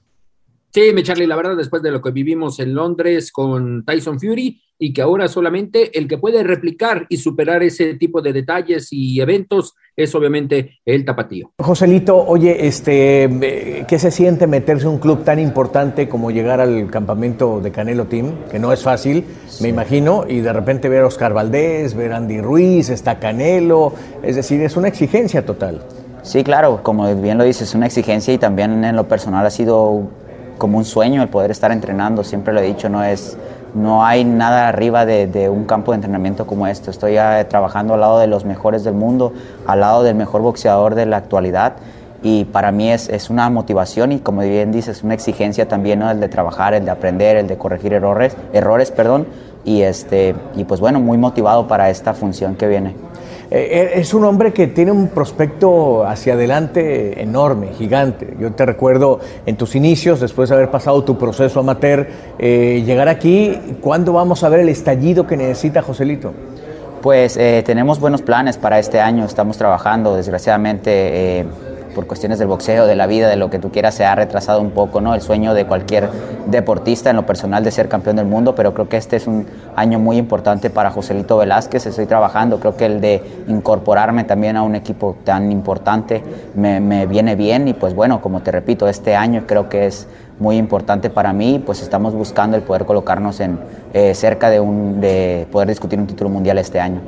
Sí, 0.73 0.93
mi 0.93 1.03
Charlie, 1.03 1.27
la 1.27 1.35
verdad, 1.35 1.57
después 1.57 1.83
de 1.83 1.91
lo 1.91 2.01
que 2.01 2.11
vivimos 2.11 2.59
en 2.61 2.73
Londres 2.73 3.31
con 3.33 3.83
Tyson 3.83 4.19
Fury 4.19 4.61
y 4.79 4.93
que 4.93 5.01
ahora 5.01 5.27
solamente 5.27 5.97
el 5.99 6.07
que 6.07 6.17
puede 6.17 6.43
replicar 6.43 7.05
y 7.09 7.17
superar 7.17 7.61
ese 7.61 7.95
tipo 7.95 8.21
de 8.21 8.31
detalles 8.31 8.87
y 8.91 9.19
eventos 9.19 9.75
es 9.97 10.15
obviamente 10.15 10.79
el 10.85 11.03
tapatío. 11.03 11.51
Joselito, 11.59 12.17
oye, 12.17 12.65
este, 12.65 13.25
eh, 13.25 13.85
¿qué 13.85 13.99
se 13.99 14.11
siente 14.11 14.47
meterse 14.47 14.85
en 14.85 14.93
un 14.93 14.99
club 14.99 15.25
tan 15.25 15.39
importante 15.39 16.07
como 16.07 16.31
llegar 16.31 16.61
al 16.61 16.89
campamento 16.89 17.59
de 17.59 17.71
Canelo 17.71 18.05
Team? 18.05 18.45
Que 18.49 18.57
no 18.57 18.71
es 18.71 18.81
fácil, 18.81 19.25
me 19.61 19.67
imagino, 19.67 20.25
y 20.27 20.39
de 20.39 20.53
repente 20.53 20.87
ver 20.87 21.03
a 21.03 21.07
Oscar 21.07 21.33
Valdés, 21.33 21.93
ver 21.93 22.13
a 22.13 22.17
Andy 22.17 22.39
Ruiz, 22.39 22.89
está 22.89 23.19
Canelo, 23.19 23.93
es 24.23 24.37
decir, 24.37 24.61
es 24.61 24.77
una 24.77 24.87
exigencia 24.87 25.45
total. 25.45 25.83
Sí, 26.23 26.43
claro, 26.43 26.81
como 26.83 27.13
bien 27.15 27.37
lo 27.37 27.43
dices, 27.43 27.69
es 27.69 27.75
una 27.75 27.87
exigencia 27.87 28.33
y 28.33 28.37
también 28.37 28.83
en 28.83 28.95
lo 28.95 29.07
personal 29.07 29.45
ha 29.45 29.49
sido 29.49 30.09
como 30.61 30.77
un 30.77 30.85
sueño 30.85 31.23
el 31.23 31.29
poder 31.29 31.49
estar 31.49 31.71
entrenando, 31.71 32.23
siempre 32.23 32.53
lo 32.53 32.59
he 32.59 32.63
dicho, 32.63 32.87
no 32.87 33.03
es 33.03 33.35
no 33.73 34.05
hay 34.05 34.23
nada 34.23 34.67
arriba 34.67 35.07
de, 35.07 35.49
un 35.49 35.65
campo 35.65 35.91
de 35.91 35.95
entrenamiento 35.95 36.45
como 36.45 36.67
esto. 36.67 36.91
Estoy 36.91 37.15
trabajando 37.49 37.95
al 37.95 38.01
lado 38.01 38.19
de 38.19 38.27
los 38.27 38.45
mejores 38.45 38.83
del 38.83 38.93
mundo, 38.93 39.33
al 39.65 39.79
lado 39.79 40.03
del 40.03 40.13
mejor 40.13 40.43
boxeador 40.43 40.93
de 40.93 41.07
la 41.07 41.17
actualidad 41.17 41.73
y 42.21 42.45
para 42.45 42.71
mí 42.71 42.91
es, 42.91 43.09
es 43.09 43.31
una 43.31 43.49
motivación 43.49 44.11
y 44.11 44.19
como 44.19 44.41
bien 44.41 44.71
dices, 44.71 45.01
una 45.01 45.15
exigencia 45.15 45.67
también, 45.67 45.97
¿no? 45.97 46.11
el 46.11 46.19
de 46.19 46.29
trabajar, 46.29 46.75
el 46.75 46.85
de 46.85 46.91
aprender, 46.91 47.37
el 47.37 47.47
de 47.47 47.57
corregir 47.57 47.93
errores, 47.93 48.37
errores 48.53 48.91
perdón, 48.91 49.25
y, 49.65 49.81
este, 49.81 50.35
y 50.55 50.65
pues 50.65 50.79
bueno, 50.79 50.99
muy 50.99 51.17
motivado 51.17 51.67
para 51.67 51.89
esta 51.89 52.13
función 52.13 52.53
que 52.55 52.67
viene. 52.67 52.95
Eh, 53.53 53.91
es 53.95 54.13
un 54.13 54.23
hombre 54.23 54.53
que 54.53 54.67
tiene 54.67 54.93
un 54.93 55.09
prospecto 55.09 56.05
hacia 56.05 56.35
adelante 56.35 57.21
enorme, 57.21 57.73
gigante. 57.77 58.33
Yo 58.39 58.53
te 58.53 58.65
recuerdo 58.65 59.19
en 59.45 59.57
tus 59.57 59.75
inicios, 59.75 60.21
después 60.21 60.47
de 60.47 60.55
haber 60.55 60.71
pasado 60.71 61.03
tu 61.03 61.17
proceso 61.17 61.59
amateur, 61.59 62.07
eh, 62.39 62.81
llegar 62.85 63.09
aquí, 63.09 63.59
¿cuándo 63.81 64.13
vamos 64.13 64.45
a 64.45 64.49
ver 64.49 64.61
el 64.61 64.69
estallido 64.69 65.27
que 65.27 65.35
necesita 65.35 65.81
Joselito? 65.81 66.31
Pues 67.01 67.35
eh, 67.35 67.61
tenemos 67.65 67.99
buenos 67.99 68.21
planes 68.21 68.57
para 68.57 68.79
este 68.79 69.01
año, 69.01 69.25
estamos 69.25 69.57
trabajando, 69.57 70.15
desgraciadamente 70.15 71.45
por 71.93 72.07
cuestiones 72.07 72.39
del 72.39 72.47
boxeo, 72.47 72.87
de 72.87 72.95
la 72.95 73.07
vida, 73.07 73.27
de 73.29 73.35
lo 73.35 73.49
que 73.49 73.59
tú 73.59 73.71
quieras, 73.71 73.95
se 73.95 74.05
ha 74.05 74.15
retrasado 74.15 74.61
un 74.61 74.71
poco, 74.71 75.01
¿no? 75.01 75.13
El 75.13 75.21
sueño 75.21 75.53
de 75.53 75.65
cualquier 75.65 76.09
deportista 76.47 77.09
en 77.09 77.15
lo 77.15 77.25
personal 77.25 77.63
de 77.63 77.71
ser 77.71 77.87
campeón 77.87 78.15
del 78.15 78.25
mundo, 78.25 78.55
pero 78.55 78.73
creo 78.73 78.89
que 78.89 78.97
este 78.97 79.17
es 79.17 79.27
un 79.27 79.45
año 79.75 79.99
muy 79.99 80.17
importante 80.17 80.69
para 80.69 80.91
Joselito 80.91 81.37
Velázquez, 81.37 81.85
estoy 81.85 82.05
trabajando, 82.05 82.59
creo 82.59 82.75
que 82.75 82.85
el 82.85 83.01
de 83.01 83.23
incorporarme 83.47 84.23
también 84.23 84.57
a 84.57 84.63
un 84.63 84.75
equipo 84.75 85.15
tan 85.23 85.51
importante 85.51 86.23
me, 86.55 87.05
viene 87.05 87.35
bien. 87.35 87.67
Y 87.67 87.73
pues 87.73 87.93
bueno, 87.93 88.21
como 88.21 88.41
te 88.41 88.51
repito, 88.51 88.87
este 88.87 89.15
año 89.15 89.43
creo 89.47 89.69
que 89.69 89.85
es 89.85 90.07
muy 90.39 90.57
importante 90.57 91.09
para 91.09 91.33
mí, 91.33 91.61
pues 91.63 91.81
estamos 91.81 92.13
buscando 92.13 92.57
el 92.57 92.63
poder 92.63 92.85
colocarnos 92.85 93.39
en, 93.39 93.59
eh, 93.93 94.15
cerca 94.15 94.49
de, 94.49 94.59
un, 94.59 94.99
de 94.99 95.47
poder 95.51 95.67
discutir 95.67 95.99
un 95.99 96.07
título 96.07 96.29
mundial 96.29 96.57
este 96.57 96.79
año 96.79 97.01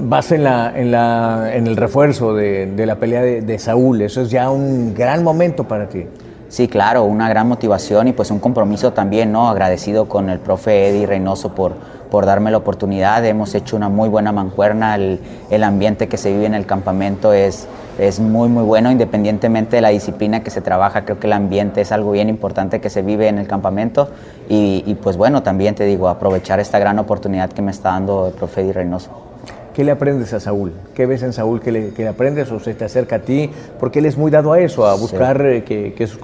vas 0.00 0.32
en, 0.32 0.44
la, 0.44 0.72
en, 0.74 0.90
la, 0.90 1.50
en 1.54 1.66
el 1.66 1.76
refuerzo 1.76 2.34
de, 2.34 2.66
de 2.66 2.86
la 2.86 2.96
pelea 2.96 3.22
de, 3.22 3.58
Saúl. 3.58 4.02
Eso 4.02 4.22
es 4.22 4.30
ya 4.30 4.50
un 4.50 4.94
gran 4.94 5.22
momento 5.22 5.64
para 5.64 5.88
ti. 5.88 6.06
Sí, 6.48 6.68
claro, 6.68 7.04
una 7.04 7.28
gran 7.28 7.48
motivación 7.48 8.08
y 8.08 8.12
pues 8.12 8.30
un 8.30 8.38
compromiso 8.38 8.92
también, 8.92 9.32
¿no? 9.32 9.48
Agradecido 9.48 10.06
con 10.06 10.28
el 10.28 10.38
profe 10.38 10.88
Eddie 10.88 11.06
Reynoso 11.06 11.54
por, 11.54 11.72
por 12.10 12.26
darme 12.26 12.50
la 12.50 12.58
oportunidad. 12.58 13.24
Hemos 13.24 13.54
hecho 13.54 13.74
una 13.74 13.88
muy 13.88 14.10
buena 14.10 14.32
mancuerna. 14.32 14.94
El, 14.96 15.20
el 15.50 15.64
ambiente 15.64 16.08
que 16.08 16.18
se 16.18 16.30
vive 16.30 16.44
en 16.44 16.52
el 16.52 16.66
campamento 16.66 17.32
es, 17.32 17.66
es 17.98 18.20
muy, 18.20 18.50
muy 18.50 18.64
bueno, 18.64 18.90
independientemente 18.90 19.76
de 19.76 19.82
la 19.82 19.88
disciplina 19.88 20.42
que 20.42 20.50
se 20.50 20.60
trabaja. 20.60 21.06
Creo 21.06 21.18
que 21.18 21.26
el 21.26 21.32
ambiente 21.32 21.80
es 21.80 21.90
algo 21.90 22.10
bien 22.10 22.28
importante 22.28 22.82
que 22.82 22.90
se 22.90 23.00
vive 23.00 23.28
en 23.28 23.38
el 23.38 23.46
campamento. 23.46 24.10
Y, 24.50 24.84
y 24.86 24.94
pues 24.96 25.16
bueno, 25.16 25.42
también 25.42 25.74
te 25.74 25.84
digo, 25.84 26.08
aprovechar 26.08 26.60
esta 26.60 26.78
gran 26.78 26.98
oportunidad 26.98 27.50
que 27.50 27.62
me 27.62 27.70
está 27.70 27.90
dando 27.92 28.26
el 28.26 28.34
profe 28.34 28.60
Eddie 28.60 28.74
Reynoso. 28.74 29.31
¿Qué 29.74 29.84
le 29.84 29.90
aprendes 29.90 30.32
a 30.32 30.40
Saúl? 30.40 30.72
¿Qué 30.94 31.06
ves 31.06 31.22
en 31.22 31.32
Saúl 31.32 31.60
que 31.60 31.72
le, 31.72 32.08
aprendes 32.08 32.50
o 32.50 32.60
se 32.60 32.74
te 32.74 32.84
acerca 32.84 33.16
a 33.16 33.18
ti? 33.20 33.50
Porque 33.78 33.98
él 33.98 34.06
es 34.06 34.16
muy 34.16 34.30
dado 34.30 34.52
a 34.52 34.60
eso, 34.60 34.86
a 34.86 34.94
buscar 34.94 35.44
eh, 35.44 35.64
que, 35.64 36.06
sus 36.06 36.18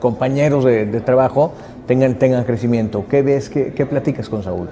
compañeros 0.00 0.64
de, 0.64 0.86
trabajo 1.00 1.52
tengan, 1.86 2.14
tengan 2.14 2.44
crecimiento. 2.44 3.04
¿Qué 3.08 3.22
ves, 3.22 3.48
qué, 3.50 3.72
qué 3.72 3.86
platicas 3.86 4.28
con 4.28 4.42
Saúl? 4.42 4.68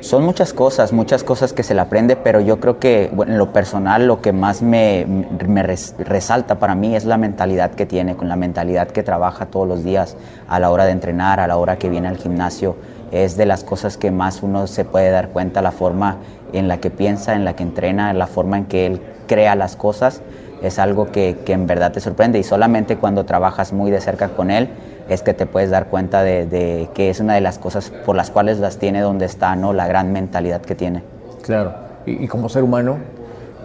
Son 0.00 0.22
muchas 0.22 0.52
cosas, 0.52 0.92
muchas 0.92 1.24
cosas 1.24 1.52
que 1.52 1.64
se 1.64 1.74
le 1.74 1.80
aprende, 1.80 2.14
pero 2.14 2.40
yo 2.40 2.60
creo 2.60 2.78
que 2.78 3.10
bueno, 3.12 3.32
en 3.32 3.38
lo 3.38 3.52
personal 3.52 4.06
lo 4.06 4.22
que 4.22 4.32
más 4.32 4.62
me, 4.62 5.04
me, 5.06 5.62
resalta 5.64 6.60
para 6.60 6.76
mí 6.76 6.94
es 6.94 7.04
la 7.04 7.18
mentalidad 7.18 7.72
que 7.72 7.84
tiene, 7.84 8.14
con 8.14 8.28
la 8.28 8.36
mentalidad 8.36 8.86
que 8.86 9.02
trabaja 9.02 9.46
todos 9.46 9.66
los 9.66 9.82
días 9.82 10.16
a 10.46 10.60
la 10.60 10.70
hora 10.70 10.84
de 10.84 10.92
entrenar, 10.92 11.40
a 11.40 11.48
la 11.48 11.56
hora 11.56 11.78
que 11.78 11.88
viene 11.88 12.06
al 12.06 12.16
gimnasio. 12.16 12.76
Es 13.10 13.36
de 13.36 13.46
las 13.46 13.64
cosas 13.64 13.96
que 13.96 14.12
más 14.12 14.44
uno 14.44 14.68
se 14.68 14.84
puede 14.84 15.10
dar 15.10 15.30
cuenta, 15.30 15.62
la 15.62 15.72
forma 15.72 16.18
en 16.52 16.68
la 16.68 16.78
que 16.78 16.90
piensa, 16.90 17.34
en 17.34 17.44
la 17.44 17.54
que 17.54 17.62
entrena, 17.62 18.12
la 18.12 18.26
forma 18.26 18.58
en 18.58 18.64
que 18.66 18.86
él 18.86 19.00
crea 19.26 19.54
las 19.54 19.76
cosas. 19.76 20.22
Es 20.62 20.78
algo 20.78 21.12
que, 21.12 21.38
que 21.44 21.52
en 21.52 21.66
verdad 21.66 21.92
te 21.92 22.00
sorprende 22.00 22.38
y 22.38 22.42
solamente 22.42 22.96
cuando 22.96 23.24
trabajas 23.24 23.72
muy 23.72 23.90
de 23.90 24.00
cerca 24.00 24.28
con 24.30 24.50
él 24.50 24.68
es 25.08 25.22
que 25.22 25.34
te 25.34 25.46
puedes 25.46 25.70
dar 25.70 25.86
cuenta 25.86 26.22
de, 26.22 26.88
que 26.94 27.10
es 27.10 27.20
una 27.20 27.34
de 27.34 27.40
las 27.40 27.58
cosas 27.58 27.90
por 28.04 28.14
las 28.14 28.30
cuales 28.30 28.58
las 28.58 28.78
tiene 28.78 29.00
donde 29.00 29.24
está, 29.24 29.56
¿no? 29.56 29.72
La 29.72 29.86
gran 29.86 30.12
mentalidad 30.12 30.60
que 30.60 30.74
tiene. 30.74 31.02
Claro. 31.42 31.72
¿Y, 32.06 32.28
como 32.28 32.48
ser 32.48 32.62
humano? 32.62 32.98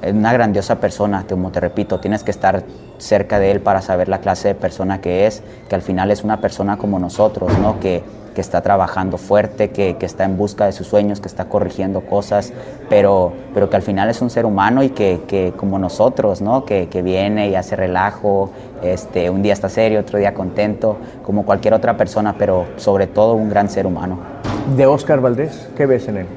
Es 0.01 0.13
una 0.13 0.33
grandiosa 0.33 0.79
persona, 0.79 1.25
como 1.27 1.51
te 1.51 1.59
repito, 1.59 1.99
tienes 1.99 2.23
que 2.23 2.31
estar 2.31 2.63
cerca 2.97 3.39
de 3.39 3.51
él 3.51 3.61
para 3.61 3.81
saber 3.81 4.09
la 4.09 4.19
clase 4.19 4.49
de 4.49 4.55
persona 4.55 5.01
que 5.01 5.27
es, 5.27 5.43
que 5.69 5.75
al 5.75 5.81
final 5.81 6.11
es 6.11 6.23
una 6.23 6.41
persona 6.41 6.77
como 6.77 6.99
nosotros, 6.99 7.57
¿no? 7.59 7.79
Que, 7.79 8.03
que 8.33 8.41
está 8.41 8.61
trabajando 8.61 9.17
fuerte, 9.17 9.69
que, 9.69 9.95
que, 9.97 10.05
está 10.05 10.25
en 10.25 10.37
busca 10.37 10.65
de 10.65 10.71
sus 10.71 10.87
sueños, 10.87 11.19
que 11.19 11.27
está 11.27 11.45
corrigiendo 11.45 12.01
cosas, 12.01 12.53
pero, 12.89 13.33
pero 13.53 13.69
que 13.69 13.75
al 13.75 13.81
final 13.81 14.09
es 14.09 14.21
un 14.21 14.29
ser 14.29 14.45
humano 14.45 14.83
y 14.83 14.89
que, 14.89 15.21
que 15.27 15.53
como 15.55 15.79
nosotros, 15.79 16.41
¿no? 16.41 16.65
Que, 16.65 16.89
que, 16.89 17.01
viene 17.01 17.49
y 17.49 17.55
hace 17.55 17.75
relajo, 17.75 18.49
este, 18.81 19.29
un 19.29 19.41
día 19.41 19.53
está 19.53 19.69
serio, 19.69 19.99
otro 19.99 20.19
día 20.19 20.33
contento, 20.33 20.97
como 21.23 21.45
cualquier 21.45 21.73
otra 21.73 21.97
persona, 21.97 22.35
pero 22.37 22.65
sobre 22.77 23.07
todo 23.07 23.33
un 23.33 23.49
gran 23.49 23.69
ser 23.69 23.85
humano. 23.85 24.19
De 24.75 24.85
Oscar 24.85 25.21
Valdés, 25.21 25.69
¿qué 25.75 25.85
ves 25.85 26.07
en 26.07 26.17
él? 26.17 26.27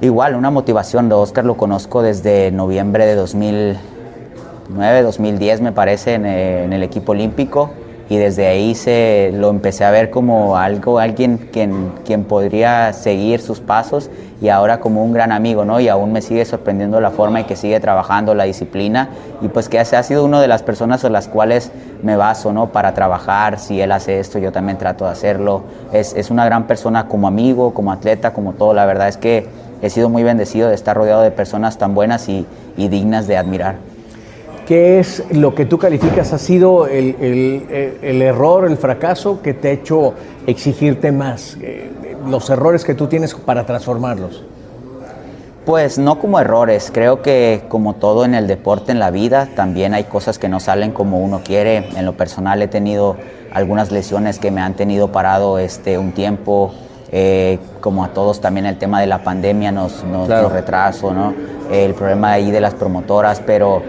Igual, 0.00 0.34
una 0.36 0.50
motivación 0.50 1.08
de 1.08 1.14
Oscar 1.14 1.44
lo 1.44 1.56
conozco 1.56 2.02
desde 2.02 2.50
noviembre 2.52 3.06
de 3.06 3.14
2009, 3.14 5.02
2010 5.02 5.60
me 5.62 5.72
parece, 5.72 6.14
en, 6.14 6.26
en 6.26 6.72
el 6.72 6.82
equipo 6.82 7.12
olímpico 7.12 7.70
y 8.08 8.16
desde 8.16 8.46
ahí 8.46 8.74
se 8.74 9.30
lo 9.34 9.50
empecé 9.50 9.84
a 9.84 9.90
ver 9.90 10.10
como 10.10 10.56
algo, 10.56 10.98
alguien 10.98 11.48
quien, 11.52 11.92
quien 12.04 12.24
podría 12.24 12.92
seguir 12.92 13.40
sus 13.40 13.60
pasos 13.60 14.10
y 14.40 14.48
ahora 14.48 14.80
como 14.80 15.02
un 15.02 15.12
gran 15.12 15.32
amigo, 15.32 15.64
¿no? 15.64 15.80
Y 15.80 15.88
aún 15.88 16.12
me 16.12 16.22
sigue 16.22 16.44
sorprendiendo 16.44 17.00
la 17.00 17.10
forma 17.10 17.40
en 17.40 17.46
que 17.46 17.56
sigue 17.56 17.80
trabajando 17.80 18.34
la 18.34 18.44
disciplina 18.44 19.08
y 19.40 19.48
pues 19.48 19.68
que 19.68 19.80
ha 19.80 20.02
sido 20.02 20.24
una 20.24 20.40
de 20.40 20.48
las 20.48 20.62
personas 20.62 21.04
a 21.04 21.10
las 21.10 21.26
cuales 21.26 21.72
me 22.02 22.16
baso, 22.16 22.52
¿no? 22.52 22.68
Para 22.70 22.94
trabajar, 22.94 23.58
si 23.58 23.80
él 23.80 23.90
hace 23.92 24.20
esto, 24.20 24.38
yo 24.38 24.52
también 24.52 24.78
trato 24.78 25.06
de 25.06 25.10
hacerlo. 25.10 25.64
Es, 25.92 26.14
es 26.14 26.30
una 26.30 26.44
gran 26.44 26.66
persona 26.66 27.08
como 27.08 27.26
amigo, 27.26 27.74
como 27.74 27.92
atleta, 27.92 28.32
como 28.32 28.52
todo. 28.52 28.74
La 28.74 28.86
verdad 28.86 29.08
es 29.08 29.16
que 29.16 29.48
he 29.82 29.90
sido 29.90 30.08
muy 30.08 30.22
bendecido 30.22 30.68
de 30.68 30.74
estar 30.74 30.96
rodeado 30.96 31.22
de 31.22 31.30
personas 31.30 31.78
tan 31.78 31.94
buenas 31.94 32.28
y, 32.28 32.46
y 32.76 32.88
dignas 32.88 33.26
de 33.26 33.36
admirar. 33.36 33.95
¿Qué 34.66 34.98
es 34.98 35.22
lo 35.30 35.54
que 35.54 35.64
tú 35.64 35.78
calificas 35.78 36.32
ha 36.32 36.38
sido 36.38 36.88
el, 36.88 37.14
error, 38.02 38.66
el 38.66 38.76
fracaso 38.76 39.40
que 39.40 39.54
te 39.54 39.68
ha 39.68 39.70
hecho 39.70 40.14
exigirte 40.48 41.12
más? 41.12 41.56
Eh, 41.62 41.92
los 42.28 42.50
errores 42.50 42.84
que 42.84 42.94
tú 42.94 43.06
tienes 43.06 43.32
para 43.34 43.64
transformarlos. 43.64 44.42
Pues 45.64 45.98
no 45.98 46.18
como 46.18 46.40
errores, 46.40 46.90
creo 46.92 47.22
que 47.22 47.62
como 47.68 47.94
todo 47.94 48.24
en 48.24 48.34
el 48.34 48.48
deporte, 48.48 48.90
en 48.90 48.98
la 48.98 49.12
vida, 49.12 49.48
también 49.54 49.94
hay 49.94 50.04
cosas 50.04 50.36
que 50.38 50.48
no 50.48 50.58
salen 50.58 50.90
como 50.90 51.20
uno 51.20 51.42
quiere. 51.44 51.88
En 51.96 52.04
lo 52.04 52.16
personal 52.16 52.60
he 52.60 52.66
tenido 52.66 53.16
algunas 53.52 53.92
lesiones 53.92 54.40
que 54.40 54.50
me 54.50 54.62
han 54.62 54.74
tenido 54.74 55.12
parado 55.12 55.60
este, 55.60 55.96
un 55.96 56.10
tiempo, 56.10 56.72
eh, 57.12 57.60
como 57.80 58.04
a 58.04 58.08
todos 58.08 58.40
también 58.40 58.66
el 58.66 58.78
tema 58.78 59.00
de 59.00 59.06
la 59.06 59.22
pandemia 59.22 59.70
nos, 59.70 60.02
nos, 60.02 60.28
retraso, 60.52 61.12
¿no? 61.12 61.34
el 61.70 61.94
problema 61.94 62.32
ahí 62.32 62.50
de 62.50 62.60
las 62.60 62.74
promotoras, 62.74 63.40
pero 63.46 63.82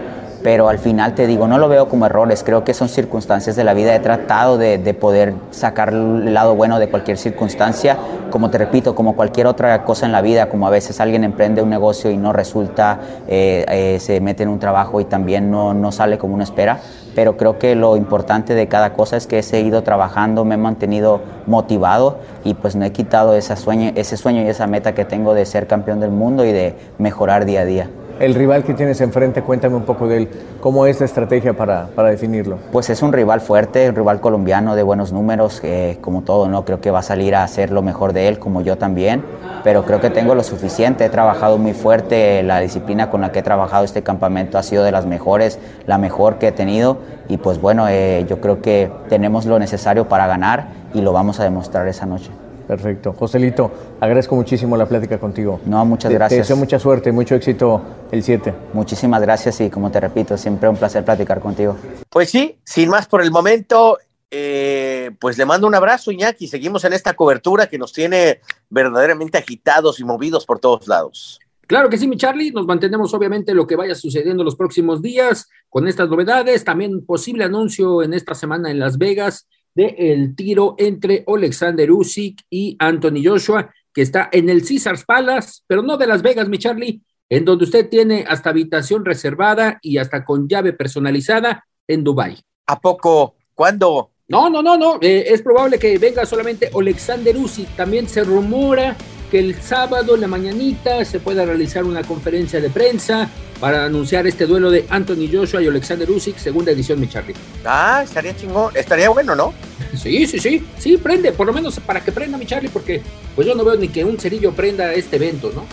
pero 0.48 0.70
al 0.70 0.78
final 0.78 1.14
te 1.14 1.26
digo, 1.26 1.46
no 1.46 1.58
lo 1.58 1.68
veo 1.68 1.90
como 1.90 2.06
errores, 2.06 2.42
creo 2.42 2.64
que 2.64 2.72
son 2.72 2.88
circunstancias 2.88 3.54
de 3.54 3.64
la 3.64 3.74
vida, 3.74 3.94
he 3.94 4.00
tratado 4.00 4.56
de, 4.56 4.78
poder 4.98 5.34
sacar 5.50 5.90
el 5.90 6.32
lado 6.32 6.54
bueno 6.54 6.78
de 6.78 6.88
cualquier 6.88 7.18
circunstancia, 7.18 7.98
como 8.30 8.48
te 8.48 8.56
repito, 8.56 8.94
como 8.94 9.14
cualquier 9.14 9.46
otra 9.46 9.84
cosa 9.84 10.06
en 10.06 10.12
la 10.12 10.22
vida, 10.22 10.48
como 10.48 10.66
a 10.66 10.70
veces 10.70 11.00
alguien 11.00 11.22
emprende 11.22 11.60
un 11.60 11.68
negocio 11.68 12.10
y 12.10 12.16
no 12.16 12.32
resulta, 12.32 12.98
eh, 13.28 13.66
eh, 13.68 14.00
se 14.00 14.22
mete 14.22 14.44
en 14.44 14.48
un 14.48 14.58
trabajo 14.58 15.02
y 15.02 15.04
también 15.04 15.50
no, 15.50 15.74
no 15.74 15.92
sale 15.92 16.16
como 16.16 16.32
uno 16.32 16.44
espera, 16.44 16.80
pero 17.14 17.36
creo 17.36 17.58
que 17.58 17.74
lo 17.74 17.98
importante 17.98 18.54
de 18.54 18.68
cada 18.68 18.94
cosa 18.94 19.18
es 19.18 19.26
que 19.26 19.40
he 19.40 19.42
seguido 19.42 19.82
trabajando, 19.82 20.46
me 20.46 20.54
he 20.54 20.56
mantenido 20.56 21.20
motivado 21.44 22.20
y 22.42 22.54
pues 22.54 22.74
no 22.74 22.86
he 22.86 22.92
quitado 22.92 23.34
ese 23.34 23.54
sueño, 23.54 23.92
ese 23.96 24.16
sueño 24.16 24.40
y 24.40 24.48
esa 24.48 24.66
meta 24.66 24.94
que 24.94 25.04
tengo 25.04 25.34
de 25.34 25.44
ser 25.44 25.66
campeón 25.66 26.00
del 26.00 26.10
mundo 26.10 26.46
y 26.46 26.52
de 26.52 26.74
mejorar 26.96 27.44
día 27.44 27.60
a 27.60 27.64
día. 27.66 27.90
El 28.20 28.34
rival 28.34 28.64
que 28.64 28.74
tienes 28.74 29.00
enfrente, 29.00 29.42
cuéntame 29.42 29.76
un 29.76 29.84
poco 29.84 30.08
de 30.08 30.16
él. 30.16 30.28
¿Cómo 30.60 30.86
es 30.86 30.98
la 30.98 31.06
estrategia 31.06 31.56
para, 31.56 31.86
para 31.94 32.08
definirlo? 32.08 32.58
Pues 32.72 32.90
es 32.90 33.00
un 33.00 33.12
rival 33.12 33.40
fuerte, 33.40 33.88
un 33.88 33.94
rival 33.94 34.20
colombiano 34.20 34.74
de 34.74 34.82
buenos 34.82 35.12
números, 35.12 35.62
como 36.00 36.22
todo, 36.22 36.48
¿no? 36.48 36.64
Creo 36.64 36.80
que 36.80 36.90
va 36.90 36.98
a 36.98 37.02
salir 37.02 37.36
a 37.36 37.44
hacer 37.44 37.70
lo 37.70 37.80
mejor 37.80 38.12
de 38.12 38.26
él, 38.26 38.40
como 38.40 38.60
yo 38.60 38.76
también, 38.76 39.22
pero 39.62 39.84
creo 39.84 40.00
que 40.00 40.10
tengo 40.10 40.34
lo 40.34 40.42
suficiente. 40.42 41.04
He 41.04 41.10
trabajado 41.10 41.58
muy 41.58 41.74
fuerte, 41.74 42.42
la 42.42 42.58
disciplina 42.58 43.08
con 43.08 43.20
la 43.20 43.30
que 43.30 43.38
he 43.38 43.42
trabajado 43.44 43.84
este 43.84 44.02
campamento 44.02 44.58
ha 44.58 44.64
sido 44.64 44.82
de 44.82 44.90
las 44.90 45.06
mejores, 45.06 45.60
la 45.86 45.96
mejor 45.96 46.38
que 46.38 46.48
he 46.48 46.52
tenido, 46.52 46.98
y 47.28 47.36
pues 47.36 47.60
bueno, 47.60 47.86
eh, 47.88 48.26
yo 48.28 48.40
creo 48.40 48.60
que 48.60 48.90
tenemos 49.08 49.46
lo 49.46 49.60
necesario 49.60 50.08
para 50.08 50.26
ganar 50.26 50.70
y 50.92 51.02
lo 51.02 51.12
vamos 51.12 51.38
a 51.38 51.44
demostrar 51.44 51.86
esa 51.86 52.04
noche. 52.04 52.32
Perfecto. 52.68 53.14
Joselito, 53.14 53.72
agradezco 53.98 54.36
muchísimo 54.36 54.76
la 54.76 54.84
plática 54.84 55.18
contigo. 55.18 55.58
No, 55.64 55.86
muchas 55.86 56.12
gracias. 56.12 56.36
Te 56.36 56.42
deseo 56.42 56.56
mucha 56.58 56.78
suerte, 56.78 57.10
mucho 57.12 57.34
éxito 57.34 57.82
el 58.12 58.22
7. 58.22 58.54
Muchísimas 58.74 59.22
gracias 59.22 59.58
y 59.62 59.70
como 59.70 59.90
te 59.90 59.98
repito, 59.98 60.36
siempre 60.36 60.68
un 60.68 60.76
placer 60.76 61.02
platicar 61.02 61.40
contigo. 61.40 61.78
Pues 62.10 62.28
sí, 62.28 62.58
sin 62.64 62.90
más 62.90 63.06
por 63.06 63.22
el 63.22 63.30
momento, 63.30 63.96
eh, 64.30 65.12
pues 65.18 65.38
le 65.38 65.46
mando 65.46 65.66
un 65.66 65.74
abrazo, 65.74 66.12
Iñaki. 66.12 66.46
Seguimos 66.46 66.84
en 66.84 66.92
esta 66.92 67.14
cobertura 67.14 67.68
que 67.68 67.78
nos 67.78 67.94
tiene 67.94 68.40
verdaderamente 68.68 69.38
agitados 69.38 69.98
y 69.98 70.04
movidos 70.04 70.44
por 70.44 70.58
todos 70.58 70.86
lados. 70.86 71.40
Claro 71.66 71.88
que 71.88 71.96
sí, 71.96 72.06
mi 72.06 72.18
Charlie. 72.18 72.50
Nos 72.50 72.66
mantenemos 72.66 73.14
obviamente 73.14 73.54
lo 73.54 73.66
que 73.66 73.76
vaya 73.76 73.94
sucediendo 73.94 74.44
los 74.44 74.56
próximos 74.56 75.00
días 75.00 75.48
con 75.70 75.88
estas 75.88 76.10
novedades. 76.10 76.64
También 76.64 77.06
posible 77.06 77.44
anuncio 77.44 78.02
en 78.02 78.12
esta 78.12 78.34
semana 78.34 78.70
en 78.70 78.78
Las 78.78 78.98
Vegas 78.98 79.46
del 79.74 80.34
tiro 80.34 80.74
entre 80.78 81.24
Alexander 81.26 81.90
Usyk 81.90 82.42
y 82.50 82.76
Anthony 82.78 83.22
Joshua, 83.24 83.72
que 83.92 84.02
está 84.02 84.28
en 84.32 84.48
el 84.48 84.66
Caesars 84.66 85.04
Palace, 85.04 85.60
pero 85.66 85.82
no 85.82 85.96
de 85.96 86.06
Las 86.06 86.22
Vegas, 86.22 86.48
mi 86.48 86.58
Charlie, 86.58 87.02
en 87.28 87.44
donde 87.44 87.64
usted 87.64 87.88
tiene 87.88 88.24
hasta 88.26 88.50
habitación 88.50 89.04
reservada 89.04 89.78
y 89.82 89.98
hasta 89.98 90.24
con 90.24 90.48
llave 90.48 90.72
personalizada 90.72 91.64
en 91.86 92.04
Dubai. 92.04 92.38
¿A 92.66 92.80
poco? 92.80 93.36
¿Cuándo? 93.54 94.10
No, 94.28 94.50
no, 94.50 94.62
no, 94.62 94.76
no. 94.76 94.98
Eh, 95.00 95.24
es 95.28 95.42
probable 95.42 95.78
que 95.78 95.96
venga 95.98 96.26
solamente 96.26 96.70
Alexander 96.74 97.36
Usyk. 97.36 97.76
También 97.76 98.08
se 98.08 98.24
rumora 98.24 98.96
que 99.30 99.38
el 99.38 99.60
sábado 99.60 100.14
en 100.14 100.22
la 100.22 100.26
mañanita 100.26 101.04
se 101.04 101.20
pueda 101.20 101.44
realizar 101.44 101.84
una 101.84 102.02
conferencia 102.02 102.60
de 102.60 102.70
prensa 102.70 103.28
para 103.60 103.84
anunciar 103.84 104.26
este 104.26 104.46
duelo 104.46 104.70
de 104.70 104.86
Anthony 104.88 105.28
Joshua 105.32 105.62
y 105.62 105.66
Alexander 105.66 106.10
Usyk, 106.10 106.38
segunda 106.38 106.72
edición, 106.72 107.00
mi 107.00 107.08
Charlie. 107.08 107.34
Ah, 107.64 108.02
estaría 108.04 108.36
chingón, 108.36 108.76
estaría 108.76 109.08
bueno, 109.08 109.34
¿no? 109.34 109.52
Sí, 109.96 110.26
sí, 110.26 110.38
sí, 110.38 110.64
sí, 110.78 110.96
prende, 110.96 111.32
por 111.32 111.46
lo 111.46 111.52
menos 111.52 111.78
para 111.80 112.02
que 112.02 112.12
prenda 112.12 112.38
mi 112.38 112.46
Charlie, 112.46 112.68
porque 112.68 113.02
pues 113.34 113.46
yo 113.46 113.54
no 113.54 113.64
veo 113.64 113.76
ni 113.76 113.88
que 113.88 114.04
un 114.04 114.18
cerillo 114.18 114.52
prenda 114.52 114.92
este 114.94 115.16
evento, 115.16 115.50
¿no? 115.54 115.66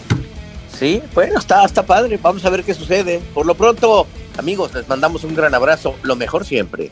Sí, 0.78 1.02
bueno, 1.14 1.40
está, 1.40 1.64
está 1.64 1.86
padre, 1.86 2.20
vamos 2.22 2.44
a 2.44 2.50
ver 2.50 2.64
qué 2.64 2.74
sucede. 2.74 3.22
Por 3.34 3.46
lo 3.46 3.56
pronto, 3.56 4.08
amigos, 4.38 4.74
les 4.74 4.88
mandamos 4.88 5.24
un 5.24 5.36
gran 5.36 5.54
abrazo, 5.54 5.96
lo 6.02 6.16
mejor 6.16 6.46
siempre. 6.46 6.92